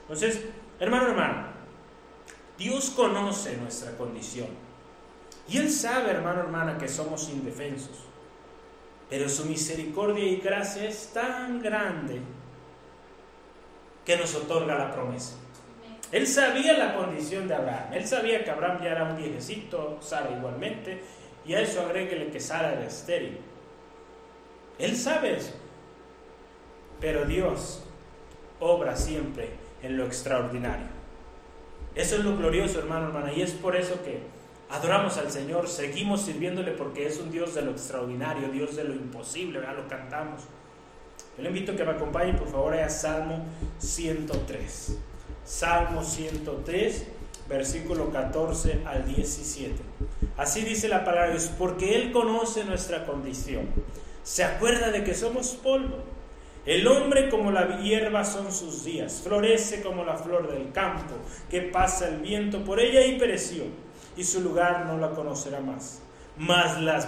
Entonces, 0.01 0.43
hermano, 0.79 1.09
hermano, 1.09 1.47
Dios 2.57 2.89
conoce 2.89 3.57
nuestra 3.57 3.95
condición. 3.95 4.47
Y 5.47 5.57
Él 5.57 5.69
sabe, 5.69 6.11
hermano, 6.11 6.41
hermana, 6.41 6.77
que 6.77 6.87
somos 6.87 7.29
indefensos. 7.29 8.05
Pero 9.09 9.29
su 9.29 9.45
misericordia 9.45 10.25
y 10.25 10.37
gracia 10.37 10.87
es 10.87 11.11
tan 11.13 11.61
grande 11.61 12.19
que 14.05 14.17
nos 14.17 14.35
otorga 14.35 14.75
la 14.75 14.91
promesa. 14.91 15.35
Él 16.11 16.27
sabía 16.27 16.77
la 16.77 16.95
condición 16.95 17.47
de 17.47 17.55
Abraham. 17.55 17.93
Él 17.93 18.07
sabía 18.07 18.43
que 18.43 18.51
Abraham 18.51 18.81
ya 18.83 18.91
era 18.91 19.03
un 19.03 19.17
viejecito, 19.17 19.97
Sara 20.01 20.31
igualmente, 20.31 21.01
y 21.45 21.53
a 21.53 21.61
eso 21.61 21.81
agréguele 21.81 22.29
que 22.29 22.39
Sara 22.39 22.73
era 22.73 22.85
estéril. 22.85 23.39
Él 24.77 24.95
sabe 24.95 25.37
eso. 25.37 25.53
Pero 26.99 27.25
Dios 27.25 27.83
obra 28.59 28.95
siempre 28.95 29.49
en 29.81 29.97
lo 29.97 30.05
extraordinario. 30.05 30.87
Eso 31.95 32.15
es 32.15 32.23
lo 32.23 32.37
glorioso, 32.37 32.79
hermano, 32.79 33.07
hermana, 33.07 33.33
y 33.33 33.41
es 33.41 33.51
por 33.51 33.75
eso 33.75 34.01
que 34.03 34.19
adoramos 34.73 35.17
al 35.17 35.31
Señor, 35.31 35.67
seguimos 35.67 36.23
sirviéndole 36.23 36.71
porque 36.71 37.05
es 37.05 37.19
un 37.19 37.29
Dios 37.31 37.53
de 37.53 37.61
lo 37.61 37.71
extraordinario, 37.71 38.49
Dios 38.49 38.75
de 38.75 38.83
lo 38.83 38.93
imposible, 38.93 39.59
¿verdad? 39.59 39.77
Lo 39.77 39.87
cantamos. 39.87 40.41
Yo 41.37 41.43
le 41.43 41.49
invito 41.49 41.71
a 41.71 41.75
que 41.75 41.83
me 41.83 41.91
acompañe, 41.91 42.33
por 42.33 42.49
favor, 42.49 42.73
a 42.73 42.89
Salmo 42.89 43.45
103. 43.77 44.97
Salmo 45.45 46.03
103, 46.03 47.07
versículo 47.47 48.11
14 48.11 48.81
al 48.85 49.05
17. 49.05 49.75
Así 50.37 50.61
dice 50.61 50.87
la 50.87 51.05
palabra 51.05 51.27
de 51.27 51.33
Dios, 51.33 51.51
porque 51.57 51.95
Él 51.95 52.11
conoce 52.11 52.63
nuestra 52.63 53.05
condición, 53.05 53.67
se 54.23 54.43
acuerda 54.43 54.89
de 54.89 55.03
que 55.03 55.13
somos 55.13 55.49
polvo. 55.49 55.97
El 56.65 56.87
hombre 56.87 57.29
como 57.29 57.51
la 57.51 57.79
hierba 57.81 58.23
son 58.23 58.51
sus 58.51 58.85
días, 58.85 59.21
florece 59.23 59.83
como 59.83 60.03
la 60.03 60.17
flor 60.17 60.49
del 60.51 60.71
campo, 60.71 61.13
que 61.51 61.61
pasa 61.61 62.07
el 62.07 62.21
viento 62.21 62.63
por 62.63 62.79
ella 62.79 63.05
y 63.05 63.19
pereció, 63.19 63.65
y 64.15 64.23
su 64.23 64.41
lugar 64.41 64.85
no 64.85 64.97
la 64.97 65.11
conocerá 65.11 65.59
más. 65.59 66.01
Mas, 66.37 66.81
las, 66.81 67.07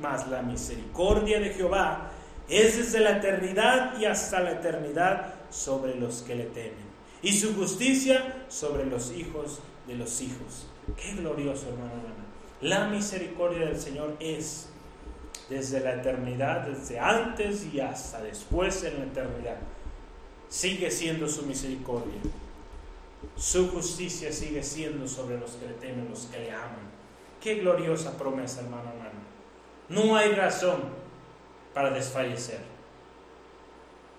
mas 0.00 0.28
la 0.28 0.42
misericordia 0.42 1.40
de 1.40 1.50
Jehová 1.50 2.10
es 2.48 2.76
desde 2.76 3.00
la 3.00 3.18
eternidad 3.18 3.98
y 3.98 4.06
hasta 4.06 4.40
la 4.40 4.52
eternidad 4.52 5.34
sobre 5.50 5.94
los 5.94 6.22
que 6.22 6.34
le 6.34 6.44
temen, 6.44 6.92
y 7.22 7.32
su 7.32 7.54
justicia 7.54 8.44
sobre 8.48 8.86
los 8.86 9.12
hijos 9.12 9.60
de 9.86 9.94
los 9.94 10.20
hijos. 10.20 10.66
Qué 10.96 11.12
glorioso, 11.14 11.68
hermano, 11.68 11.92
hermana. 11.92 12.24
La 12.60 12.88
misericordia 12.88 13.66
del 13.66 13.78
Señor 13.78 14.16
es 14.20 14.68
desde 15.48 15.80
la 15.80 15.94
eternidad, 15.94 16.66
desde 16.66 16.98
antes 16.98 17.66
y 17.72 17.80
hasta 17.80 18.22
después 18.22 18.82
en 18.84 18.98
la 18.98 19.04
eternidad. 19.04 19.56
Sigue 20.48 20.90
siendo 20.90 21.28
su 21.28 21.42
misericordia. 21.42 22.20
Su 23.36 23.70
justicia 23.70 24.32
sigue 24.32 24.62
siendo 24.62 25.06
sobre 25.06 25.38
los 25.38 25.52
que 25.52 25.66
le 25.66 25.74
temen, 25.74 26.08
los 26.10 26.26
que 26.26 26.38
le 26.38 26.52
aman. 26.52 26.90
Qué 27.40 27.56
gloriosa 27.56 28.16
promesa, 28.16 28.60
hermano, 28.60 28.90
hermano. 28.90 29.20
No 29.88 30.16
hay 30.16 30.32
razón 30.32 30.80
para 31.74 31.90
desfallecer. 31.90 32.60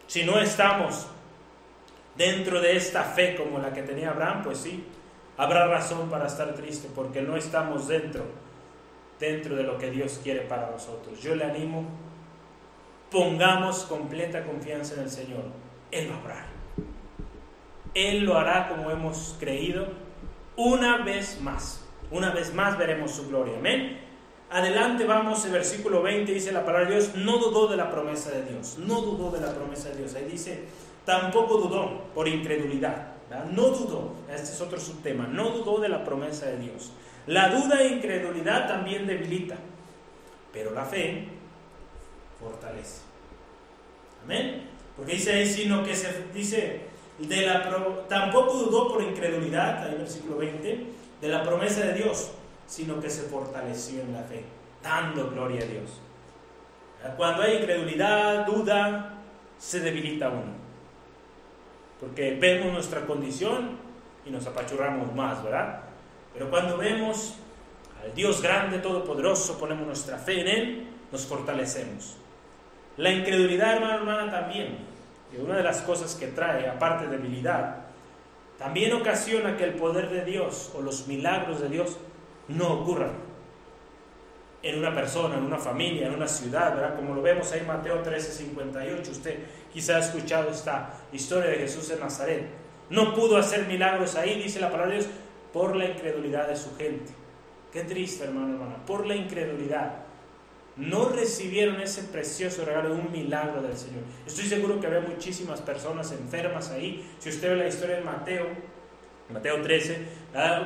Si 0.08 0.24
no 0.24 0.40
estamos 0.40 1.08
dentro 2.16 2.60
de 2.60 2.76
esta 2.76 3.04
fe 3.04 3.36
como 3.36 3.60
la 3.60 3.74
que 3.74 3.84
tenía 3.84 4.12
Abraham, 4.12 4.44
pues 4.44 4.60
sí, 4.60 4.86
habrá 5.38 5.68
razón 5.68 6.10
para 6.10 6.28
estar 6.28 6.54
triste 6.54 6.90
porque 6.94 7.22
no 7.22 7.38
estamos 7.38 7.88
dentro 7.88 8.44
dentro 9.20 9.56
de 9.56 9.64
lo 9.64 9.78
que 9.78 9.90
Dios 9.90 10.20
quiere 10.22 10.42
para 10.42 10.70
nosotros. 10.70 11.22
Yo 11.22 11.36
le 11.36 11.46
animo, 11.46 11.86
pongamos 13.10 13.84
completa 13.84 14.44
confianza 14.44 14.96
en 14.96 15.02
el 15.02 15.10
Señor. 15.10 15.44
Él 15.92 16.10
lo 16.10 16.16
hará. 16.16 16.53
Él 17.94 18.24
lo 18.24 18.38
hará 18.38 18.70
como 18.70 18.92
hemos 18.92 19.36
creído 19.40 19.88
una 20.56 21.04
vez 21.04 21.40
más. 21.42 21.86
Una 22.12 22.32
vez 22.32 22.54
más 22.54 22.78
veremos 22.78 23.12
su 23.12 23.28
gloria. 23.28 23.58
Amén. 23.58 24.00
Adelante 24.54 25.06
vamos, 25.06 25.44
el 25.46 25.52
versículo 25.52 26.04
20 26.04 26.32
dice 26.32 26.52
la 26.52 26.64
palabra 26.64 26.88
de 26.88 26.96
Dios, 26.96 27.16
no 27.16 27.40
dudó 27.40 27.68
de 27.68 27.76
la 27.76 27.90
promesa 27.90 28.30
de 28.30 28.44
Dios, 28.46 28.78
no 28.78 29.02
dudó 29.02 29.32
de 29.32 29.42
la 29.42 29.52
promesa 29.52 29.90
de 29.90 29.98
Dios. 29.98 30.14
Ahí 30.14 30.26
dice, 30.26 30.66
tampoco 31.06 31.58
dudó 31.58 32.04
por 32.14 32.28
incredulidad, 32.28 33.14
no 33.52 33.70
dudó, 33.70 34.14
este 34.30 34.52
es 34.52 34.62
otro 34.62 34.80
subtema, 34.80 35.26
no 35.26 35.50
dudó 35.50 35.80
de 35.80 35.90
la 35.90 36.04
promesa 36.04 36.46
de 36.46 36.58
Dios. 36.58 36.92
La 37.26 37.50
duda 37.50 37.82
e 37.82 37.96
incredulidad 37.96 38.68
también 38.68 39.08
debilita, 39.08 39.56
pero 40.52 40.72
la 40.72 40.86
fe 40.86 41.30
fortalece. 42.40 43.02
Amén. 44.24 44.70
Porque 44.96 45.14
dice 45.14 45.34
ahí, 45.34 45.48
sino 45.48 45.84
que 45.84 45.96
se 45.96 46.26
dice, 46.32 46.82
tampoco 48.08 48.54
dudó 48.54 48.94
por 48.94 49.02
incredulidad, 49.02 49.80
ahí 49.80 49.88
en 49.88 49.94
el 49.94 49.98
versículo 50.00 50.38
20, 50.38 50.86
de 51.22 51.28
la 51.28 51.44
promesa 51.44 51.82
de 51.82 51.94
Dios, 51.94 52.32
sino 52.68 53.00
que 53.00 53.10
se 53.10 53.24
fortaleció 53.24 54.02
en 54.02 54.14
la 54.14 54.24
fe, 54.24 54.44
dando 54.82 55.30
gloria 55.30 55.64
a 55.64 55.68
Dios. 55.68 56.02
Cuando 57.18 57.44
hay 57.44 57.58
incredulidad, 57.58 58.46
duda, 58.46 59.14
se 59.58 59.80
debilita 59.80 60.30
uno. 60.30 60.54
Porque 62.00 62.38
vemos 62.40 62.72
nuestra 62.72 63.06
condición 63.06 63.78
y 64.26 64.30
nos 64.30 64.46
apachurramos 64.48 65.14
más, 65.14 65.44
¿verdad? 65.44 65.82
Pero 66.34 66.50
cuando 66.50 66.78
vemos 66.78 67.36
al 68.04 68.14
Dios 68.14 68.42
grande, 68.42 68.80
todopoderoso, 68.80 69.58
ponemos 69.58 69.86
nuestra 69.86 70.18
fe 70.18 70.42
en 70.42 70.48
Él, 70.48 70.88
nos 71.12 71.26
fortalecemos. 71.26 72.18
La 72.98 73.12
incredulidad, 73.12 73.76
hermano, 73.76 73.96
hermana, 73.96 74.32
también, 74.32 74.78
y 75.34 75.42
una 75.42 75.58
de 75.58 75.64
las 75.64 75.82
cosas 75.82 76.16
que 76.16 76.28
trae, 76.28 76.68
aparte 76.68 77.08
de 77.08 77.18
debilidad, 77.18 77.84
también 78.58 78.94
ocasiona 78.94 79.58
que 79.58 79.64
el 79.64 79.74
poder 79.74 80.10
de 80.10 80.24
Dios 80.24 80.72
o 80.76 80.82
los 80.82 81.08
milagros 81.08 81.60
de 81.60 81.70
Dios 81.70 81.98
no 82.48 82.82
ocurran 82.82 83.12
en 84.62 84.80
una 84.80 84.94
persona, 84.96 85.38
en 85.38 85.44
una 85.44 85.58
familia, 85.58 86.08
en 86.08 86.14
una 86.14 86.28
ciudad, 86.28 86.74
¿verdad? 86.74 86.96
Como 86.96 87.14
lo 87.14 87.22
vemos 87.22 87.52
ahí 87.52 87.60
en 87.60 87.68
Mateo 87.68 88.02
13, 88.02 88.32
58. 88.32 89.12
Usted 89.12 89.40
quizá 89.74 89.98
ha 89.98 90.00
escuchado 90.00 90.50
esta 90.50 90.94
historia 91.12 91.50
de 91.50 91.58
Jesús 91.58 91.90
en 91.92 92.00
Nazaret. 92.00 92.46
No 92.90 93.14
pudo 93.14 93.38
hacer 93.38 93.68
milagros 93.68 94.16
ahí, 94.16 94.42
dice 94.42 94.62
la 94.62 94.72
palabra 94.72 94.94
de 94.94 95.02
Dios, 95.02 95.12
por 95.52 95.76
la 95.76 95.86
incredulidad 95.86 96.48
de 96.48 96.56
su 96.56 96.76
gente. 96.78 97.12
Qué 97.74 97.84
triste, 97.84 98.24
hermano, 98.24 98.54
hermana, 98.54 98.86
por 98.86 99.06
la 99.06 99.16
incredulidad. 99.16 100.03
No 100.76 101.10
recibieron 101.10 101.80
ese 101.82 102.04
precioso 102.04 102.66
regalo 102.66 102.96
de 102.96 103.02
un 103.02 103.12
milagro 103.12 103.62
del 103.62 103.78
Señor. 103.78 104.02
Estoy 104.26 104.46
seguro 104.46 104.80
que 104.80 104.88
había 104.88 105.02
muchísimas 105.02 105.62
personas 105.62 106.12
enfermas 106.12 106.72
ahí. 106.72 107.08
Si 107.20 107.30
usted 107.30 107.52
ve 107.52 107.58
la 107.58 107.68
historia 107.68 107.98
de 107.98 108.04
Mateo, 108.04 108.48
Mateo 109.30 109.62
13, 109.62 110.08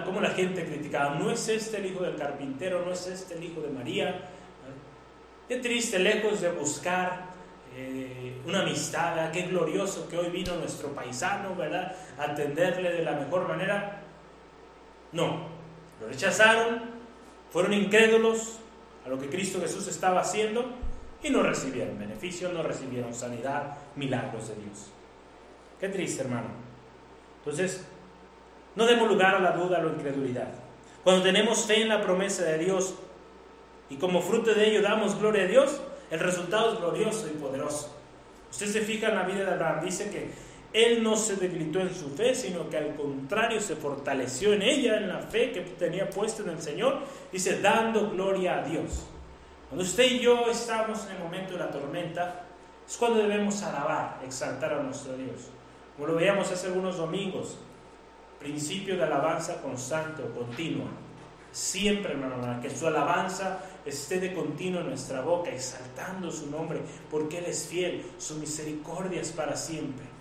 cómo 0.05 0.21
la 0.21 0.29
gente 0.29 0.65
criticaba, 0.65 1.15
no 1.15 1.29
es 1.29 1.49
este 1.49 1.77
el 1.77 1.87
hijo 1.87 2.03
del 2.03 2.15
carpintero, 2.15 2.85
no 2.85 2.91
es 2.93 3.05
este 3.07 3.35
el 3.35 3.43
hijo 3.43 3.61
de 3.61 3.69
María. 3.69 4.29
Qué 5.49 5.57
triste, 5.57 5.99
lejos 5.99 6.39
de 6.41 6.51
buscar 6.51 7.27
eh, 7.75 8.41
una 8.45 8.61
amistad, 8.61 9.31
qué 9.31 9.43
glorioso 9.43 10.07
que 10.07 10.17
hoy 10.17 10.29
vino 10.29 10.55
nuestro 10.55 10.89
paisano, 10.89 11.53
¿verdad? 11.55 11.95
atenderle 12.17 12.91
de 12.91 13.03
la 13.03 13.11
mejor 13.11 13.47
manera. 13.47 14.03
No, 15.11 15.47
lo 15.99 16.07
rechazaron, 16.07 16.81
fueron 17.51 17.73
incrédulos 17.73 18.59
a 19.07 19.09
lo 19.09 19.17
que 19.17 19.29
Cristo 19.29 19.61
Jesús 19.61 19.87
estaba 19.87 20.19
haciendo 20.19 20.65
y 21.23 21.29
no 21.29 21.41
recibieron 21.41 21.97
beneficio, 21.97 22.51
no 22.51 22.61
recibieron 22.61 23.13
sanidad, 23.13 23.77
milagros 23.95 24.49
de 24.49 24.55
Dios. 24.55 24.91
Qué 25.79 25.87
triste, 25.87 26.23
hermano. 26.23 26.49
Entonces, 27.39 27.85
no 28.75 28.85
demos 28.85 29.07
lugar 29.07 29.35
a 29.35 29.39
la 29.39 29.51
duda, 29.51 29.77
a 29.77 29.81
la 29.81 29.93
incredulidad. 29.93 30.49
Cuando 31.05 31.23
tenemos 31.23 31.65
fe 31.65 31.81
en 31.81 31.87
la 31.87 32.01
promesa 32.01 32.43
de 32.43 32.57
Dios 32.57 32.95
y 33.89 33.95
como 33.95 34.21
fruto 34.21 34.53
de 34.53 34.69
ello 34.69 34.81
damos 34.81 35.17
gloria 35.17 35.43
a 35.43 35.47
Dios, 35.47 35.81
el 36.11 36.19
resultado 36.19 36.73
es 36.73 36.79
glorioso 36.79 37.27
y 37.27 37.37
poderoso. 37.37 37.95
Usted 38.51 38.67
se 38.67 38.81
fija 38.81 39.07
en 39.07 39.15
la 39.15 39.23
vida 39.23 39.45
de 39.45 39.51
Abraham, 39.51 39.85
dice 39.85 40.09
que 40.09 40.31
él 40.73 41.01
no 41.01 41.15
se 41.15 41.37
debilitó 41.37 41.79
en 41.79 41.93
su 41.93 42.09
fe, 42.09 42.35
sino 42.35 42.69
que 42.69 42.77
al 42.77 42.95
contrario 42.95 43.59
se 43.61 43.75
fortaleció 43.75 44.53
en 44.53 44.61
ella, 44.61 44.97
en 44.97 45.07
la 45.07 45.19
fe 45.19 45.51
que 45.51 45.61
tenía 45.61 46.09
puesta 46.09 46.43
en 46.43 46.49
el 46.49 46.61
Señor, 46.61 46.99
dice, 47.31 47.61
dando 47.61 48.09
gloria 48.11 48.59
a 48.59 48.63
Dios. 48.63 49.05
Cuando 49.69 49.83
usted 49.83 50.05
y 50.05 50.19
yo 50.19 50.49
estamos 50.49 51.05
en 51.05 51.17
el 51.17 51.23
momento 51.23 51.53
de 51.53 51.59
la 51.59 51.71
tormenta, 51.71 52.45
es 52.87 52.97
cuando 52.97 53.19
debemos 53.19 53.61
alabar, 53.63 54.19
exaltar 54.23 54.73
a 54.73 54.83
nuestro 54.83 55.15
Dios. 55.17 55.49
Como 55.95 56.07
lo 56.07 56.15
veíamos 56.15 56.51
hace 56.51 56.67
algunos 56.67 56.97
domingos, 56.97 57.57
principio 58.39 58.95
de 58.95 59.03
alabanza 59.03 59.61
constante 59.61 60.21
o 60.21 60.33
continua. 60.33 60.87
Siempre, 61.51 62.13
hermano, 62.13 62.61
que 62.61 62.69
su 62.69 62.85
alabanza 62.85 63.59
esté 63.85 64.19
de 64.19 64.33
continuo 64.33 64.81
en 64.81 64.87
nuestra 64.87 65.21
boca, 65.21 65.49
exaltando 65.49 66.29
su 66.29 66.51
nombre, 66.51 66.81
porque 67.09 67.39
Él 67.39 67.45
es 67.45 67.65
fiel, 67.65 68.05
su 68.17 68.35
misericordia 68.35 69.21
es 69.21 69.31
para 69.31 69.55
siempre. 69.55 70.16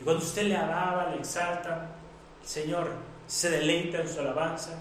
Y 0.00 0.04
cuando 0.04 0.24
usted 0.24 0.44
le 0.44 0.56
alaba, 0.56 1.10
le 1.10 1.18
exalta, 1.18 1.88
el 2.40 2.48
Señor 2.48 2.88
se 3.26 3.50
deleita 3.50 4.00
en 4.00 4.08
su 4.08 4.20
alabanza 4.20 4.78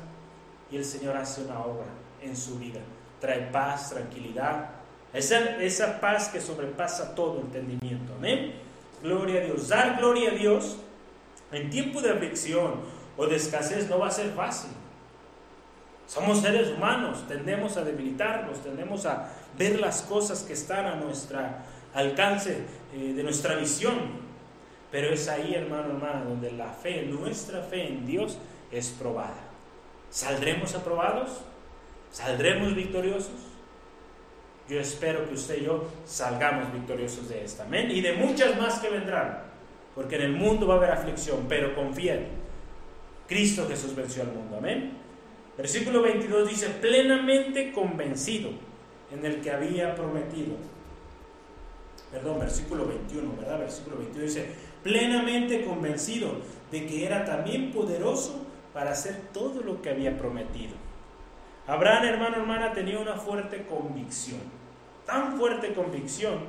y 0.72 0.78
el 0.78 0.86
Señor 0.86 1.18
hace 1.18 1.42
una 1.42 1.60
obra 1.60 1.88
en 2.22 2.36
su 2.36 2.58
vida. 2.58 2.80
trae 3.20 3.50
paz, 3.52 3.90
tranquilidad. 3.90 4.70
Esa, 5.14 5.62
esa 5.62 6.00
paz 6.00 6.30
que 6.30 6.40
sobrepasa 6.40 7.14
todo 7.16 7.42
entendimiento. 7.42 8.14
Amén. 8.18 8.54
Gloria 9.04 9.42
a 9.42 9.44
Dios. 9.44 9.68
Dar 9.68 9.98
gloria 9.98 10.32
a 10.32 10.36
Dios 10.36 10.78
en 11.52 11.70
tiempo 11.70 12.02
de 12.02 12.12
aflicción 12.12 12.76
o 13.18 13.26
de 13.26 13.36
escasez 13.36 13.90
no 13.90 14.00
va 14.00 14.08
a 14.08 14.12
ser 14.12 14.32
fácil. 14.32 14.72
Somos 16.08 16.42
seres 16.42 16.70
humanos, 16.70 17.28
tendemos 17.28 17.78
a 17.78 17.84
debilitarnos, 17.84 18.64
tendemos 18.64 19.06
a 19.06 19.30
ver 19.58 19.80
las 19.80 20.02
cosas 20.02 20.42
que 20.42 20.54
están 20.54 20.86
a 20.86 20.96
nuestro 20.96 21.40
alcance 21.94 22.64
eh, 22.94 23.14
de 23.16 23.24
nuestra 23.24 23.56
visión. 23.56 24.29
Pero 24.92 25.14
es 25.14 25.28
ahí, 25.28 25.54
hermano, 25.54 25.90
hermana, 25.90 26.24
donde 26.24 26.52
la 26.52 26.72
fe, 26.72 27.04
nuestra 27.04 27.62
fe 27.62 27.88
en 27.88 28.08
Dios 28.08 28.38
es 28.72 28.90
probada. 28.90 29.50
¿Saldremos 30.10 30.74
aprobados? 30.76 31.42
¿Saldremos 32.12 32.76
victoriosos? 32.76 33.50
Yo 34.68 34.80
espero 34.80 35.28
que 35.28 35.36
usted 35.36 35.62
y 35.62 35.66
yo 35.66 35.88
salgamos 36.06 36.72
victoriosos 36.74 37.30
de 37.30 37.44
esta. 37.44 37.64
Amén. 37.64 37.90
Y 37.92 38.02
de 38.02 38.14
muchas 38.14 38.58
más 38.58 38.80
que 38.80 38.90
vendrán. 38.90 39.44
Porque 39.96 40.16
en 40.16 40.22
el 40.24 40.32
mundo 40.32 40.68
va 40.68 40.76
a 40.76 40.78
haber 40.78 40.92
aflicción, 40.92 41.46
pero 41.48 41.76
confíen. 41.76 42.28
Cristo 43.28 43.68
Jesús 43.68 43.96
venció 43.96 44.24
al 44.24 44.32
mundo. 44.32 44.58
Amén. 44.58 44.94
Versículo 45.58 46.02
22 46.02 46.50
dice, 46.50 46.70
plenamente 46.70 47.72
convencido 47.74 48.50
en 49.12 49.26
el 49.26 49.42
que 49.42 49.52
había 49.52 49.94
prometido. 49.94 50.56
Perdón, 52.12 52.40
versículo 52.40 52.88
21, 52.88 53.36
¿verdad? 53.38 53.60
Versículo 53.60 53.98
21 53.98 54.26
dice, 54.26 54.50
plenamente 54.84 55.66
convencido 55.66 56.42
de 56.72 56.86
que 56.86 57.06
era 57.06 57.26
también 57.26 57.72
poderoso 57.72 58.46
para 58.74 58.92
hacer 58.92 59.16
todo 59.34 59.62
lo 59.62 59.82
que 59.82 59.90
había 59.90 60.18
prometido. 60.18 60.74
Abraham, 61.68 62.06
hermano, 62.06 62.38
hermana, 62.38 62.74
tenía 62.74 63.00
una 63.00 63.16
fuerte 63.16 63.66
convicción, 63.66 64.40
tan 65.06 65.38
fuerte 65.38 65.74
convicción 65.74 66.40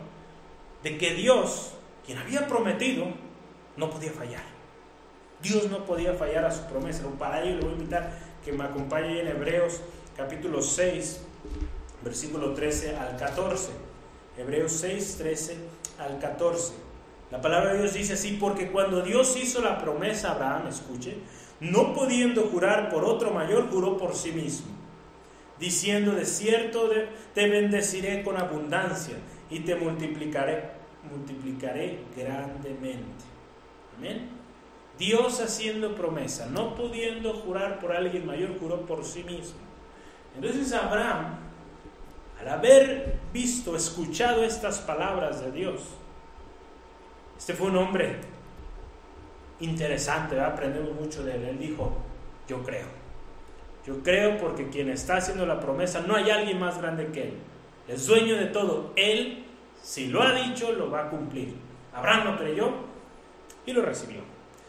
de 0.82 0.96
que 0.96 1.14
Dios, 1.14 1.72
quien 2.06 2.18
había 2.18 2.46
prometido, 2.46 3.06
no 3.76 3.90
podía 3.90 4.12
fallar. 4.12 4.42
Dios 5.42 5.70
no 5.70 5.84
podía 5.84 6.14
fallar 6.14 6.44
a 6.44 6.50
su 6.50 6.64
promesa. 6.64 7.04
Para 7.18 7.42
ello 7.42 7.56
le 7.56 7.60
voy 7.62 7.70
a 7.70 7.74
invitar 7.74 8.18
que 8.44 8.52
me 8.52 8.64
acompañe 8.64 9.20
en 9.20 9.28
Hebreos 9.28 9.80
capítulo 10.16 10.62
6, 10.62 11.22
versículo 12.02 12.54
13 12.54 12.96
al 12.96 13.16
14. 13.16 13.70
Hebreos 14.36 14.72
6, 14.72 15.16
13 15.18 15.56
al 15.98 16.18
14. 16.18 16.89
La 17.30 17.40
palabra 17.40 17.72
de 17.72 17.78
Dios 17.78 17.94
dice 17.94 18.14
así, 18.14 18.36
porque 18.40 18.70
cuando 18.70 19.02
Dios 19.02 19.36
hizo 19.36 19.60
la 19.60 19.78
promesa 19.78 20.28
a 20.28 20.32
Abraham, 20.32 20.66
escuche, 20.68 21.16
no 21.60 21.94
pudiendo 21.94 22.42
jurar 22.44 22.90
por 22.90 23.04
otro 23.04 23.30
mayor, 23.30 23.70
juró 23.70 23.96
por 23.96 24.14
sí 24.14 24.32
mismo, 24.32 24.68
diciendo, 25.58 26.12
de 26.12 26.24
cierto 26.24 26.90
te 27.34 27.48
bendeciré 27.48 28.22
con 28.24 28.36
abundancia 28.36 29.14
y 29.48 29.60
te 29.60 29.76
multiplicaré, 29.76 30.70
multiplicaré 31.08 32.00
grandemente. 32.16 33.24
Amén. 33.96 34.28
Dios 34.98 35.40
haciendo 35.40 35.94
promesa, 35.94 36.46
no 36.46 36.74
pudiendo 36.74 37.32
jurar 37.34 37.78
por 37.78 37.92
alguien 37.92 38.26
mayor, 38.26 38.58
juró 38.58 38.84
por 38.86 39.04
sí 39.04 39.22
mismo. 39.22 39.58
Entonces 40.34 40.72
Abraham, 40.72 41.38
al 42.40 42.48
haber 42.48 43.18
visto, 43.32 43.76
escuchado 43.76 44.42
estas 44.42 44.78
palabras 44.80 45.42
de 45.42 45.52
Dios, 45.52 45.80
este 47.40 47.54
fue 47.54 47.68
un 47.68 47.76
hombre 47.78 48.16
interesante, 49.60 50.38
aprendemos 50.38 50.92
mucho 50.92 51.24
de 51.24 51.36
él. 51.36 51.44
Él 51.44 51.58
dijo, 51.58 51.96
yo 52.46 52.62
creo. 52.62 52.84
Yo 53.86 54.02
creo 54.02 54.36
porque 54.36 54.68
quien 54.68 54.90
está 54.90 55.16
haciendo 55.16 55.46
la 55.46 55.58
promesa, 55.58 56.02
no 56.06 56.16
hay 56.16 56.28
alguien 56.28 56.60
más 56.60 56.76
grande 56.76 57.06
que 57.06 57.28
él. 57.28 57.38
Es 57.88 58.06
dueño 58.06 58.36
de 58.36 58.44
todo. 58.48 58.92
Él, 58.94 59.46
si 59.80 60.08
lo 60.08 60.22
ha 60.22 60.34
dicho, 60.34 60.70
lo 60.72 60.90
va 60.90 61.06
a 61.06 61.08
cumplir. 61.08 61.54
Abraham 61.94 62.32
lo 62.32 62.36
creyó 62.36 62.74
y 63.64 63.72
lo 63.72 63.80
recibió. 63.80 64.20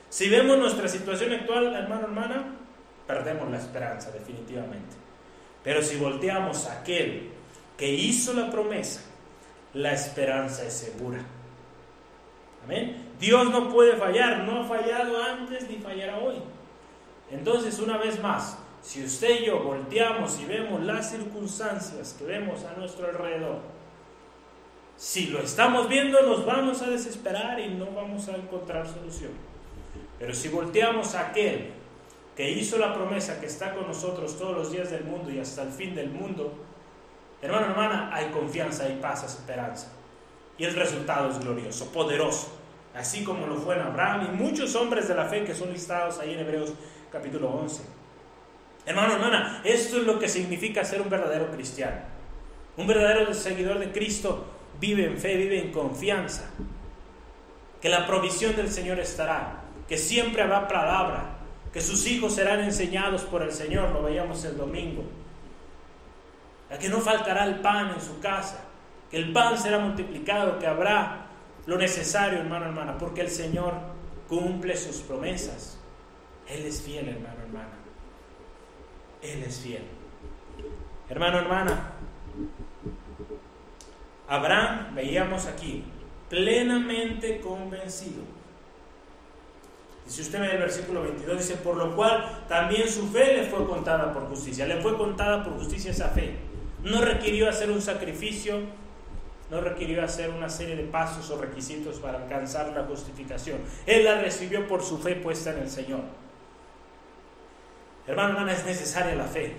Si 0.08 0.30
vemos 0.30 0.58
nuestra 0.58 0.88
situación 0.88 1.34
actual, 1.34 1.74
hermano, 1.74 2.04
hermana, 2.04 2.56
perdemos 3.06 3.52
la 3.52 3.58
esperanza 3.58 4.12
definitivamente. 4.12 4.96
Pero 5.62 5.82
si 5.82 5.98
volteamos 5.98 6.68
a 6.68 6.80
aquel 6.80 7.32
que 7.78 7.92
hizo 7.92 8.34
la 8.34 8.50
promesa, 8.50 9.02
la 9.74 9.92
esperanza 9.92 10.64
es 10.66 10.72
segura. 10.72 11.22
Amén. 12.64 13.12
Dios 13.20 13.49
no 13.49 13.70
puede 13.70 13.95
fallar, 13.95 14.43
no 14.43 14.62
ha 14.62 14.64
fallado 14.64 15.22
antes 15.22 15.70
ni 15.70 15.78
fallará 15.78 16.20
hoy. 16.20 16.36
Entonces, 17.30 17.80
una 17.80 17.97
vez 17.97 18.22
más, 18.22 18.57
si 18.82 19.03
usted 19.03 19.41
y 19.41 19.45
yo 19.45 19.64
volteamos 19.64 20.39
y 20.39 20.45
vemos 20.45 20.82
las 20.82 21.12
circunstancias 21.12 22.16
que 22.18 22.26
vemos 22.26 22.64
a 22.66 22.78
nuestro 22.78 23.07
alrededor, 23.07 23.59
si 24.97 25.28
lo 25.28 25.39
estamos 25.39 25.88
viendo 25.88 26.22
nos 26.22 26.45
vamos 26.45 26.82
a 26.82 26.89
desesperar 26.89 27.59
y 27.59 27.70
no 27.70 27.88
vamos 27.91 28.28
a 28.28 28.36
encontrar 28.36 28.88
solución. 28.88 29.32
Pero 30.20 30.34
si 30.34 30.49
volteamos 30.49 31.16
a 31.16 31.30
aquel 31.30 31.72
que 32.36 32.51
hizo 32.51 32.78
la 32.78 32.93
promesa 32.93 33.39
que 33.39 33.47
está 33.47 33.74
con 33.74 33.88
nosotros 33.88 34.38
todos 34.38 34.55
los 34.55 34.72
días 34.72 34.91
del 34.91 35.03
mundo 35.03 35.32
y 35.32 35.39
hasta 35.39 35.64
el 35.64 35.72
fin 35.72 35.95
del 35.95 36.09
mundo, 36.09 36.53
hermano, 37.41 37.68
hermana, 37.68 38.09
hay 38.14 38.30
confianza, 38.30 38.84
hay 38.84 38.99
paz, 39.01 39.24
esperanza. 39.24 39.91
Y 40.62 40.66
el 40.66 40.76
resultado 40.76 41.32
es 41.32 41.39
glorioso, 41.39 41.91
poderoso, 41.91 42.55
así 42.93 43.24
como 43.24 43.47
lo 43.47 43.55
fue 43.55 43.78
en 43.78 43.82
Abraham 43.82 44.28
y 44.30 44.43
muchos 44.43 44.76
hombres 44.76 45.07
de 45.07 45.16
la 45.16 45.26
fe 45.26 45.43
que 45.43 45.55
son 45.55 45.74
listados 45.74 46.20
ahí 46.20 46.36
en 46.36 46.41
Hebreos 46.41 46.74
capítulo 47.12 47.49
11. 47.49 47.82
Hermano, 48.86 49.14
hermana, 49.14 49.64
esto 49.66 49.97
es 49.97 50.03
lo 50.03 50.20
que 50.20 50.30
significa 50.30 50.86
ser 50.86 51.01
un 51.01 51.09
verdadero 51.09 51.49
cristiano. 51.49 52.01
Un 52.78 52.86
verdadero 52.86 53.34
seguidor 53.34 53.80
de 53.80 53.91
Cristo 53.91 54.45
vive 54.80 55.05
en 55.05 55.18
fe, 55.18 55.36
vive 55.36 55.59
en 55.59 55.72
confianza, 55.72 56.51
que 57.82 57.89
la 57.89 58.05
provisión 58.05 58.55
del 58.55 58.70
Señor 58.70 58.99
estará, 58.99 59.64
que 59.88 59.97
siempre 59.97 60.43
habrá 60.43 60.68
palabra, 60.68 61.38
que 61.74 61.82
sus 61.82 62.05
hijos 62.05 62.36
serán 62.36 62.59
enseñados 62.59 63.24
por 63.24 63.41
el 63.41 63.51
Señor, 63.51 63.89
lo 63.89 64.03
veíamos 64.03 64.45
el 64.45 64.55
domingo, 64.57 65.05
a 66.70 66.78
que 66.78 66.88
no 66.88 66.99
faltará 66.99 67.45
el 67.45 67.62
pan 67.62 67.95
en 67.95 67.99
su 67.99 68.20
casa, 68.20 68.68
que 69.12 69.18
el 69.18 69.32
pan 69.34 69.57
será 69.57 69.78
multiplicado, 69.78 70.57
que 70.57 70.66
habrá 70.66 71.28
lo 71.66 71.78
necesario, 71.78 72.39
hermano, 72.39 72.66
hermana, 72.66 72.97
porque 72.97 73.22
el 73.22 73.30
Señor 73.30 73.74
cumple 74.28 74.76
sus 74.76 74.97
promesas. 75.01 75.78
Él 76.47 76.66
es 76.66 76.82
fiel, 76.82 77.09
hermano, 77.09 77.41
hermana. 77.41 77.76
Él 79.22 79.43
es 79.43 79.59
fiel. 79.59 79.84
Hermano, 81.09 81.39
hermana, 81.39 81.91
Abraham, 84.28 84.95
veíamos 84.95 85.45
aquí, 85.45 85.84
plenamente 86.30 87.41
convencido 87.41 88.41
si 90.12 90.22
usted 90.22 90.41
ve 90.41 90.51
el 90.51 90.57
versículo 90.57 91.03
22, 91.03 91.38
dice, 91.38 91.55
por 91.55 91.78
lo 91.78 91.95
cual 91.95 92.43
también 92.49 92.89
su 92.89 93.07
fe 93.07 93.38
le 93.38 93.43
fue 93.45 93.66
contada 93.66 94.12
por 94.14 94.28
justicia. 94.28 94.68
Le 94.68 94.82
fue 94.82 94.97
contada 94.97 95.41
por 95.41 95.53
justicia 95.53 95.91
esa 95.91 96.09
fe. 96.09 96.36
No 96.84 96.99
requirió 96.99 97.47
hacer 97.47 97.72
un 97.72 97.82
sacrificio, 97.82 98.59
no 99.52 99.62
requirió 99.62 100.04
hacer 100.04 100.30
una 100.30 100.49
serie 100.49 100.76
de 100.76 100.84
pasos 100.84 101.30
o 101.30 101.38
requisitos 101.38 101.99
para 101.99 102.24
alcanzar 102.24 102.70
la 102.70 102.86
justificación. 102.86 103.60
Él 103.86 104.06
la 104.06 104.22
recibió 104.22 104.68
por 104.68 104.82
su 104.82 104.97
fe 104.97 105.16
puesta 105.16 105.52
en 105.52 105.60
el 105.60 105.70
Señor. 105.70 106.02
Hermano, 108.08 108.30
hermana, 108.30 108.54
es 108.54 108.66
necesaria 108.66 109.14
la 109.14 109.26
fe. 109.26 109.54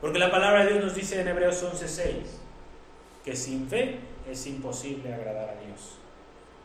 Porque 0.00 0.18
la 0.18 0.30
palabra 0.30 0.64
de 0.64 0.72
Dios 0.72 0.84
nos 0.84 0.94
dice 0.94 1.20
en 1.20 1.28
Hebreos 1.28 1.62
11:6 1.62 2.14
que 3.24 3.36
sin 3.36 3.68
fe 3.68 4.00
es 4.28 4.46
imposible 4.46 5.12
agradar 5.12 5.50
a 5.50 5.64
Dios. 5.66 5.98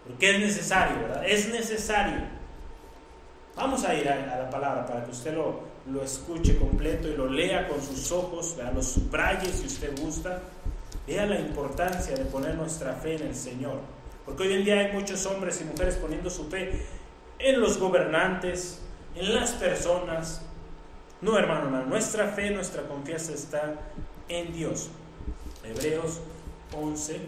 Porque 0.08 0.32
es 0.32 0.40
necesario, 0.40 1.00
¿verdad? 1.00 1.28
Es 1.28 1.50
necesario 1.50 2.36
Vamos 3.56 3.86
a 3.86 3.96
ir 3.96 4.08
a, 4.10 4.38
la 4.38 4.50
palabra 4.50 4.86
para 4.86 5.06
que 5.06 5.12
usted 5.12 5.34
lo, 5.34 5.62
lo, 5.90 6.04
escuche 6.04 6.58
completo 6.58 7.08
y 7.08 7.16
lo 7.16 7.28
lea 7.28 7.68
con 7.70 7.82
sus 7.82 8.12
ojos, 8.12 8.56
vea, 8.58 8.72
lo 8.72 8.84
subraye 8.84 9.50
si 9.52 9.66
usted 9.66 9.98
gusta. 9.98 10.42
Vea 11.08 11.26
la 11.26 11.40
importancia 11.40 12.16
de 12.16 12.26
poner 12.26 12.56
nuestra 12.56 12.94
fe 12.94 13.16
en 13.16 13.28
el 13.28 13.36
Señor. 13.36 13.80
Porque 14.26 14.44
hoy 14.44 14.54
en 14.54 14.66
día 14.66 14.80
hay 14.80 14.92
muchos 14.92 15.26
hombres 15.28 15.62
y 15.62 15.66
mujeres 15.66 15.96
poniendo 15.96 16.30
su 16.30 16.50
fe 16.50 16.84
en 17.38 17.60
los 17.60 17.78
gobernantes, 17.78 18.82
en 19.16 19.36
las 19.36 19.52
personas. 19.52 20.42
No, 21.22 21.38
hermano, 21.38 21.86
nuestra 21.86 22.30
fe, 22.30 22.50
nuestra 22.50 22.84
confianza 22.84 23.34
está 23.34 23.76
en 24.28 24.52
Dios. 24.52 24.90
Hebreos 25.64 26.22
11, 26.74 27.20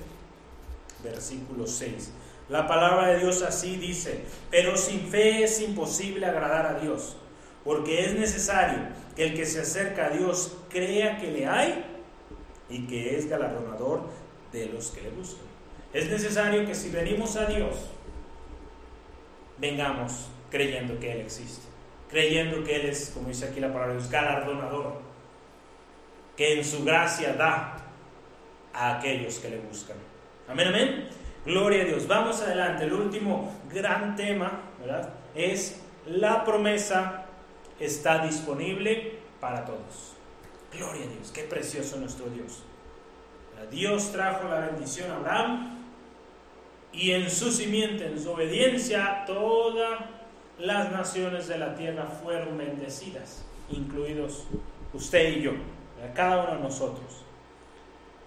versículo 1.03 1.67
6. 1.67 2.11
La 2.49 2.67
palabra 2.67 3.09
de 3.09 3.19
Dios 3.19 3.41
así 3.41 3.75
dice, 3.75 4.21
pero 4.49 4.77
sin 4.77 5.01
fe 5.07 5.43
es 5.43 5.61
imposible 5.61 6.25
agradar 6.25 6.65
a 6.65 6.79
Dios, 6.79 7.17
porque 7.63 8.05
es 8.05 8.13
necesario 8.13 8.79
que 9.15 9.25
el 9.25 9.33
que 9.35 9.45
se 9.45 9.61
acerca 9.61 10.07
a 10.07 10.09
Dios 10.11 10.55
crea 10.69 11.17
que 11.17 11.31
le 11.31 11.45
hay 11.45 11.83
y 12.69 12.85
que 12.87 13.17
es 13.17 13.29
galardonador 13.29 14.01
de 14.51 14.67
los 14.67 14.91
que 14.91 15.01
le 15.01 15.09
buscan. 15.11 15.45
Es 15.93 16.09
necesario 16.09 16.65
que 16.65 16.75
si 16.75 16.89
venimos 16.89 17.35
a 17.35 17.45
Dios, 17.45 17.75
vengamos 19.57 20.29
creyendo 20.49 20.99
que 20.99 21.11
Él 21.11 21.21
existe, 21.21 21.65
creyendo 22.09 22.63
que 22.63 22.75
Él 22.75 22.85
es, 22.87 23.11
como 23.13 23.29
dice 23.29 23.47
aquí 23.47 23.59
la 23.59 23.67
palabra 23.67 23.93
de 23.93 23.99
Dios, 23.99 24.11
galardonador. 24.11 25.01
que 26.35 26.59
en 26.59 26.63
su 26.63 26.83
gracia 26.83 27.33
da 27.33 27.77
a 28.73 28.97
aquellos 28.97 29.39
que 29.39 29.49
le 29.49 29.57
buscan. 29.57 29.97
Amén, 30.47 30.67
amén. 30.67 31.09
Gloria 31.45 31.81
a 31.81 31.85
Dios. 31.85 32.07
Vamos 32.07 32.41
adelante. 32.41 32.83
El 32.83 32.93
último 32.93 33.55
gran 33.73 34.15
tema, 34.15 34.61
¿verdad? 34.79 35.13
Es 35.33 35.81
la 36.05 36.45
promesa 36.45 37.25
está 37.79 38.19
disponible 38.25 39.19
para 39.39 39.65
todos. 39.65 40.16
Gloria 40.73 41.05
a 41.05 41.07
Dios. 41.07 41.31
Qué 41.33 41.43
precioso 41.43 41.97
nuestro 41.97 42.25
Dios. 42.27 42.63
Dios 43.71 44.11
trajo 44.11 44.47
la 44.47 44.59
bendición 44.67 45.11
a 45.11 45.15
Abraham 45.17 45.77
y 46.93 47.11
en 47.11 47.29
su 47.29 47.51
simiente, 47.51 48.05
en 48.05 48.21
su 48.21 48.31
obediencia, 48.31 49.23
todas 49.25 49.99
las 50.59 50.91
naciones 50.91 51.47
de 51.47 51.57
la 51.57 51.75
tierra 51.75 52.05
fueron 52.05 52.57
bendecidas, 52.57 53.43
incluidos 53.69 54.45
usted 54.93 55.37
y 55.37 55.41
yo, 55.41 55.51
cada 56.15 56.43
uno 56.43 56.55
de 56.57 56.63
nosotros. 56.63 57.23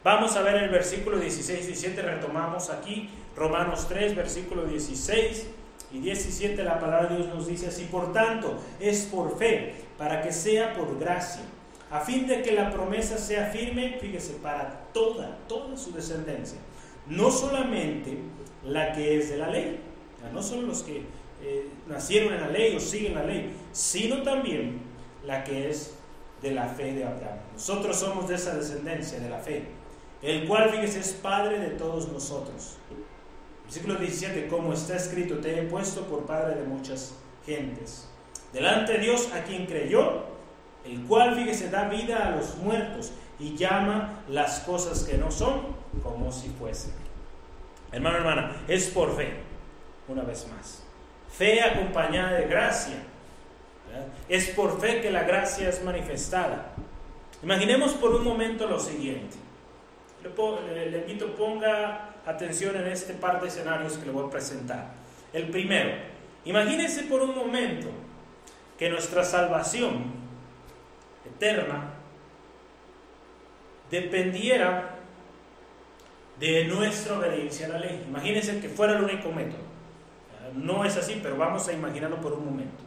Vamos 0.05 0.37
a 0.37 0.43
ver 0.43 0.57
el 0.57 0.71
versículo 0.71 1.19
16 1.19 1.65
y 1.65 1.67
17, 1.69 2.03
retomamos 2.03 2.71
aquí 2.71 3.11
Romanos 3.37 3.87
3, 3.89 4.15
versículo 4.15 4.65
16 4.65 5.49
y 5.93 5.99
17, 5.99 6.63
la 6.63 6.79
palabra 6.79 7.09
de 7.09 7.17
Dios 7.17 7.35
nos 7.35 7.47
dice 7.47 7.69
así, 7.69 7.85
por 7.85 8.13
tanto, 8.13 8.59
es 8.79 9.07
por 9.07 9.37
fe, 9.37 9.75
para 9.99 10.23
que 10.23 10.33
sea 10.33 10.75
por 10.75 10.99
gracia, 10.99 11.43
a 11.91 12.01
fin 12.01 12.27
de 12.27 12.43
que 12.43 12.53
la 12.53 12.71
promesa 12.71 13.19
sea 13.19 13.47
firme, 13.47 13.99
fíjese, 14.01 14.35
para 14.35 14.87
toda, 14.93 15.39
toda 15.49 15.77
su 15.77 15.93
descendencia, 15.93 16.59
no 17.07 17.31
solamente 17.31 18.19
la 18.65 18.93
que 18.93 19.19
es 19.19 19.31
de 19.31 19.37
la 19.39 19.49
ley, 19.49 19.81
no 20.33 20.43
solo 20.43 20.63
los 20.63 20.83
que 20.83 21.03
eh, 21.43 21.69
nacieron 21.89 22.35
en 22.35 22.41
la 22.41 22.49
ley 22.49 22.77
o 22.77 22.81
siguen 22.81 23.15
la 23.15 23.25
ley, 23.25 23.53
sino 23.73 24.23
también 24.23 24.81
la 25.27 25.43
que 25.43 25.71
es 25.71 25.95
de 26.43 26.53
la 26.53 26.69
fe 26.69 26.93
de 26.93 27.05
Abraham. 27.05 27.39
Nosotros 27.55 27.97
somos 27.97 28.29
de 28.29 28.35
esa 28.35 28.55
descendencia, 28.55 29.19
de 29.19 29.31
la 29.31 29.39
fe 29.39 29.81
el 30.23 30.47
cual, 30.47 30.71
fíjese, 30.71 31.01
es 31.01 31.13
Padre 31.13 31.59
de 31.59 31.71
todos 31.71 32.09
nosotros. 32.09 32.77
Versículo 33.65 33.97
17, 33.97 34.49
como 34.49 34.73
está 34.73 34.97
escrito, 34.97 35.39
te 35.39 35.59
he 35.59 35.63
puesto 35.63 36.03
por 36.07 36.27
Padre 36.27 36.57
de 36.57 36.67
muchas 36.67 37.15
gentes. 37.47 38.09
Delante 38.53 38.95
de 38.95 38.99
Dios 38.99 39.31
a 39.33 39.45
quien 39.45 39.67
creyó, 39.67 40.25
el 40.85 41.03
cual, 41.05 41.35
fíjese, 41.35 41.71
da 41.71 41.89
vida 41.89 42.27
a 42.27 42.31
los 42.37 42.57
muertos 42.57 43.13
y 43.39 43.57
llama 43.57 44.23
las 44.29 44.61
cosas 44.61 45.05
que 45.05 45.17
no 45.17 45.31
son 45.31 45.63
como 46.03 46.31
si 46.33 46.49
fuesen. 46.49 46.93
Hermano, 47.93 48.19
hermana, 48.19 48.57
es 48.69 48.89
por 48.89 49.17
fe, 49.17 49.33
una 50.09 50.23
vez 50.23 50.47
más. 50.49 50.83
Fe 51.31 51.63
acompañada 51.63 52.33
de 52.33 52.47
gracia. 52.47 52.95
Es 54.29 54.49
por 54.51 54.81
fe 54.81 55.01
que 55.01 55.11
la 55.11 55.25
gracia 55.25 55.69
es 55.69 55.83
manifestada. 55.83 56.73
Imaginemos 57.43 57.93
por 57.93 58.15
un 58.15 58.25
momento 58.25 58.67
lo 58.67 58.79
siguiente. 58.79 59.37
Le, 60.23 60.99
invito, 60.99 61.35
ponga 61.35 62.11
atención 62.27 62.77
en 62.77 62.87
este 62.89 63.15
par 63.15 63.41
de 63.41 63.49
escenarios 63.49 63.97
que 63.97 64.07
le 64.07 64.13
voy 64.13 64.27
a 64.27 64.31
presentar. 64.31 64.93
El 65.33 65.49
primero, 65.49 65.91
imagínense 66.45 67.05
por 67.05 67.23
un 67.23 67.35
momento 67.35 67.89
que 68.79 68.91
nuestra 68.91 69.25
salvación 69.25 70.20
eterna 71.25 71.95
dependiera 73.91 74.97
de 76.39 76.65
nuestra 76.65 77.19
obediencia 77.19 77.67
a 77.67 77.71
la 77.71 77.79
ley. 77.79 78.05
Imagínense 78.09 78.61
que 78.61 78.69
fuera 78.69 78.97
el 78.97 79.05
único 79.05 79.31
método. 79.31 79.71
No 80.55 80.85
es 80.85 80.97
así, 80.97 81.21
pero 81.23 81.37
vamos 81.37 81.69
a 81.69 81.73
imaginarlo 81.73 82.21
por 82.21 82.33
un 82.33 82.45
momento. 82.45 82.83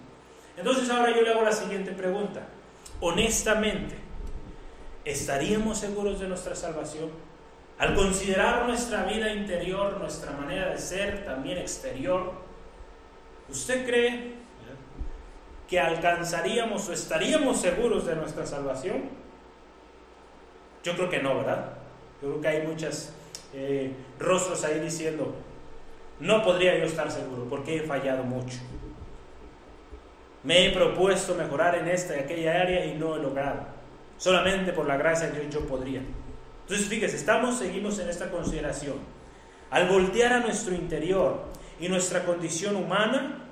Entonces 0.57 0.89
ahora 0.89 1.15
yo 1.15 1.21
le 1.21 1.31
hago 1.31 1.43
la 1.43 1.51
siguiente 1.51 1.91
pregunta. 1.91 2.47
Honestamente, 2.99 3.95
¿estaríamos 5.05 5.77
seguros 5.77 6.19
de 6.19 6.27
nuestra 6.27 6.55
salvación? 6.55 7.09
Al 7.77 7.95
considerar 7.95 8.65
nuestra 8.65 9.03
vida 9.03 9.33
interior, 9.33 9.97
nuestra 9.99 10.31
manera 10.31 10.69
de 10.69 10.77
ser, 10.77 11.25
también 11.25 11.57
exterior, 11.57 12.33
¿usted 13.49 13.85
cree 13.85 14.42
que 15.67 15.79
alcanzaríamos 15.79 16.87
o 16.89 16.93
estaríamos 16.93 17.61
seguros 17.61 18.05
de 18.05 18.15
nuestra 18.15 18.45
salvación? 18.45 19.03
Yo 20.83 20.93
creo 20.95 21.09
que 21.09 21.21
no, 21.21 21.37
¿verdad? 21.37 21.73
Yo 22.21 22.29
creo 22.29 22.41
que 22.41 22.47
hay 22.47 22.67
muchos 22.67 23.13
eh, 23.53 23.91
rostros 24.19 24.63
ahí 24.63 24.79
diciendo, 24.79 25.33
no 26.19 26.43
podría 26.43 26.77
yo 26.77 26.85
estar 26.85 27.11
seguro 27.11 27.45
porque 27.49 27.77
he 27.77 27.81
fallado 27.81 28.23
mucho. 28.23 28.57
Me 30.43 30.65
he 30.65 30.71
propuesto 30.71 31.35
mejorar 31.35 31.75
en 31.75 31.87
esta 31.87 32.17
y 32.17 32.19
aquella 32.19 32.61
área 32.61 32.85
y 32.85 32.95
no 32.95 33.15
he 33.15 33.19
logrado. 33.19 33.65
Solamente 34.17 34.73
por 34.73 34.87
la 34.87 34.97
gracia 34.97 35.29
de 35.29 35.39
Dios 35.39 35.53
yo 35.53 35.67
podría. 35.67 36.01
Entonces, 36.61 36.87
fíjese, 36.87 37.15
estamos, 37.17 37.57
seguimos 37.57 37.99
en 37.99 38.09
esta 38.09 38.29
consideración. 38.29 38.95
Al 39.69 39.87
voltear 39.87 40.33
a 40.33 40.39
nuestro 40.39 40.75
interior 40.75 41.43
y 41.79 41.89
nuestra 41.89 42.23
condición 42.25 42.75
humana, 42.75 43.42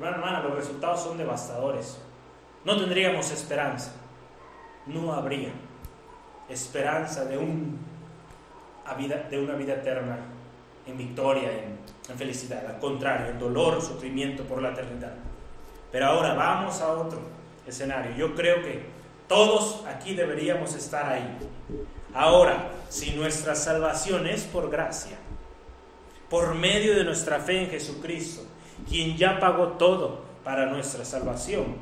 hermano, 0.00 0.24
hermana, 0.24 0.48
los 0.48 0.56
resultados 0.56 1.02
son 1.02 1.18
devastadores. 1.18 1.98
No 2.64 2.76
tendríamos 2.76 3.30
esperanza. 3.30 3.92
No 4.86 5.12
habría 5.12 5.50
esperanza 6.48 7.24
de, 7.24 7.38
un, 7.38 7.78
de 9.30 9.38
una 9.38 9.54
vida 9.54 9.74
eterna 9.74 10.18
en 10.86 10.98
victoria, 10.98 11.52
en, 11.52 11.78
en 12.08 12.18
felicidad. 12.18 12.66
Al 12.66 12.78
contrario, 12.78 13.28
en 13.28 13.38
dolor, 13.38 13.80
sufrimiento 13.80 14.44
por 14.44 14.60
la 14.60 14.70
eternidad. 14.70 15.14
Pero 15.92 16.06
ahora 16.06 16.34
vamos 16.34 16.80
a 16.80 16.92
otro 16.92 17.20
escenario. 17.66 18.16
Yo 18.16 18.34
creo 18.34 18.62
que 18.62 18.84
todos 19.28 19.84
aquí 19.86 20.14
deberíamos 20.14 20.74
estar 20.74 21.06
ahí. 21.12 21.38
Ahora, 22.14 22.70
si 22.88 23.12
nuestra 23.12 23.54
salvación 23.54 24.26
es 24.26 24.42
por 24.44 24.70
gracia, 24.70 25.16
por 26.28 26.54
medio 26.54 26.96
de 26.96 27.04
nuestra 27.04 27.38
fe 27.38 27.64
en 27.64 27.70
Jesucristo, 27.70 28.42
quien 28.88 29.16
ya 29.16 29.38
pagó 29.40 29.68
todo 29.68 30.20
para 30.44 30.66
nuestra 30.66 31.04
salvación, 31.04 31.76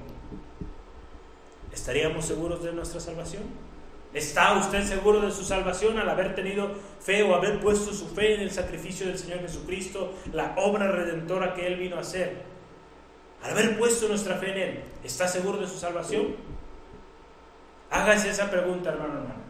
¿estaríamos 1.72 2.24
seguros 2.24 2.62
de 2.62 2.72
nuestra 2.72 3.00
salvación? 3.00 3.42
¿Está 4.14 4.56
usted 4.58 4.84
seguro 4.84 5.20
de 5.20 5.30
su 5.30 5.44
salvación 5.44 5.98
al 5.98 6.08
haber 6.08 6.34
tenido 6.34 6.70
fe 7.00 7.22
o 7.22 7.34
haber 7.34 7.60
puesto 7.60 7.92
su 7.92 8.08
fe 8.08 8.36
en 8.36 8.40
el 8.40 8.50
sacrificio 8.50 9.06
del 9.06 9.18
Señor 9.18 9.40
Jesucristo, 9.40 10.14
la 10.32 10.54
obra 10.56 10.90
redentora 10.90 11.54
que 11.54 11.66
Él 11.66 11.76
vino 11.76 11.96
a 11.96 12.00
hacer? 12.00 12.42
Al 13.42 13.50
haber 13.50 13.78
puesto 13.78 14.08
nuestra 14.08 14.36
fe 14.36 14.52
en 14.52 14.58
Él, 14.58 14.84
¿está 15.04 15.28
seguro 15.28 15.58
de 15.58 15.68
su 15.68 15.78
salvación? 15.78 16.36
Hágase 17.90 18.30
esa 18.30 18.50
pregunta, 18.50 18.90
hermano, 18.90 19.14
hermano. 19.14 19.48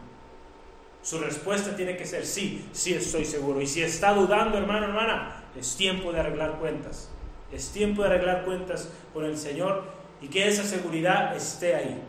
Su 1.01 1.19
respuesta 1.19 1.75
tiene 1.75 1.95
que 1.95 2.05
ser 2.05 2.25
sí, 2.25 2.67
sí 2.73 2.93
estoy 2.93 3.23
seguro. 3.23 3.61
Y 3.61 3.67
si 3.67 3.81
está 3.81 4.13
dudando, 4.13 4.57
hermano, 4.57 4.87
hermana, 4.87 5.45
es 5.57 5.75
tiempo 5.75 6.11
de 6.11 6.19
arreglar 6.19 6.59
cuentas. 6.59 7.09
Es 7.51 7.71
tiempo 7.71 8.03
de 8.03 8.09
arreglar 8.09 8.45
cuentas 8.45 8.91
con 9.13 9.25
el 9.25 9.37
Señor 9.37 9.83
y 10.21 10.27
que 10.27 10.47
esa 10.47 10.63
seguridad 10.63 11.35
esté 11.35 11.75
ahí. 11.75 12.01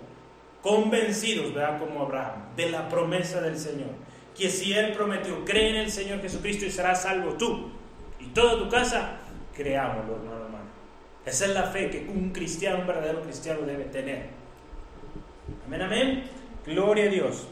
Convencidos, 0.63 1.55
¿verdad? 1.55 1.79
Como 1.79 2.03
Abraham, 2.03 2.55
de 2.57 2.71
la 2.71 2.89
promesa 2.89 3.41
del 3.41 3.59
Señor. 3.59 3.91
Que 4.37 4.51
si 4.51 4.73
Él 4.73 4.93
prometió, 4.93 5.45
cree 5.45 5.71
en 5.71 5.77
el 5.77 5.91
Señor 5.91 6.21
Jesucristo 6.21 6.67
y 6.67 6.71
serás 6.71 7.03
salvo 7.03 7.33
tú 7.35 7.71
y 8.19 8.27
toda 8.27 8.59
tu 8.59 8.69
casa, 8.69 9.19
creámoslo, 9.55 10.17
hermano, 10.17 10.45
hermano. 10.45 10.65
Esa 11.25 11.47
es 11.47 11.55
la 11.55 11.65
fe 11.65 11.91
que 11.91 12.07
un 12.09 12.31
cristiano, 12.31 12.81
un 12.81 12.87
verdadero 12.87 13.23
cristiano 13.23 13.63
debe 13.63 13.85
tener. 13.85 14.29
Amén, 15.67 15.83
amén. 15.83 16.25
Gloria 16.67 17.05
a 17.05 17.09
Dios. 17.09 17.47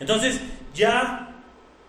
Entonces, 0.00 0.40
ya 0.74 1.28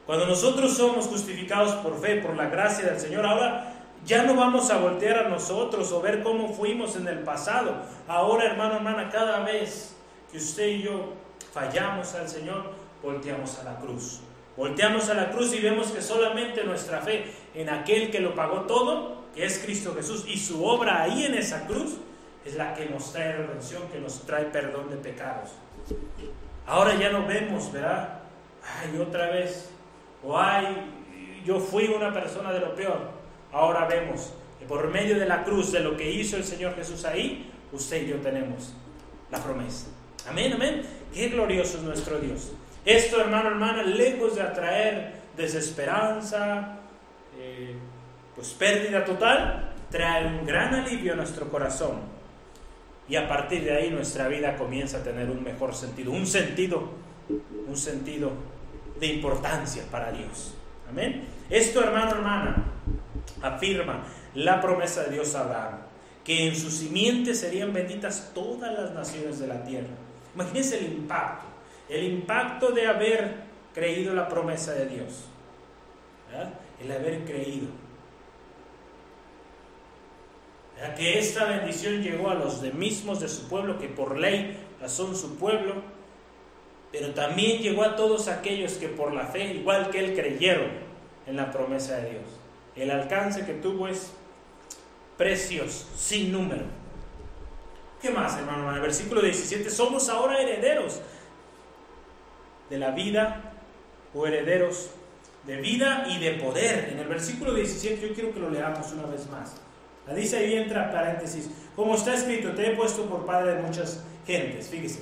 cuando 0.05 0.25
nosotros 0.25 0.75
somos 0.75 1.05
justificados 1.05 1.73
por 1.75 1.99
fe, 2.01 2.15
por 2.15 2.35
la 2.35 2.49
gracia 2.49 2.85
del 2.85 2.99
Señor, 2.99 3.25
ahora 3.25 3.68
ya 4.05 4.23
no 4.23 4.35
vamos 4.35 4.69
a 4.71 4.77
voltear 4.77 5.25
a 5.25 5.29
nosotros 5.29 5.91
o 5.91 6.01
ver 6.01 6.23
cómo 6.23 6.53
fuimos 6.53 6.95
en 6.95 7.07
el 7.07 7.19
pasado. 7.19 7.75
Ahora, 8.07 8.45
hermano, 8.45 8.75
hermana, 8.75 9.09
cada 9.09 9.39
vez 9.39 9.95
que 10.31 10.37
usted 10.37 10.67
y 10.67 10.83
yo 10.83 11.13
fallamos 11.53 12.13
al 12.15 12.27
Señor, 12.27 12.71
volteamos 13.03 13.59
a 13.59 13.63
la 13.63 13.77
cruz. 13.77 14.21
Volteamos 14.55 15.09
a 15.09 15.13
la 15.13 15.31
cruz 15.31 15.53
y 15.53 15.61
vemos 15.61 15.87
que 15.87 16.01
solamente 16.01 16.63
nuestra 16.63 17.01
fe 17.01 17.31
en 17.53 17.69
aquel 17.69 18.11
que 18.11 18.19
lo 18.19 18.35
pagó 18.35 18.61
todo, 18.61 19.23
que 19.33 19.45
es 19.45 19.59
Cristo 19.59 19.93
Jesús, 19.95 20.25
y 20.27 20.37
su 20.37 20.65
obra 20.65 21.03
ahí 21.03 21.25
en 21.25 21.35
esa 21.35 21.65
cruz, 21.65 21.97
es 22.45 22.55
la 22.55 22.73
que 22.73 22.85
nos 22.85 23.11
trae 23.11 23.33
redención, 23.33 23.83
que 23.91 23.99
nos 23.99 24.25
trae 24.25 24.45
perdón 24.45 24.89
de 24.89 24.97
pecados. 24.97 25.51
Ahora 26.65 26.95
ya 26.95 27.09
no 27.09 27.25
vemos, 27.25 27.71
¿verdad? 27.71 28.19
Ay, 28.63 28.99
otra 28.99 29.29
vez. 29.29 29.69
O 30.23 30.37
ay, 30.37 30.65
yo 31.45 31.59
fui 31.59 31.87
una 31.87 32.13
persona 32.13 32.51
de 32.51 32.59
lo 32.59 32.75
peor. 32.75 33.18
Ahora 33.51 33.85
vemos 33.85 34.33
que 34.59 34.65
por 34.65 34.87
medio 34.89 35.17
de 35.17 35.25
la 35.25 35.43
cruz, 35.43 35.71
de 35.71 35.79
lo 35.79 35.97
que 35.97 36.11
hizo 36.11 36.37
el 36.37 36.43
Señor 36.43 36.75
Jesús 36.75 37.05
ahí, 37.05 37.51
usted 37.71 38.03
y 38.03 38.09
yo 38.09 38.17
tenemos 38.17 38.73
la 39.31 39.43
promesa. 39.43 39.87
Amén, 40.27 40.53
amén. 40.53 40.83
Qué 41.13 41.29
glorioso 41.29 41.77
es 41.77 41.83
nuestro 41.83 42.19
Dios. 42.19 42.51
Esto, 42.85 43.19
hermano, 43.21 43.49
hermana, 43.49 43.83
lejos 43.83 44.35
de 44.35 44.41
atraer 44.41 45.13
desesperanza, 45.35 46.79
eh, 47.37 47.75
pues 48.35 48.49
pérdida 48.49 49.05
total, 49.05 49.73
trae 49.89 50.25
un 50.25 50.45
gran 50.45 50.73
alivio 50.75 51.13
a 51.13 51.15
nuestro 51.15 51.49
corazón 51.49 51.99
y 53.07 53.15
a 53.15 53.27
partir 53.27 53.63
de 53.63 53.75
ahí 53.75 53.89
nuestra 53.89 54.27
vida 54.27 54.55
comienza 54.55 54.97
a 54.97 55.03
tener 55.03 55.29
un 55.29 55.43
mejor 55.43 55.73
sentido, 55.73 56.11
un 56.11 56.27
sentido 56.27 57.09
un 57.67 57.77
sentido 57.77 58.31
de 58.99 59.07
importancia 59.07 59.83
para 59.91 60.11
Dios. 60.11 60.55
Amén. 60.89 61.23
Esto, 61.49 61.83
hermano, 61.83 62.11
hermana, 62.11 62.65
afirma 63.41 64.03
la 64.33 64.61
promesa 64.61 65.03
de 65.03 65.11
Dios 65.11 65.35
a 65.35 65.41
Abraham, 65.41 65.79
que 66.23 66.47
en 66.47 66.55
su 66.55 66.69
simiente 66.69 67.33
serían 67.33 67.73
benditas 67.73 68.31
todas 68.33 68.77
las 68.77 68.91
naciones 68.93 69.39
de 69.39 69.47
la 69.47 69.63
tierra. 69.63 69.87
Imagínense 70.35 70.77
el 70.77 70.93
impacto, 70.93 71.47
el 71.89 72.03
impacto 72.03 72.71
de 72.71 72.87
haber 72.87 73.35
creído 73.73 74.13
la 74.13 74.27
promesa 74.27 74.73
de 74.73 74.85
Dios, 74.87 75.25
el 76.83 76.91
haber 76.91 77.23
creído. 77.25 77.67
Que 80.95 81.19
esta 81.19 81.45
bendición 81.45 82.01
llegó 82.01 82.29
a 82.29 82.35
los 82.35 82.61
mismos 82.73 83.19
de 83.19 83.27
su 83.27 83.49
pueblo 83.49 83.79
que 83.79 83.87
por 83.87 84.17
ley 84.17 84.57
son 84.87 85.15
su 85.15 85.35
pueblo, 85.35 85.75
pero 86.91 87.13
también 87.13 87.61
llegó 87.61 87.83
a 87.83 87.95
todos 87.95 88.27
aquellos 88.27 88.73
que 88.73 88.87
por 88.87 89.13
la 89.13 89.25
fe, 89.25 89.53
igual 89.53 89.89
que 89.89 89.99
él, 89.99 90.15
creyeron 90.15 90.69
en 91.27 91.35
la 91.35 91.51
promesa 91.51 91.97
de 91.97 92.11
Dios. 92.11 92.38
El 92.79 92.91
alcance 92.91 93.45
que 93.45 93.53
tuvo 93.53 93.87
es 93.87 94.11
precioso, 95.17 95.85
sin 95.97 96.31
número. 96.31 96.63
¿Qué 98.01 98.09
más, 98.09 98.37
hermano? 98.37 98.69
En 98.69 98.75
el 98.75 98.81
versículo 98.81 99.21
17, 99.21 99.69
somos 99.69 100.07
ahora 100.07 100.41
herederos 100.41 101.01
de 102.69 102.77
la 102.77 102.91
vida 102.91 103.51
o 104.13 104.25
herederos 104.25 104.91
de 105.45 105.57
vida 105.57 106.05
y 106.09 106.19
de 106.19 106.31
poder. 106.33 106.89
En 106.93 106.99
el 106.99 107.07
versículo 107.07 107.53
17 107.53 108.07
yo 108.07 108.13
quiero 108.13 108.33
que 108.33 108.39
lo 108.39 108.49
leamos 108.49 108.93
una 108.93 109.07
vez 109.07 109.29
más. 109.29 109.55
La 110.07 110.13
dice 110.13 110.37
ahí 110.37 110.55
entra 110.55 110.91
paréntesis, 110.91 111.49
como 111.75 111.95
está 111.95 112.13
escrito, 112.13 112.53
te 112.53 112.71
he 112.71 112.75
puesto 112.75 113.03
por 113.09 113.25
padre 113.25 113.55
de 113.55 113.61
muchas 113.61 114.03
gentes. 114.25 114.69
Fíjese, 114.69 115.01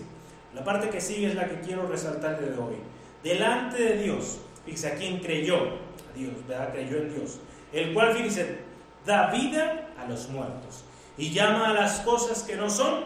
la 0.55 0.63
parte 0.63 0.89
que 0.89 0.99
sigue 0.99 1.27
es 1.27 1.35
la 1.35 1.47
que 1.47 1.59
quiero 1.61 1.87
resaltar 1.87 2.39
de 2.39 2.57
hoy. 2.59 2.75
Delante 3.23 3.83
de 3.83 3.97
Dios, 4.03 4.39
fíjese, 4.65 4.87
a 4.87 4.95
quien 4.95 5.19
creyó, 5.19 5.57
a 5.57 6.17
Dios, 6.17 6.33
¿verdad? 6.47 6.71
Creyó 6.71 6.97
en 6.97 7.13
Dios, 7.13 7.39
el 7.73 7.93
cual, 7.93 8.13
fíjese, 8.15 8.59
da 9.05 9.31
vida 9.31 9.89
a 9.97 10.05
los 10.07 10.29
muertos 10.29 10.83
y 11.17 11.31
llama 11.31 11.69
a 11.69 11.73
las 11.73 12.01
cosas 12.01 12.43
que 12.43 12.55
no 12.55 12.69
son 12.69 13.05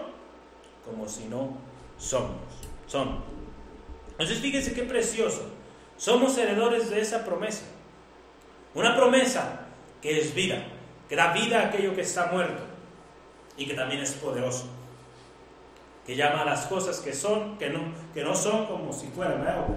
como 0.86 1.08
si 1.08 1.26
no 1.26 1.50
somos. 1.98 2.38
Son. 2.88 3.20
Entonces, 4.12 4.40
fíjese 4.40 4.74
qué 4.74 4.84
precioso. 4.84 5.50
Somos 5.98 6.38
heredores 6.38 6.90
de 6.90 7.00
esa 7.00 7.24
promesa. 7.24 7.64
Una 8.74 8.96
promesa 8.96 9.68
que 10.02 10.20
es 10.20 10.34
vida, 10.34 10.64
que 11.08 11.16
da 11.16 11.32
vida 11.32 11.62
a 11.62 11.66
aquello 11.68 11.96
que 11.96 12.02
está 12.02 12.28
muerto 12.28 12.64
y 13.56 13.66
que 13.66 13.74
también 13.74 14.02
es 14.02 14.14
poderoso. 14.14 14.68
Que 16.06 16.16
llama 16.16 16.42
a 16.42 16.46
las 16.46 16.66
cosas 16.66 17.00
que 17.00 17.14
son, 17.14 17.58
que 17.58 17.70
no, 17.70 17.94
que 18.14 18.24
no 18.24 18.36
son 18.36 18.66
como 18.66 18.92
si 18.92 19.08
fueran, 19.08 19.40
¿verdad? 19.40 19.68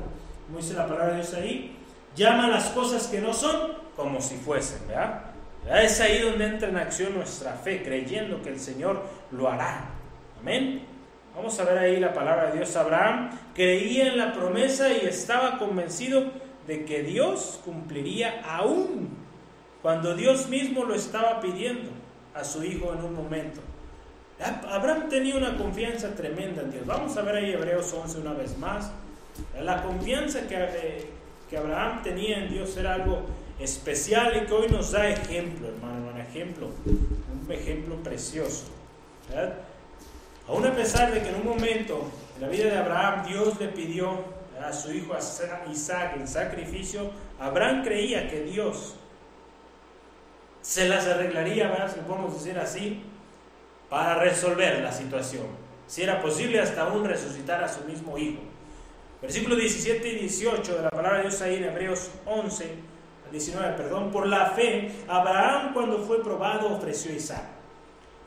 Como 0.46 0.58
dice 0.58 0.74
la 0.74 0.86
palabra 0.86 1.08
de 1.08 1.16
Dios 1.16 1.34
ahí, 1.34 1.76
llama 2.14 2.48
las 2.48 2.70
cosas 2.70 3.06
que 3.08 3.20
no 3.20 3.32
son 3.32 3.72
como 3.96 4.20
si 4.20 4.36
fuesen, 4.36 4.86
¿verdad? 4.88 5.22
Es 5.70 6.00
ahí 6.00 6.20
donde 6.20 6.46
entra 6.46 6.68
en 6.68 6.76
acción 6.76 7.14
nuestra 7.14 7.52
fe, 7.52 7.82
creyendo 7.82 8.42
que 8.42 8.50
el 8.50 8.60
Señor 8.60 9.02
lo 9.30 9.48
hará. 9.48 9.90
Amén. 10.38 10.82
Vamos 11.34 11.58
a 11.58 11.64
ver 11.64 11.78
ahí 11.78 11.98
la 11.98 12.12
palabra 12.12 12.50
de 12.50 12.58
Dios. 12.58 12.76
Abraham 12.76 13.30
creía 13.54 14.08
en 14.08 14.18
la 14.18 14.32
promesa 14.32 14.92
y 14.92 15.06
estaba 15.06 15.58
convencido 15.58 16.24
de 16.66 16.84
que 16.84 17.02
Dios 17.02 17.60
cumpliría 17.64 18.42
aún 18.46 19.08
cuando 19.82 20.14
Dios 20.14 20.48
mismo 20.48 20.84
lo 20.84 20.94
estaba 20.94 21.40
pidiendo 21.40 21.90
a 22.34 22.44
su 22.44 22.62
hijo 22.62 22.92
en 22.92 23.04
un 23.04 23.14
momento. 23.14 23.60
Abraham 24.68 25.08
tenía 25.08 25.36
una 25.36 25.56
confianza 25.56 26.14
tremenda 26.14 26.62
en 26.62 26.72
Dios. 26.72 26.86
Vamos 26.86 27.16
a 27.16 27.22
ver 27.22 27.36
ahí 27.36 27.52
Hebreos 27.52 27.92
11 27.92 28.18
una 28.18 28.32
vez 28.32 28.58
más. 28.58 28.90
La 29.60 29.82
confianza 29.82 30.46
que, 30.46 30.56
eh, 30.56 31.10
que 31.54 31.58
Abraham 31.58 32.02
tenía 32.02 32.38
en 32.38 32.50
Dios 32.50 32.76
era 32.76 32.94
algo 32.94 33.22
especial 33.60 34.36
y 34.36 34.46
que 34.46 34.52
hoy 34.52 34.66
nos 34.68 34.90
da 34.90 35.08
ejemplo, 35.08 35.68
hermano, 35.68 36.10
un 36.12 36.20
ejemplo, 36.20 36.68
un 36.84 37.52
ejemplo 37.52 37.94
precioso. 38.02 38.64
Aún 40.48 40.66
a 40.66 40.74
pesar 40.74 41.14
de 41.14 41.22
que 41.22 41.28
en 41.28 41.36
un 41.36 41.44
momento 41.44 42.10
en 42.34 42.42
la 42.42 42.48
vida 42.48 42.64
de 42.64 42.76
Abraham 42.76 43.26
Dios 43.28 43.60
le 43.60 43.68
pidió 43.68 44.24
a 44.60 44.72
su 44.72 44.92
hijo 44.92 45.14
Isaac 45.70 46.16
en 46.16 46.26
sacrificio, 46.26 47.12
Abraham 47.38 47.84
creía 47.84 48.28
que 48.28 48.42
Dios 48.42 48.96
se 50.60 50.88
las 50.88 51.06
arreglaría, 51.06 51.68
¿verdad? 51.68 51.94
si 51.94 52.00
podemos 52.00 52.34
decir 52.34 52.58
así, 52.58 53.00
para 53.88 54.16
resolver 54.16 54.80
la 54.80 54.90
situación. 54.90 55.46
Si 55.86 56.02
era 56.02 56.20
posible 56.20 56.60
hasta 56.60 56.82
aún 56.82 57.04
resucitar 57.04 57.62
a 57.62 57.68
su 57.68 57.84
mismo 57.84 58.18
hijo. 58.18 58.40
Versículos 59.24 59.58
17 59.58 60.08
y 60.08 60.14
18 60.20 60.76
de 60.76 60.82
la 60.82 60.90
palabra 60.90 61.18
de 61.18 61.28
Dios 61.28 61.40
ahí 61.42 61.56
en 61.56 61.64
Hebreos 61.64 62.10
11 62.26 62.94
19, 63.34 63.76
perdón, 63.76 64.12
por 64.12 64.28
la 64.28 64.50
fe, 64.50 64.92
Abraham 65.08 65.72
cuando 65.74 65.98
fue 65.98 66.22
probado 66.22 66.68
ofreció 66.68 67.10
a 67.10 67.16
Isaac. 67.16 67.44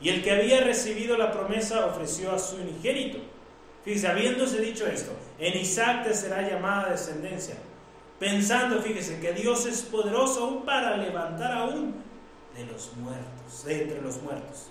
Y 0.02 0.10
el 0.10 0.22
que 0.22 0.30
había 0.30 0.60
recibido 0.60 1.16
la 1.16 1.32
promesa 1.32 1.86
ofreció 1.86 2.30
a 2.30 2.38
su 2.38 2.56
unigénito. 2.56 3.18
Fíjese, 3.84 4.06
habiéndose 4.06 4.60
dicho 4.60 4.86
esto, 4.86 5.12
en 5.38 5.58
Isaac 5.58 6.04
te 6.04 6.14
será 6.14 6.42
llamada 6.42 6.90
descendencia. 6.90 7.54
Pensando, 8.20 8.82
fíjese, 8.82 9.18
que 9.18 9.32
Dios 9.32 9.64
es 9.64 9.80
poderoso 9.82 10.44
aún 10.44 10.66
para 10.66 10.96
levantar 10.98 11.52
aún 11.52 11.94
de 12.54 12.66
los 12.66 12.94
muertos, 12.96 13.64
de 13.64 13.82
entre 13.82 14.02
los 14.02 14.20
muertos. 14.20 14.70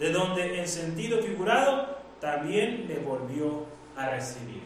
De 0.00 0.10
donde 0.10 0.58
en 0.58 0.66
sentido 0.66 1.22
figurado 1.22 1.96
también 2.20 2.86
le 2.88 2.98
volvió 2.98 3.66
a 3.96 4.10
recibir. 4.10 4.62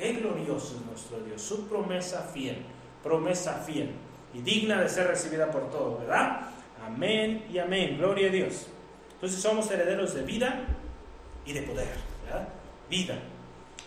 Qué 0.00 0.14
glorioso 0.14 0.76
es 0.76 0.86
nuestro 0.86 1.20
Dios, 1.20 1.42
su 1.42 1.68
promesa 1.68 2.22
fiel, 2.32 2.56
promesa 3.02 3.62
fiel 3.66 3.90
y 4.32 4.40
digna 4.40 4.80
de 4.80 4.88
ser 4.88 5.06
recibida 5.08 5.50
por 5.50 5.70
todos, 5.70 6.00
¿verdad? 6.00 6.40
Amén 6.82 7.44
y 7.52 7.58
amén, 7.58 7.98
gloria 7.98 8.28
a 8.28 8.30
Dios. 8.32 8.68
Entonces 9.12 9.42
somos 9.42 9.70
herederos 9.70 10.14
de 10.14 10.22
vida 10.22 10.64
y 11.44 11.52
de 11.52 11.60
poder, 11.60 11.88
¿verdad? 12.24 12.48
Vida. 12.88 13.18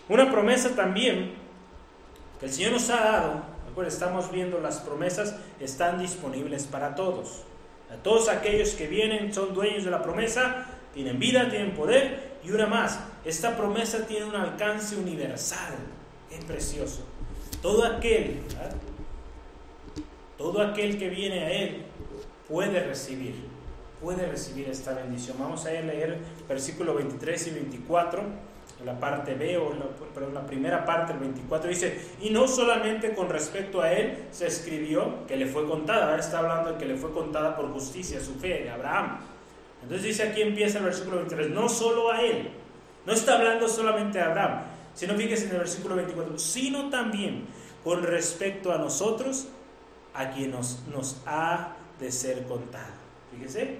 Una 0.07 0.31
promesa 0.31 0.75
también 0.75 1.33
que 2.39 2.45
el 2.45 2.51
Señor 2.51 2.73
nos 2.73 2.87
ha 2.91 2.97
dado, 2.97 3.43
estamos 3.87 4.31
viendo 4.31 4.59
las 4.59 4.81
promesas 4.81 5.35
están 5.59 5.97
disponibles 5.97 6.67
para 6.67 6.93
todos. 6.93 7.41
A 7.91 7.95
todos 7.95 8.29
aquellos 8.29 8.75
que 8.75 8.85
vienen 8.85 9.33
son 9.33 9.55
dueños 9.55 9.83
de 9.83 9.89
la 9.89 10.03
promesa, 10.03 10.67
tienen 10.93 11.17
vida, 11.17 11.49
tienen 11.49 11.71
poder 11.71 12.33
y 12.43 12.51
una 12.51 12.67
más, 12.67 12.99
esta 13.25 13.57
promesa 13.57 14.05
tiene 14.05 14.25
un 14.25 14.35
alcance 14.35 14.95
universal. 14.95 15.73
Qué 16.33 16.45
precioso. 16.45 17.03
Todo 17.61 17.85
aquel 17.85 18.41
¿verdad? 18.47 18.75
Todo 20.37 20.61
aquel 20.61 20.97
que 20.97 21.09
viene 21.09 21.39
a 21.39 21.51
Él 21.51 21.83
puede 22.49 22.83
recibir, 22.83 23.35
puede 24.01 24.25
recibir 24.27 24.67
esta 24.67 24.93
bendición. 24.93 25.37
Vamos 25.39 25.65
a 25.65 25.69
leer 25.69 26.17
versículo 26.49 26.95
23 26.95 27.47
y 27.47 27.51
24, 27.51 28.23
la 28.83 28.99
parte 28.99 29.35
B, 29.35 29.57
o 29.57 29.73
la, 29.73 30.27
la 30.33 30.45
primera 30.45 30.85
parte, 30.85 31.13
el 31.13 31.19
24, 31.19 31.69
dice, 31.69 31.97
y 32.19 32.31
no 32.31 32.47
solamente 32.47 33.13
con 33.13 33.29
respecto 33.29 33.81
a 33.81 33.93
Él 33.93 34.25
se 34.31 34.47
escribió 34.47 35.25
que 35.27 35.37
le 35.37 35.45
fue 35.45 35.65
contada, 35.65 36.09
ahora 36.09 36.19
está 36.19 36.39
hablando 36.39 36.73
de 36.73 36.77
que 36.77 36.85
le 36.85 36.97
fue 36.97 37.13
contada 37.13 37.55
por 37.55 37.71
justicia 37.71 38.19
su 38.19 38.33
fe 38.35 38.63
de 38.63 38.69
Abraham. 38.69 39.19
Entonces 39.83 40.07
dice 40.07 40.23
aquí 40.23 40.41
empieza 40.41 40.79
el 40.79 40.85
versículo 40.85 41.17
23, 41.17 41.51
no 41.51 41.69
solo 41.69 42.11
a 42.11 42.21
Él, 42.21 42.49
no 43.05 43.13
está 43.13 43.35
hablando 43.35 43.67
solamente 43.67 44.19
a 44.19 44.25
Abraham, 44.25 44.61
sino 44.93 45.15
fíjese 45.15 45.45
en 45.45 45.51
el 45.51 45.57
versículo 45.59 45.95
24, 45.95 46.37
sino 46.37 46.89
también 46.89 47.47
con 47.83 48.03
respecto 48.03 48.71
a 48.71 48.77
nosotros, 48.77 49.47
a 50.13 50.31
quien 50.31 50.51
nos, 50.51 51.21
ha 51.25 51.75
de 51.99 52.11
ser 52.11 52.43
contado. 52.43 52.93
Fíjese, 53.31 53.77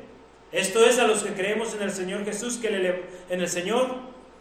esto 0.52 0.84
es 0.84 1.00
a 1.00 1.08
los 1.08 1.24
que 1.24 1.34
creemos 1.34 1.74
en 1.74 1.84
el 1.84 1.92
Señor 1.92 2.26
Jesús, 2.26 2.58
que 2.58 2.70
le, 2.70 3.04
en 3.30 3.40
el 3.40 3.50
Señor, 3.50 3.88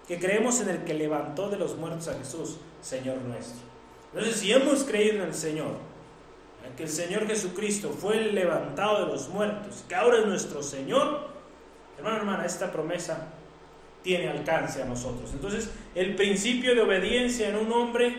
que 0.08 0.18
creemos 0.18 0.60
en 0.60 0.68
el 0.68 0.84
que 0.84 0.94
levantó 0.94 1.48
de 1.48 1.58
los 1.58 1.76
muertos 1.76 2.08
a 2.08 2.14
Jesús, 2.14 2.58
Señor 2.80 3.18
nuestro. 3.18 3.60
Entonces, 4.12 4.40
si 4.40 4.52
hemos 4.52 4.84
creído 4.84 5.16
en 5.16 5.28
el 5.28 5.34
Señor, 5.34 5.76
que 6.76 6.84
el 6.84 6.88
Señor 6.88 7.26
Jesucristo 7.26 7.90
fue 7.90 8.16
levantado 8.20 9.04
de 9.04 9.12
los 9.12 9.28
muertos, 9.28 9.84
que 9.88 9.94
ahora 9.94 10.18
es 10.18 10.26
nuestro 10.26 10.62
Señor, 10.62 11.28
hermano, 11.98 12.16
hermana, 12.16 12.46
esta 12.46 12.72
promesa 12.72 13.28
tiene 14.02 14.28
alcance 14.28 14.82
a 14.82 14.84
nosotros. 14.84 15.30
Entonces, 15.32 15.70
el 15.94 16.14
principio 16.14 16.74
de 16.74 16.80
obediencia 16.80 17.48
en 17.48 17.56
un 17.56 17.72
hombre 17.72 18.14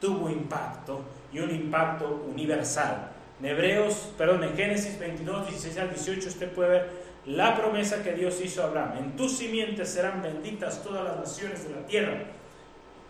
tuvo 0.00 0.30
impacto 0.30 1.02
y 1.32 1.40
un 1.40 1.50
impacto 1.50 2.24
universal. 2.28 3.12
En 3.40 3.46
Hebreos, 3.46 4.12
perdón, 4.16 4.44
en 4.44 4.56
Génesis 4.56 4.98
22, 4.98 5.48
16 5.48 5.78
al 5.78 5.90
18 5.90 6.28
usted 6.28 6.52
puede 6.52 6.70
ver 6.70 6.90
la 7.26 7.56
promesa 7.56 8.02
que 8.02 8.12
Dios 8.12 8.40
hizo 8.42 8.62
a 8.62 8.66
Abraham. 8.66 8.98
En 8.98 9.16
tus 9.16 9.36
simientes 9.36 9.90
serán 9.90 10.22
benditas 10.22 10.82
todas 10.82 11.04
las 11.04 11.18
naciones 11.18 11.68
de 11.68 11.74
la 11.74 11.86
tierra. 11.86 12.24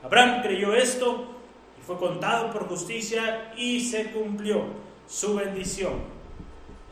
Abraham 0.03 0.43
creyó 0.43 0.75
esto 0.75 1.37
y 1.79 1.85
fue 1.85 1.99
contado 1.99 2.51
por 2.51 2.67
justicia 2.69 3.53
y 3.57 3.81
se 3.81 4.11
cumplió 4.11 4.65
su 5.07 5.37
bendición. 5.37 5.95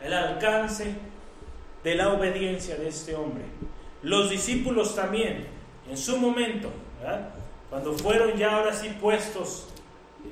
El 0.01 0.13
alcance 0.13 0.95
de 1.83 1.95
la 1.95 2.13
obediencia 2.13 2.75
de 2.75 2.87
este 2.87 3.15
hombre. 3.15 3.43
Los 4.05 4.29
discípulos 4.29 4.93
también, 4.93 5.47
en 5.89 5.97
su 5.97 6.17
momento, 6.17 6.69
cuando 7.71 7.91
fueron 7.93 8.37
ya 8.37 8.55
ahora 8.55 8.71
sí 8.71 8.89
puestos 9.01 9.69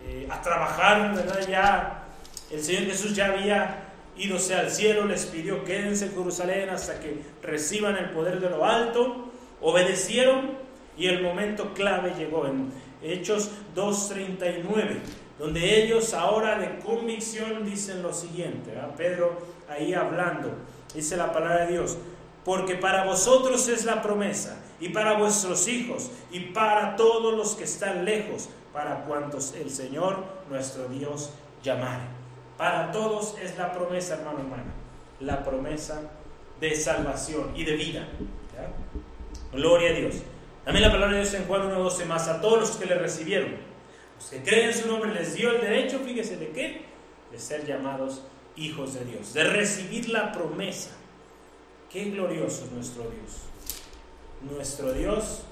eh, 0.05 0.27
a 0.29 0.43
trabajar, 0.43 1.15
¿verdad? 1.15 1.39
Ya 1.49 2.03
el 2.51 2.63
Señor 2.63 2.83
Jesús 2.83 3.15
ya 3.15 3.29
había 3.29 3.85
ido 4.15 4.37
al 4.37 4.69
cielo, 4.69 5.05
les 5.05 5.25
pidió 5.25 5.65
quédense 5.65 6.05
en 6.05 6.11
Jerusalén 6.11 6.69
hasta 6.69 6.99
que 6.99 7.19
reciban 7.41 7.97
el 7.97 8.11
poder 8.11 8.39
de 8.39 8.51
lo 8.51 8.63
alto, 8.63 9.31
obedecieron 9.59 10.51
y 10.95 11.07
el 11.07 11.23
momento 11.23 11.73
clave 11.73 12.13
llegó 12.15 12.45
en 12.45 12.71
Hechos 13.01 13.49
2.39, 13.75 14.99
donde 15.39 15.83
ellos 15.83 16.13
ahora 16.13 16.59
de 16.59 16.77
convicción 16.77 17.65
dicen 17.65 18.03
lo 18.03 18.13
siguiente, 18.13 18.71
Pedro 18.95 19.35
ahí 19.67 19.95
hablando, 19.95 20.51
dice 20.93 21.17
la 21.17 21.33
palabra 21.33 21.65
de 21.65 21.71
Dios, 21.71 21.97
porque 22.45 22.75
para 22.75 23.05
vosotros 23.05 23.67
es 23.67 23.85
la 23.85 24.01
promesa, 24.01 24.59
y 24.79 24.89
para 24.89 25.17
vuestros 25.17 25.67
hijos, 25.67 26.11
y 26.31 26.39
para 26.39 26.95
todos 26.95 27.33
los 27.33 27.55
que 27.55 27.63
están 27.63 28.05
lejos, 28.05 28.49
para 28.73 29.05
cuantos 29.05 29.53
el 29.53 29.69
Señor 29.69 30.23
nuestro 30.49 30.87
Dios 30.87 31.31
llamare. 31.63 32.03
Para 32.57 32.91
todos 32.91 33.35
es 33.41 33.57
la 33.57 33.71
promesa, 33.71 34.15
hermano, 34.15 34.39
hermana, 34.39 34.73
la 35.19 35.43
promesa 35.43 36.01
de 36.59 36.75
salvación 36.75 37.51
y 37.55 37.65
de 37.65 37.75
vida. 37.75 38.07
Gloria 39.51 39.91
a 39.91 39.93
Dios. 39.93 40.15
También 40.65 40.85
la 40.85 40.91
palabra 40.91 41.15
de 41.15 41.23
Dios 41.23 41.33
en 41.33 41.45
Juan 41.45 41.69
1.12 41.71 42.05
más 42.05 42.27
a 42.27 42.41
todos 42.41 42.59
los 42.59 42.71
que 42.71 42.85
le 42.85 42.95
recibieron, 42.95 43.51
los 44.15 44.29
que 44.29 44.41
creen 44.41 44.69
en 44.69 44.75
su 44.75 44.87
nombre, 44.87 45.13
les 45.13 45.35
dio 45.35 45.51
el 45.51 45.61
derecho, 45.61 45.99
fíjese 45.99 46.37
de 46.37 46.49
qué, 46.49 46.85
de 47.31 47.39
ser 47.39 47.65
llamados 47.65 48.23
hijos 48.55 48.93
de 48.93 49.05
Dios, 49.05 49.33
de 49.33 49.43
recibir 49.43 50.09
la 50.09 50.31
promesa. 50.31 50.91
Qué 51.93 52.05
glorioso 52.05 52.65
es 52.65 52.71
nuestro 52.71 53.03
Dios. 53.03 53.43
Nuestro 54.51 54.93
Dios 54.93 55.43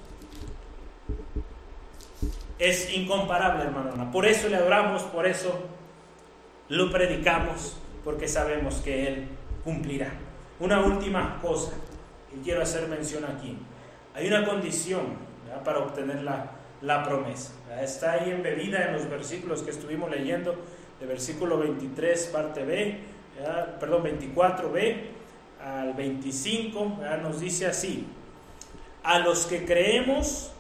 es 2.58 2.92
incomparable, 2.92 3.66
hermano. 3.66 4.12
Por 4.12 4.26
eso 4.26 4.50
le 4.50 4.56
adoramos, 4.56 5.04
por 5.04 5.28
eso 5.28 5.54
lo 6.68 6.92
predicamos, 6.92 7.78
porque 8.04 8.28
sabemos 8.28 8.78
que 8.78 9.08
Él 9.08 9.28
cumplirá. 9.64 10.14
Una 10.60 10.82
última 10.82 11.40
cosa 11.44 11.74
que 12.32 12.42
quiero 12.42 12.64
hacer 12.64 12.88
mención 12.88 13.24
aquí. 13.26 13.56
Hay 14.16 14.28
una 14.28 14.44
condición 14.44 15.14
para 15.64 15.78
obtener 15.78 16.24
la, 16.24 16.54
la 16.82 17.04
promesa. 17.04 17.54
Está 17.80 18.14
ahí 18.14 18.32
embebida 18.32 18.88
en 18.88 18.94
los 18.94 19.08
versículos 19.08 19.62
que 19.62 19.70
estuvimos 19.70 20.10
leyendo, 20.10 20.56
de 21.00 21.06
versículo 21.06 21.60
23, 21.60 22.26
parte 22.34 22.66
B, 22.66 22.98
perdón, 23.80 24.06
24b 24.06 25.21
al 25.64 25.94
25, 25.94 26.98
nos 27.22 27.40
dice 27.40 27.68
así, 27.68 28.06
a 29.04 29.20
los 29.20 29.46
que 29.46 29.66
creemos 29.66 30.52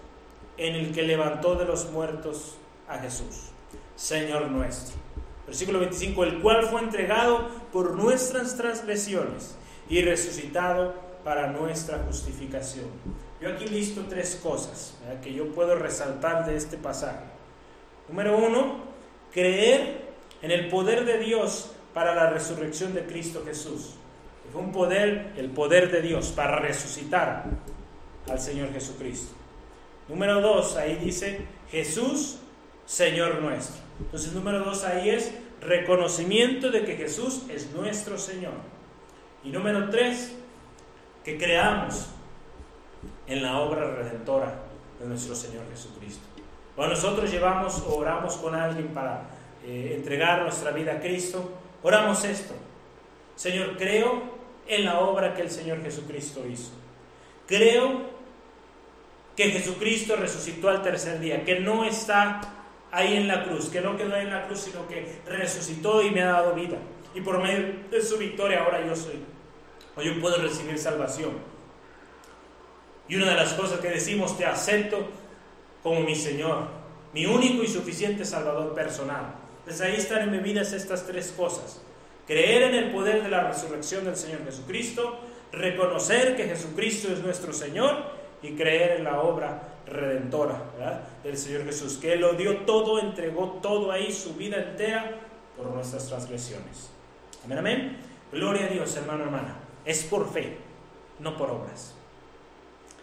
en 0.58 0.76
el 0.76 0.92
que 0.94 1.04
levantó 1.04 1.56
de 1.56 1.66
los 1.66 1.90
muertos 1.92 2.58
a 2.88 2.98
Jesús, 3.00 3.50
Señor 3.96 4.50
nuestro. 4.50 4.96
Versículo 5.46 5.80
25, 5.80 6.24
el 6.24 6.42
cual 6.42 6.68
fue 6.68 6.82
entregado 6.82 7.50
por 7.74 7.96
nuestras 7.96 8.56
transgresiones 8.56 9.58
y 9.90 10.02
resucitado 10.02 10.94
para 11.24 11.48
nuestra 11.48 12.00
justificación. 12.08 12.86
Yo 13.42 13.50
aquí 13.50 13.66
listo 13.66 14.06
tres 14.08 14.40
cosas 14.42 14.98
que 15.24 15.34
yo 15.34 15.52
puedo 15.52 15.76
resaltar 15.76 16.46
de 16.46 16.56
este 16.56 16.78
pasaje. 16.78 17.26
Número 18.08 18.38
uno, 18.38 18.82
creer 19.34 20.10
en 20.42 20.52
el 20.52 20.70
poder 20.70 21.06
de 21.06 21.18
Dios 21.18 21.72
para 21.94 22.16
la 22.16 22.30
resurrección 22.30 22.94
de 22.94 23.06
Cristo 23.06 23.42
Jesús. 23.46 23.96
Fue 24.52 24.62
un 24.62 24.72
poder, 24.72 25.34
el 25.38 25.50
poder 25.50 25.92
de 25.92 26.02
Dios 26.02 26.30
para 26.30 26.60
resucitar 26.60 27.46
al 28.30 28.40
Señor 28.40 28.74
Jesucristo. 28.74 29.34
Número 30.10 30.42
dos, 30.42 30.76
ahí 30.76 30.96
dice 30.96 31.46
Jesús, 31.70 32.40
Señor 32.86 33.42
nuestro. 33.42 33.82
Entonces, 34.00 34.34
número 34.34 34.60
dos 34.60 34.84
ahí 34.84 35.10
es 35.10 35.34
reconocimiento 35.62 36.70
de 36.72 36.84
que 36.84 36.98
Jesús 36.98 37.44
es 37.50 37.72
nuestro 37.72 38.18
Señor. 38.18 38.54
Y 39.44 39.50
número 39.52 39.90
tres, 39.90 40.36
que 41.24 41.38
creamos 41.38 42.08
en 43.28 43.44
la 43.44 43.60
obra 43.60 43.96
redentora 43.96 44.54
de 45.00 45.08
nuestro 45.08 45.36
Señor 45.36 45.64
Jesucristo. 45.72 46.24
Cuando 46.76 46.96
nosotros 46.96 47.32
llevamos 47.32 47.82
o 47.88 47.96
oramos 47.96 48.36
con 48.36 48.56
alguien 48.56 48.88
para 48.90 49.30
eh, 49.66 49.94
entregar 49.96 50.42
nuestra 50.42 50.72
vida 50.72 50.94
a 50.94 51.00
Cristo, 51.00 51.52
oramos 51.84 52.24
esto. 52.26 52.54
Señor, 53.36 53.78
creo 53.78 54.41
en 54.72 54.86
la 54.86 55.02
obra 55.02 55.34
que 55.34 55.42
el 55.42 55.52
Señor 55.52 55.84
Jesucristo 55.84 56.46
hizo. 56.48 56.72
Creo 57.46 58.10
que 59.36 59.52
Jesucristo 59.52 60.16
resucitó 60.16 60.70
al 60.70 60.82
tercer 60.82 61.20
día, 61.20 61.44
que 61.44 61.60
no 61.60 61.84
está 61.84 62.40
ahí 62.90 63.18
en 63.18 63.28
la 63.28 63.44
cruz, 63.44 63.68
que 63.68 63.82
no 63.82 63.98
quedó 63.98 64.16
en 64.16 64.30
la 64.30 64.48
cruz, 64.48 64.62
sino 64.62 64.88
que 64.88 65.20
resucitó 65.28 66.02
y 66.02 66.12
me 66.12 66.22
ha 66.22 66.32
dado 66.32 66.54
vida. 66.54 66.78
Y 67.14 67.20
por 67.20 67.42
medio 67.42 67.74
de 67.92 68.02
su 68.02 68.18
victoria 68.18 68.64
ahora 68.64 68.86
yo 68.88 68.96
soy, 68.96 69.22
o 69.98 70.02
yo 70.02 70.20
puedo 70.22 70.38
recibir 70.38 70.80
salvación. 70.80 71.32
Y 73.10 73.18
una 73.18 73.32
de 73.32 73.36
las 73.36 73.54
cosas 73.54 73.82
que 73.82 73.90
decimos, 73.90 74.38
te 74.38 74.46
acepto 74.46 75.06
como 75.84 76.00
mi 76.00 76.16
Señor, 76.16 76.68
mi 77.14 77.26
único 77.26 77.62
y 77.62 77.68
suficiente 77.68 78.24
Salvador 78.24 78.74
personal. 78.74 79.36
Pues 79.66 79.82
ahí 79.82 79.96
están 79.96 80.22
en 80.22 80.32
mi 80.32 80.38
vida 80.38 80.62
estas 80.62 81.06
tres 81.06 81.34
cosas. 81.36 81.82
Creer 82.28 82.64
en 82.64 82.76
el 82.76 82.92
poder 82.92 83.24
de 83.24 83.30
la 83.30 83.48
resurrección 83.48 84.06
del 84.06 84.16
Señor 84.16 84.44
Jesucristo, 84.46 85.20
reconocer 85.52 86.36
que 86.36 86.46
Jesucristo 86.46 87.12
es 87.12 87.20
nuestro 87.20 87.54
Señor 87.54 87.98
y 88.42 88.54
creer 88.54 88.98
en 88.98 89.04
la 89.04 89.22
obra 89.22 89.72
redentora 89.86 90.64
del 91.24 91.38
Señor 91.38 91.66
Jesús, 91.66 91.98
que 91.98 92.14
Él 92.14 92.22
lo 92.22 92.34
dio 92.34 92.60
todo, 92.60 93.00
entregó 93.00 93.60
todo 93.62 93.92
ahí, 93.92 94.12
su 94.12 94.36
vida 94.36 94.58
entera, 94.58 95.20
por 95.58 95.68
nuestras 95.68 96.08
transgresiones. 96.08 96.90
Amén, 97.44 97.58
amén. 97.58 97.98
Gloria 98.32 98.66
a 98.66 98.70
Dios, 98.70 98.96
hermano, 98.96 99.24
hermana. 99.24 99.58
Es 99.86 100.04
por 100.04 100.32
fe, 100.32 100.58
no 101.20 101.36
por 101.38 101.50
obras. 101.52 101.96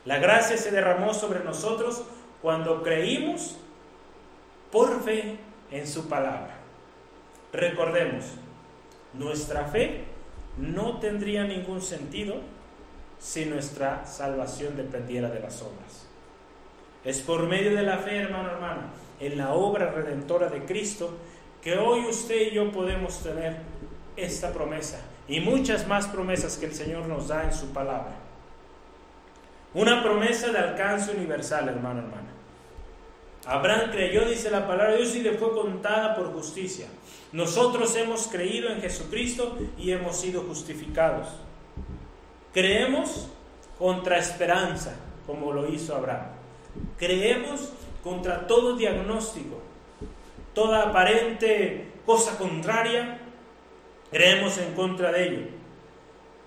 La 0.04 0.18
gracia 0.18 0.56
se 0.56 0.70
derramó 0.70 1.12
sobre 1.12 1.40
nosotros 1.40 2.02
cuando 2.40 2.82
creímos 2.82 3.56
por 4.72 5.02
fe 5.02 5.38
en 5.70 5.86
su 5.86 6.08
palabra. 6.08 6.56
Recordemos, 7.52 8.24
nuestra 9.14 9.64
fe 9.64 10.04
no 10.56 10.98
tendría 10.98 11.44
ningún 11.44 11.80
sentido 11.80 12.36
si 13.18 13.44
nuestra 13.44 14.06
salvación 14.06 14.76
dependiera 14.76 15.28
de 15.28 15.40
las 15.40 15.62
obras. 15.62 16.06
Es 17.04 17.20
por 17.20 17.46
medio 17.46 17.74
de 17.74 17.82
la 17.82 17.98
fe, 17.98 18.16
hermano, 18.16 18.50
hermana, 18.50 18.90
en 19.20 19.38
la 19.38 19.52
obra 19.52 19.90
redentora 19.90 20.48
de 20.48 20.64
Cristo, 20.64 21.16
que 21.62 21.76
hoy 21.76 22.06
usted 22.06 22.48
y 22.48 22.50
yo 22.52 22.70
podemos 22.70 23.22
tener 23.22 23.56
esta 24.16 24.52
promesa 24.52 25.00
y 25.28 25.40
muchas 25.40 25.86
más 25.86 26.06
promesas 26.06 26.56
que 26.56 26.66
el 26.66 26.74
Señor 26.74 27.06
nos 27.06 27.28
da 27.28 27.44
en 27.44 27.52
su 27.52 27.72
palabra. 27.72 28.16
Una 29.74 30.02
promesa 30.02 30.50
de 30.50 30.58
alcance 30.58 31.12
universal, 31.12 31.68
hermano, 31.68 32.00
hermana. 32.00 32.28
Abraham 33.46 33.90
creyó, 33.90 34.28
dice 34.28 34.50
la 34.50 34.66
palabra 34.66 34.92
de 34.92 34.98
Dios, 34.98 35.14
y 35.16 35.20
le 35.20 35.32
fue 35.32 35.52
contada 35.52 36.16
por 36.16 36.32
justicia. 36.32 36.86
Nosotros 37.32 37.94
hemos 37.96 38.26
creído 38.28 38.70
en 38.70 38.80
Jesucristo 38.80 39.58
y 39.76 39.92
hemos 39.92 40.16
sido 40.16 40.42
justificados. 40.42 41.28
Creemos 42.52 43.28
contra 43.78 44.18
esperanza, 44.18 44.96
como 45.26 45.52
lo 45.52 45.68
hizo 45.68 45.94
Abraham. 45.94 46.28
Creemos 46.96 47.72
contra 48.02 48.46
todo 48.46 48.76
diagnóstico, 48.76 49.60
toda 50.54 50.84
aparente 50.88 51.92
cosa 52.06 52.38
contraria, 52.38 53.18
creemos 54.10 54.56
en 54.58 54.74
contra 54.74 55.12
de 55.12 55.28
ello. 55.28 55.46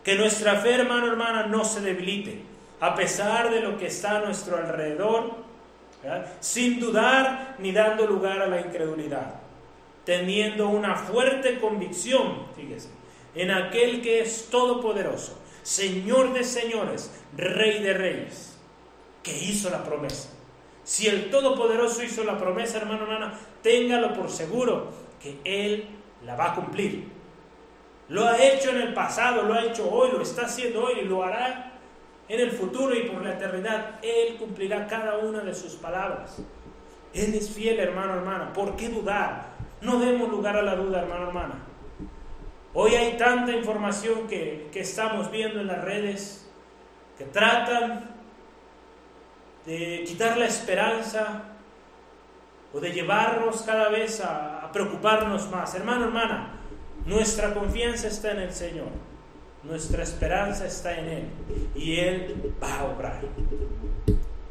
Que 0.04 0.16
nuestra 0.16 0.56
fe, 0.56 0.74
hermano, 0.74 1.08
hermana, 1.08 1.46
no 1.46 1.64
se 1.64 1.82
debilite, 1.82 2.42
a 2.80 2.96
pesar 2.96 3.52
de 3.52 3.62
lo 3.62 3.78
que 3.78 3.86
está 3.88 4.18
a 4.18 4.22
nuestro 4.22 4.58
alrededor, 4.58 5.36
sin 6.40 6.80
dudar 6.80 7.56
ni 7.60 7.72
dando 7.72 8.08
lugar 8.08 8.42
a 8.42 8.48
la 8.48 8.60
incredulidad, 8.60 9.41
teniendo 10.06 10.70
una 10.70 10.96
fuerte 10.96 11.60
convicción, 11.60 12.48
fíjese, 12.56 12.90
en 13.36 13.52
aquel 13.52 14.02
que 14.02 14.22
es 14.22 14.48
todopoderoso, 14.50 15.38
Señor 15.64 16.34
de 16.34 16.44
señores, 16.44 17.12
Rey 17.38 17.82
de 17.82 17.94
reyes, 17.94 18.58
que 19.24 19.38
hizo 19.38 19.70
la 19.70 19.84
promesa. 19.84 20.30
Si 20.84 21.08
el 21.08 21.30
Todopoderoso 21.30 22.04
hizo 22.04 22.24
la 22.24 22.38
promesa, 22.38 22.78
hermano, 22.78 23.04
hermana, 23.04 23.40
téngalo 23.62 24.14
por 24.14 24.30
seguro 24.30 24.90
que 25.22 25.40
Él 25.44 25.86
la 26.26 26.36
va 26.36 26.52
a 26.52 26.56
cumplir. 26.56 27.08
Lo 28.10 28.28
ha 28.28 28.44
hecho 28.44 28.72
en 28.72 28.82
el 28.82 28.94
pasado, 28.94 29.44
lo 29.44 29.54
ha 29.54 29.64
hecho 29.64 29.90
hoy, 29.90 30.12
lo 30.12 30.22
está 30.22 30.46
haciendo 30.46 30.84
hoy 30.84 31.02
y 31.02 31.06
lo 31.06 31.24
hará 31.24 31.72
en 32.28 32.40
el 32.40 32.52
futuro 32.52 32.96
y 32.96 33.04
por 33.04 33.22
la 33.24 33.34
eternidad, 33.34 34.00
Él 34.02 34.38
cumplirá 34.38 34.88
cada 34.88 35.18
una 35.20 35.42
de 35.42 35.54
sus 35.54 35.76
palabras. 35.76 36.42
Él 37.14 37.34
es 37.36 37.52
fiel, 37.52 37.80
hermano, 37.80 38.14
hermana. 38.14 38.54
¿Por 38.54 38.76
qué 38.76 38.90
dudar? 38.90 39.51
No 39.82 40.00
demos 40.00 40.30
lugar 40.30 40.56
a 40.56 40.62
la 40.62 40.76
duda, 40.76 41.02
hermano, 41.02 41.28
hermana. 41.28 41.56
Hoy 42.74 42.96
hay 42.96 43.18
tanta 43.18 43.52
información 43.52 44.28
que, 44.28 44.70
que 44.72 44.82
estamos 44.82 45.30
viendo 45.30 45.60
en 45.60 45.68
las 45.68 45.84
redes 45.84 46.50
que 47.18 47.26
tratan 47.26 48.10
de 49.66 50.04
quitar 50.08 50.38
la 50.38 50.46
esperanza 50.46 51.44
o 52.74 52.80
de 52.80 52.92
llevarnos 52.92 53.62
cada 53.64 53.90
vez 53.90 54.22
a, 54.22 54.70
preocuparnos 54.72 55.52
más. 55.52 55.76
Hermano, 55.76 56.06
hermana, 56.06 56.54
nuestra 57.06 57.54
confianza 57.54 58.08
está 58.08 58.32
en 58.32 58.40
el 58.40 58.54
Señor. 58.54 58.88
Nuestra 59.64 60.04
esperanza 60.04 60.66
está 60.66 60.98
en 60.98 61.08
Él 61.10 61.24
y 61.76 62.00
Él 62.00 62.56
va 62.62 62.80
a 62.80 62.84
obrar. 62.86 63.22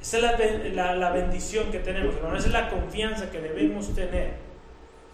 Esa 0.01 0.19
es 0.19 0.75
la, 0.75 1.11
bendición 1.11 1.71
que 1.71 1.79
tenemos, 1.79 2.15
hermano. 2.17 2.37
Esa 2.37 2.49
es 2.49 2.53
la 2.53 2.69
confianza 2.69 3.31
que 3.31 3.41
debemos 3.41 3.95
tener. 3.95 4.50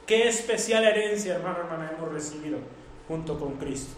Qué 0.06 0.28
especial 0.28 0.84
herencia, 0.84 1.34
hermano, 1.34 1.60
hermana, 1.60 1.92
hemos 1.96 2.12
recibido 2.12 2.58
junto 3.08 3.38
con 3.38 3.54
Cristo. 3.54 3.94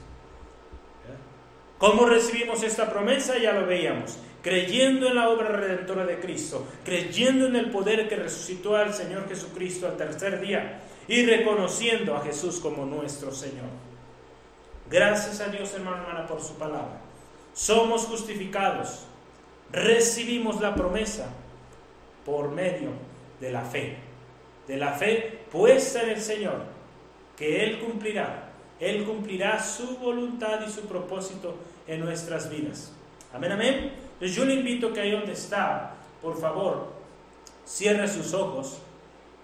¿Cómo 1.79 2.07
recibimos 2.07 2.63
esta 2.63 2.91
promesa? 2.91 3.39
Ya 3.39 3.53
lo 3.53 3.67
veíamos. 3.67 4.19
Creyendo 4.43 5.09
en 5.09 5.17
la 5.17 5.29
obra 5.29 5.49
redentora 5.49 6.07
de 6.07 6.19
Cristo, 6.19 6.67
creyendo 6.85 7.47
en 7.47 7.57
el 7.57 7.71
poder 7.71 8.09
que 8.09 8.17
resucitó 8.17 8.77
al 8.77 8.95
Señor 8.95 9.29
Jesucristo 9.29 9.87
al 9.87 9.97
tercer 9.97 10.41
día 10.41 10.81
y 11.07 11.27
reconociendo 11.27 12.17
a 12.17 12.23
Jesús 12.23 12.59
como 12.59 12.87
nuestro 12.87 13.33
Señor. 13.33 13.67
Gracias 14.91 15.41
a 15.41 15.49
Dios, 15.49 15.73
hermano, 15.75 16.03
hermana, 16.03 16.27
por 16.27 16.41
su 16.41 16.55
palabra. 16.55 17.01
Somos 17.53 18.07
justificados 18.07 19.09
recibimos 19.71 20.61
la 20.61 20.75
promesa 20.75 21.29
por 22.25 22.51
medio 22.51 22.91
de 23.41 23.53
la 23.53 23.63
fe, 23.63 23.97
de 24.69 24.77
la 24.77 24.93
fe 24.93 25.41
puesta 25.51 26.03
en 26.03 26.11
el 26.11 26.21
Señor, 26.21 26.62
que 27.37 27.64
Él 27.64 27.81
cumplirá, 27.81 28.51
Él 28.79 29.05
cumplirá 29.05 29.61
su 29.61 29.97
voluntad 29.97 30.61
y 30.64 30.71
su 30.71 30.83
propósito 30.83 31.57
en 31.87 32.01
nuestras 32.05 32.51
vidas. 32.51 32.93
Amén, 33.33 33.53
amén. 33.53 33.93
Entonces 34.12 34.37
yo 34.37 34.45
le 34.45 34.55
invito 34.55 34.93
que 34.93 35.01
ahí 35.01 35.11
donde 35.11 35.33
está, 35.33 35.95
por 36.23 36.39
favor, 36.39 36.93
cierre 37.64 38.07
sus 38.07 38.35
ojos 38.35 38.79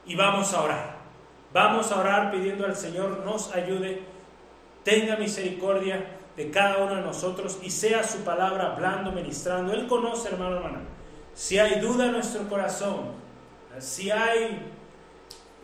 y 0.06 0.14
vamos 0.14 0.52
a 0.52 0.62
orar. 0.62 0.94
Vamos 1.52 1.90
a 1.90 2.00
orar 2.00 2.30
pidiendo 2.30 2.66
al 2.66 2.76
Señor 2.76 3.22
nos 3.24 3.54
ayude, 3.54 4.02
tenga 4.82 5.16
misericordia 5.16 6.04
de 6.36 6.50
cada 6.50 6.78
uno 6.78 6.96
de 6.96 7.02
nosotros 7.02 7.58
y 7.62 7.70
sea 7.70 8.02
su 8.02 8.18
palabra 8.24 8.72
hablando, 8.72 9.12
ministrando. 9.12 9.72
Él 9.72 9.86
conoce, 9.86 10.28
hermano, 10.28 10.56
hermana. 10.56 10.80
Si 11.32 11.58
hay 11.58 11.80
duda 11.80 12.06
en 12.06 12.12
nuestro 12.12 12.48
corazón, 12.48 13.12
si 13.78 14.10
hay 14.10 14.72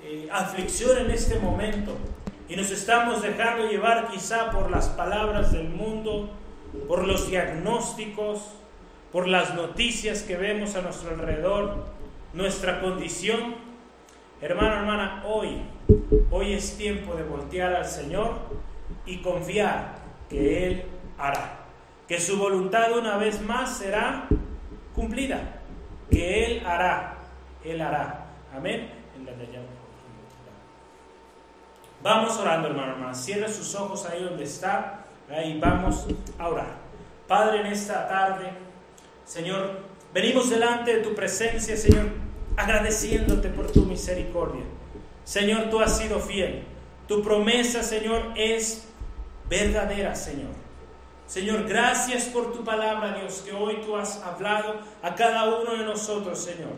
eh, 0.03 0.29
aflicción 0.33 0.99
en 0.99 1.11
este 1.11 1.39
momento 1.39 1.97
y 2.49 2.57
nos 2.57 2.71
estamos 2.71 3.23
dejando 3.23 3.69
llevar 3.69 4.09
quizá 4.09 4.51
por 4.51 4.71
las 4.71 4.89
palabras 4.89 5.53
del 5.53 5.69
mundo, 5.69 6.31
por 6.89 7.07
los 7.07 7.29
diagnósticos, 7.29 8.41
por 9.13 9.29
las 9.29 9.55
noticias 9.55 10.23
que 10.23 10.37
vemos 10.37 10.75
a 10.75 10.83
nuestro 10.83 11.11
alrededor, 11.11 11.87
nuestra 12.33 12.81
condición, 12.81 13.57
hermano, 14.41 14.77
hermana, 14.77 15.23
hoy, 15.27 15.63
hoy 16.31 16.55
es 16.55 16.77
tiempo 16.77 17.15
de 17.15 17.25
voltear 17.25 17.75
al 17.75 17.87
Señor 17.87 18.35
y 19.07 19.19
confiar 19.19 19.97
que 20.29 20.67
Él 20.67 20.85
hará. 21.19 21.59
Que 22.09 22.19
su 22.19 22.37
voluntad 22.37 22.97
una 22.99 23.17
vez 23.17 23.41
más 23.41 23.79
será 23.79 24.27
cumplida. 24.95 25.61
Que 26.11 26.47
Él 26.47 26.67
hará. 26.67 27.19
Él 27.65 27.81
hará. 27.81 28.27
Amén. 28.53 28.91
Vamos 32.03 32.39
orando, 32.39 32.69
hermano, 32.69 32.93
hermano. 32.93 33.15
Cierre 33.15 33.53
sus 33.53 33.75
ojos 33.75 34.07
ahí 34.07 34.23
donde 34.23 34.45
está. 34.45 35.05
Ahí 35.29 35.59
vamos 35.61 36.07
a 36.39 36.49
orar. 36.49 36.79
Padre, 37.29 37.61
en 37.61 37.67
esta 37.67 38.09
tarde, 38.09 38.51
Señor, 39.25 39.81
venimos 40.13 40.51
delante 40.51 40.97
de 40.97 41.03
tu 41.03 41.15
presencia, 41.15 41.77
Señor, 41.77 42.07
agradeciéndote 42.57 43.49
por 43.51 43.71
tu 43.71 43.85
misericordia. 43.85 44.65
Señor, 45.25 45.71
tú 45.71 45.79
has 45.81 45.97
sido 45.97 46.19
fiel. 46.19 46.65
Tu 47.07 47.23
promesa, 47.23 47.83
Señor, 47.83 48.33
es 48.35 48.89
verdadera, 49.49 50.15
Señor. 50.15 50.51
Señor, 51.27 51.69
gracias 51.69 52.25
por 52.25 52.53
tu 52.53 52.65
palabra, 52.65 53.15
Dios, 53.15 53.43
que 53.45 53.53
hoy 53.53 53.81
tú 53.87 53.97
has 53.97 54.21
hablado 54.23 54.81
a 55.01 55.15
cada 55.15 55.61
uno 55.61 55.77
de 55.77 55.85
nosotros, 55.85 56.43
Señor. 56.43 56.73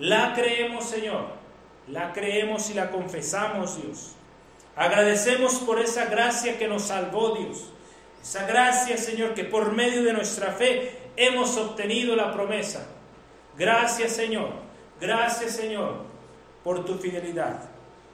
La 0.00 0.34
creemos, 0.34 0.84
Señor. 0.84 1.26
La 1.86 2.12
creemos 2.12 2.70
y 2.70 2.74
la 2.74 2.90
confesamos, 2.90 3.80
Dios. 3.80 4.16
Agradecemos 4.76 5.54
por 5.56 5.80
esa 5.80 6.06
gracia 6.06 6.58
que 6.58 6.68
nos 6.68 6.84
salvó, 6.84 7.36
Dios. 7.36 7.70
Esa 8.22 8.46
gracia, 8.46 8.96
Señor, 8.96 9.34
que 9.34 9.44
por 9.44 9.72
medio 9.72 10.02
de 10.02 10.12
nuestra 10.12 10.52
fe 10.52 10.98
hemos 11.16 11.56
obtenido 11.56 12.16
la 12.16 12.32
promesa. 12.32 12.86
Gracias, 13.56 14.12
Señor. 14.12 14.50
Gracias, 15.00 15.52
Señor, 15.52 16.04
por 16.62 16.84
tu 16.84 16.94
fidelidad. 16.96 17.60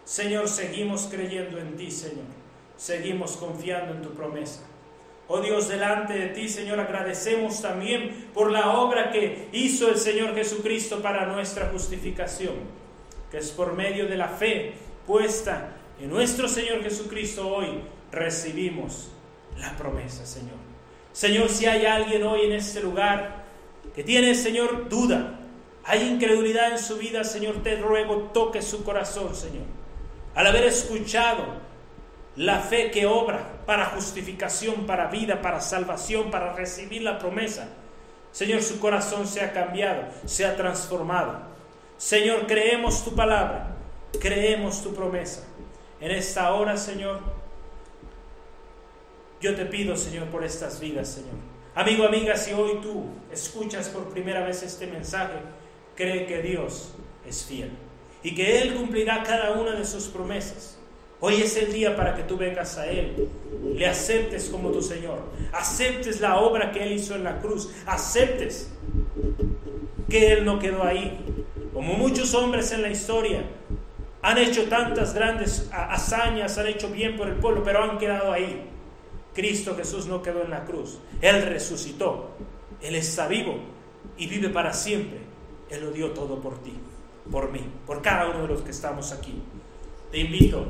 Señor, 0.04 0.48
seguimos 0.48 1.08
creyendo 1.11 1.58
en 1.58 1.76
ti, 1.76 1.90
Señor 1.90 2.40
seguimos 2.80 3.36
confiando 3.36 3.92
en 3.92 4.00
tu 4.00 4.14
promesa. 4.14 4.62
Oh 5.28 5.40
Dios, 5.40 5.68
delante 5.68 6.14
de 6.14 6.28
ti, 6.28 6.48
Señor, 6.48 6.80
agradecemos 6.80 7.61
también 7.61 8.30
por 8.32 8.50
la 8.50 8.70
obra 8.70 9.12
que 9.12 9.48
hizo 9.52 9.90
el 9.90 9.98
Señor 9.98 10.34
Jesucristo 10.34 11.02
para 11.02 11.26
nuestra 11.26 11.68
justificación, 11.68 12.54
que 13.30 13.36
es 13.36 13.50
por 13.50 13.74
medio 13.74 14.08
de 14.08 14.16
la 14.16 14.28
fe 14.28 14.72
puesta 15.06 15.76
en 16.01 16.09
nuestro 16.09 16.48
Señor 16.48 16.82
Jesucristo 16.82 17.46
hoy 17.46 17.82
recibimos 18.11 19.11
la 19.59 19.76
promesa, 19.76 20.24
Señor. 20.24 20.57
Señor, 21.12 21.51
si 21.51 21.66
hay 21.66 21.84
alguien 21.84 22.22
hoy 22.22 22.46
en 22.46 22.53
este 22.53 22.80
lugar 22.80 23.44
que 23.94 24.03
tiene, 24.03 24.34
Señor, 24.34 24.88
duda, 24.88 25.38
hay 25.84 26.09
incredulidad 26.09 26.72
en 26.72 26.78
su 26.78 26.96
vida, 26.96 27.22
Señor, 27.24 27.62
te 27.62 27.76
ruego, 27.76 28.30
toque 28.32 28.62
su 28.62 28.82
corazón, 28.82 29.34
Señor. 29.34 29.64
Al 30.34 30.46
haber 30.46 30.64
escuchado 30.64 31.44
la 32.36 32.61
fe 32.61 32.90
que 32.90 33.05
obra 33.05 33.61
para 33.66 33.86
justificación, 33.86 34.86
para 34.86 35.09
vida, 35.09 35.42
para 35.42 35.61
salvación, 35.61 36.30
para 36.30 36.55
recibir 36.55 37.03
la 37.03 37.18
promesa. 37.18 37.68
Señor, 38.32 38.62
su 38.62 38.80
corazón 38.80 39.26
se 39.26 39.42
ha 39.42 39.53
cambiado, 39.53 40.05
se 40.24 40.46
ha 40.46 40.57
transformado. 40.57 41.40
Señor, 41.98 42.46
creemos 42.46 43.05
tu 43.05 43.14
palabra, 43.14 43.76
creemos 44.18 44.82
tu 44.82 44.94
promesa. 44.94 45.49
En 46.01 46.11
esta 46.11 46.55
hora, 46.55 46.78
Señor, 46.78 47.20
yo 49.40 49.55
te 49.55 49.66
pido, 49.66 49.96
Señor, 49.96 50.28
por 50.28 50.44
estas 50.44 50.80
vidas, 50.80 51.09
Señor. 51.09 51.34
Amigo, 51.74 52.05
amiga, 52.05 52.36
si 52.36 52.53
hoy 52.53 52.78
tú 52.80 53.05
escuchas 53.30 53.88
por 53.90 54.09
primera 54.09 54.44
vez 54.44 54.62
este 54.62 54.86
mensaje, 54.86 55.34
cree 55.94 56.26
que 56.26 56.40
Dios 56.40 56.94
es 57.26 57.44
fiel 57.44 57.70
y 58.22 58.34
que 58.34 58.62
Él 58.62 58.74
cumplirá 58.74 59.22
cada 59.22 59.53
una 59.53 59.72
de 59.72 59.84
sus 59.84 60.05
promesas. 60.07 60.78
Hoy 61.20 61.42
es 61.42 61.55
el 61.59 61.70
día 61.70 61.96
para 61.96 62.14
que 62.16 62.22
tú 62.22 62.38
vengas 62.38 62.78
a 62.78 62.86
Él, 62.86 63.28
le 63.74 63.86
aceptes 63.86 64.48
como 64.48 64.70
tu 64.70 64.80
Señor, 64.80 65.20
aceptes 65.53 66.20
la 66.20 66.38
obra 66.38 66.72
que 66.72 66.82
Él 66.82 66.92
hizo 66.92 67.14
en 67.14 67.24
la 67.24 67.40
cruz, 67.40 67.70
aceptes 67.84 68.70
que 70.09 70.32
Él 70.32 70.46
no 70.46 70.59
quedó 70.59 70.82
ahí. 70.82 71.18
Como 71.74 71.92
muchos 71.92 72.34
hombres 72.34 72.72
en 72.72 72.82
la 72.82 72.90
historia 72.90 73.44
han 74.22 74.38
hecho 74.38 74.68
tantas 74.68 75.14
grandes 75.14 75.68
hazañas, 75.72 76.58
han 76.58 76.66
hecho 76.66 76.90
bien 76.90 77.16
por 77.16 77.28
el 77.28 77.36
pueblo, 77.36 77.62
pero 77.62 77.82
han 77.82 77.98
quedado 77.98 78.32
ahí. 78.32 78.68
Cristo 79.34 79.76
Jesús 79.76 80.06
no 80.06 80.22
quedó 80.22 80.42
en 80.42 80.50
la 80.50 80.64
cruz, 80.64 80.98
Él 81.20 81.42
resucitó, 81.42 82.30
Él 82.82 82.96
está 82.96 83.28
vivo 83.28 83.56
y 84.18 84.26
vive 84.26 84.48
para 84.48 84.72
siempre. 84.72 85.20
Él 85.70 85.84
lo 85.84 85.92
dio 85.92 86.10
todo 86.10 86.40
por 86.40 86.60
ti, 86.62 86.74
por 87.30 87.52
mí, 87.52 87.64
por 87.86 88.02
cada 88.02 88.28
uno 88.28 88.42
de 88.42 88.48
los 88.48 88.62
que 88.62 88.72
estamos 88.72 89.12
aquí. 89.12 89.40
Te 90.10 90.18
invito 90.18 90.66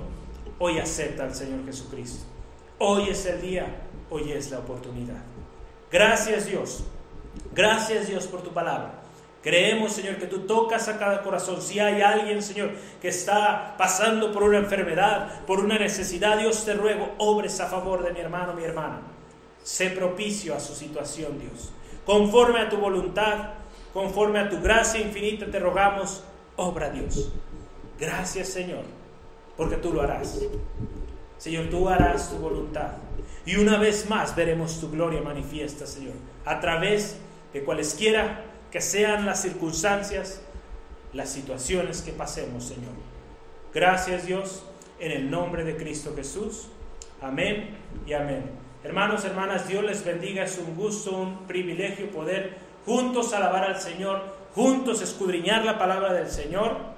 Hoy 0.62 0.78
acepta 0.78 1.24
al 1.24 1.34
Señor 1.34 1.64
Jesucristo. 1.64 2.26
Hoy 2.78 3.08
es 3.08 3.24
el 3.24 3.40
día, 3.40 3.80
hoy 4.10 4.30
es 4.30 4.50
la 4.50 4.58
oportunidad. 4.58 5.22
Gracias 5.90 6.44
Dios. 6.44 6.84
Gracias 7.54 8.08
Dios 8.08 8.26
por 8.26 8.42
tu 8.42 8.52
palabra. 8.52 8.99
Creemos, 9.42 9.92
Señor, 9.92 10.16
que 10.16 10.26
tú 10.26 10.40
tocas 10.40 10.88
a 10.88 10.98
cada 10.98 11.22
corazón. 11.22 11.62
Si 11.62 11.78
hay 11.78 12.02
alguien, 12.02 12.42
Señor, 12.42 12.72
que 13.00 13.08
está 13.08 13.74
pasando 13.78 14.32
por 14.32 14.42
una 14.42 14.58
enfermedad, 14.58 15.44
por 15.46 15.60
una 15.60 15.78
necesidad, 15.78 16.38
Dios 16.38 16.64
te 16.64 16.74
ruego, 16.74 17.14
obres 17.18 17.58
a 17.60 17.66
favor 17.66 18.02
de 18.02 18.12
mi 18.12 18.20
hermano, 18.20 18.52
mi 18.52 18.64
hermana. 18.64 19.00
Sé 19.62 19.90
propicio 19.90 20.54
a 20.54 20.60
su 20.60 20.74
situación, 20.74 21.38
Dios. 21.38 21.72
Conforme 22.04 22.60
a 22.60 22.68
tu 22.68 22.76
voluntad, 22.76 23.50
conforme 23.92 24.38
a 24.40 24.48
tu 24.48 24.60
gracia 24.60 25.00
infinita, 25.00 25.46
te 25.46 25.58
rogamos, 25.58 26.22
obra 26.56 26.90
Dios. 26.90 27.32
Gracias, 27.98 28.48
Señor 28.48 29.00
porque 29.60 29.76
tú 29.76 29.92
lo 29.92 30.00
harás. 30.00 30.40
Señor, 31.36 31.66
tú 31.68 31.86
harás 31.86 32.30
tu 32.30 32.36
voluntad. 32.36 32.92
Y 33.44 33.56
una 33.56 33.76
vez 33.76 34.08
más 34.08 34.34
veremos 34.34 34.80
tu 34.80 34.90
gloria 34.90 35.20
manifiesta, 35.20 35.86
Señor, 35.86 36.14
a 36.46 36.60
través 36.60 37.18
de 37.52 37.62
cualesquiera 37.62 38.42
que 38.70 38.80
sean 38.80 39.26
las 39.26 39.42
circunstancias, 39.42 40.40
las 41.12 41.30
situaciones 41.30 42.02
que 42.02 42.12
pasemos, 42.12 42.64
Señor. 42.64 42.92
Gracias, 43.74 44.26
Dios, 44.26 44.64
en 44.98 45.12
el 45.12 45.30
nombre 45.30 45.64
de 45.64 45.76
Cristo 45.76 46.12
Jesús. 46.14 46.68
Amén 47.20 47.76
y 48.06 48.12
amén. 48.12 48.44
Hermanos, 48.82 49.24
hermanas, 49.24 49.68
Dios 49.68 49.84
les 49.84 50.04
bendiga. 50.04 50.44
Es 50.44 50.58
un 50.58 50.74
gusto, 50.74 51.16
un 51.16 51.46
privilegio 51.46 52.10
poder 52.10 52.56
juntos 52.86 53.32
alabar 53.34 53.64
al 53.64 53.80
Señor, 53.80 54.22
juntos 54.54 55.02
escudriñar 55.02 55.64
la 55.64 55.78
palabra 55.78 56.12
del 56.12 56.30
Señor 56.30 56.90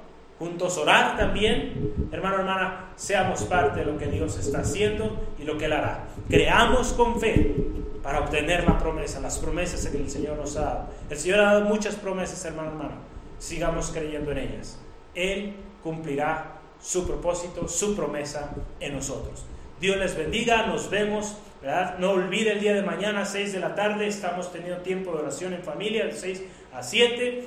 juntos 0.43 0.77
orar 0.77 1.17
también. 1.17 2.09
Hermano, 2.11 2.41
hermana, 2.41 2.93
seamos 2.97 3.45
parte 3.45 3.79
de 3.81 3.87
lo 3.87 3.97
que 3.97 4.07
Dios 4.07 4.37
está 4.37 4.63
haciendo 4.63 5.25
y 5.39 5.45
lo 5.45 5.57
que 5.57 5.67
Él 5.67 5.73
hará. 5.73 6.09
Creamos 6.29 6.93
con 6.95 7.21
fe 7.21 7.55
para 8.03 8.21
obtener 8.21 8.65
la 8.65 8.79
promesa, 8.79 9.21
las 9.21 9.39
promesas 9.39 9.87
que 9.87 9.97
el 9.97 10.11
Señor 10.11 10.37
nos 10.37 10.57
ha 10.57 10.63
dado. 10.63 10.89
El 11.09 11.19
Señor 11.19 11.41
ha 11.41 11.53
dado 11.55 11.65
muchas 11.67 11.95
promesas, 11.95 12.45
hermano, 12.45 12.71
hermano. 12.71 12.95
Sigamos 13.39 13.91
creyendo 13.91 14.33
en 14.33 14.39
ellas. 14.39 14.79
Él 15.15 15.55
cumplirá 15.83 16.59
su 16.81 17.07
propósito, 17.07 17.69
su 17.69 17.95
promesa 17.95 18.51
en 18.81 18.95
nosotros. 18.95 19.45
Dios 19.81 19.97
les 19.97 20.17
bendiga, 20.17 20.67
nos 20.67 20.91
vemos, 20.91 21.37
¿verdad? 21.61 21.99
No 21.99 22.11
olvide 22.11 22.53
el 22.53 22.61
día 22.61 22.75
de 22.75 22.83
mañana, 22.83 23.25
6 23.25 23.53
de 23.53 23.61
la 23.61 23.75
tarde, 23.75 24.07
estamos 24.07 24.53
teniendo 24.53 24.83
tiempo 24.83 25.13
de 25.13 25.23
oración 25.23 25.53
en 25.55 25.63
familia, 25.63 26.07
de 26.07 26.13
6 26.13 26.43
a 26.73 26.83
7. 26.83 27.45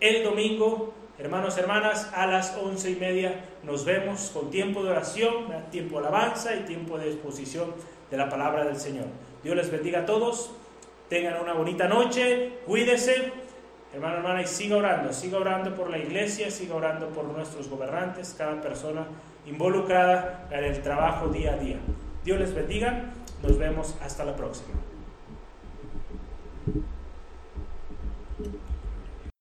El 0.00 0.24
domingo, 0.24 0.94
hermanos, 1.18 1.58
hermanas, 1.58 2.10
a 2.14 2.26
las 2.26 2.56
11 2.56 2.90
y 2.90 2.96
media 2.96 3.44
nos 3.62 3.84
vemos 3.84 4.30
con 4.34 4.50
tiempo 4.50 4.82
de 4.82 4.90
oración, 4.90 5.46
tiempo 5.70 6.00
de 6.00 6.06
alabanza 6.06 6.54
y 6.56 6.60
tiempo 6.60 6.98
de 6.98 7.12
exposición 7.12 7.72
de 8.10 8.16
la 8.16 8.28
palabra 8.28 8.64
del 8.64 8.76
Señor. 8.76 9.06
Dios 9.42 9.56
les 9.56 9.70
bendiga 9.70 10.00
a 10.00 10.06
todos, 10.06 10.50
tengan 11.08 11.40
una 11.40 11.52
bonita 11.52 11.88
noche, 11.88 12.58
cuídese. 12.66 13.32
Hermano, 13.92 14.16
hermana, 14.16 14.42
y 14.42 14.46
siga 14.46 14.76
orando, 14.76 15.12
siga 15.12 15.38
orando 15.38 15.74
por 15.74 15.90
la 15.90 15.98
iglesia, 15.98 16.50
siga 16.50 16.74
orando 16.74 17.08
por 17.08 17.24
nuestros 17.24 17.68
gobernantes, 17.68 18.34
cada 18.38 18.60
persona 18.60 19.06
involucrada 19.46 20.48
en 20.50 20.64
el 20.64 20.80
trabajo 20.80 21.28
día 21.28 21.54
a 21.54 21.56
día. 21.56 21.76
Dios 22.24 22.38
les 22.38 22.54
bendiga, 22.54 23.10
nos 23.42 23.58
vemos 23.58 23.94
hasta 24.00 24.24
la 24.24 24.34
próxima. 24.34 24.74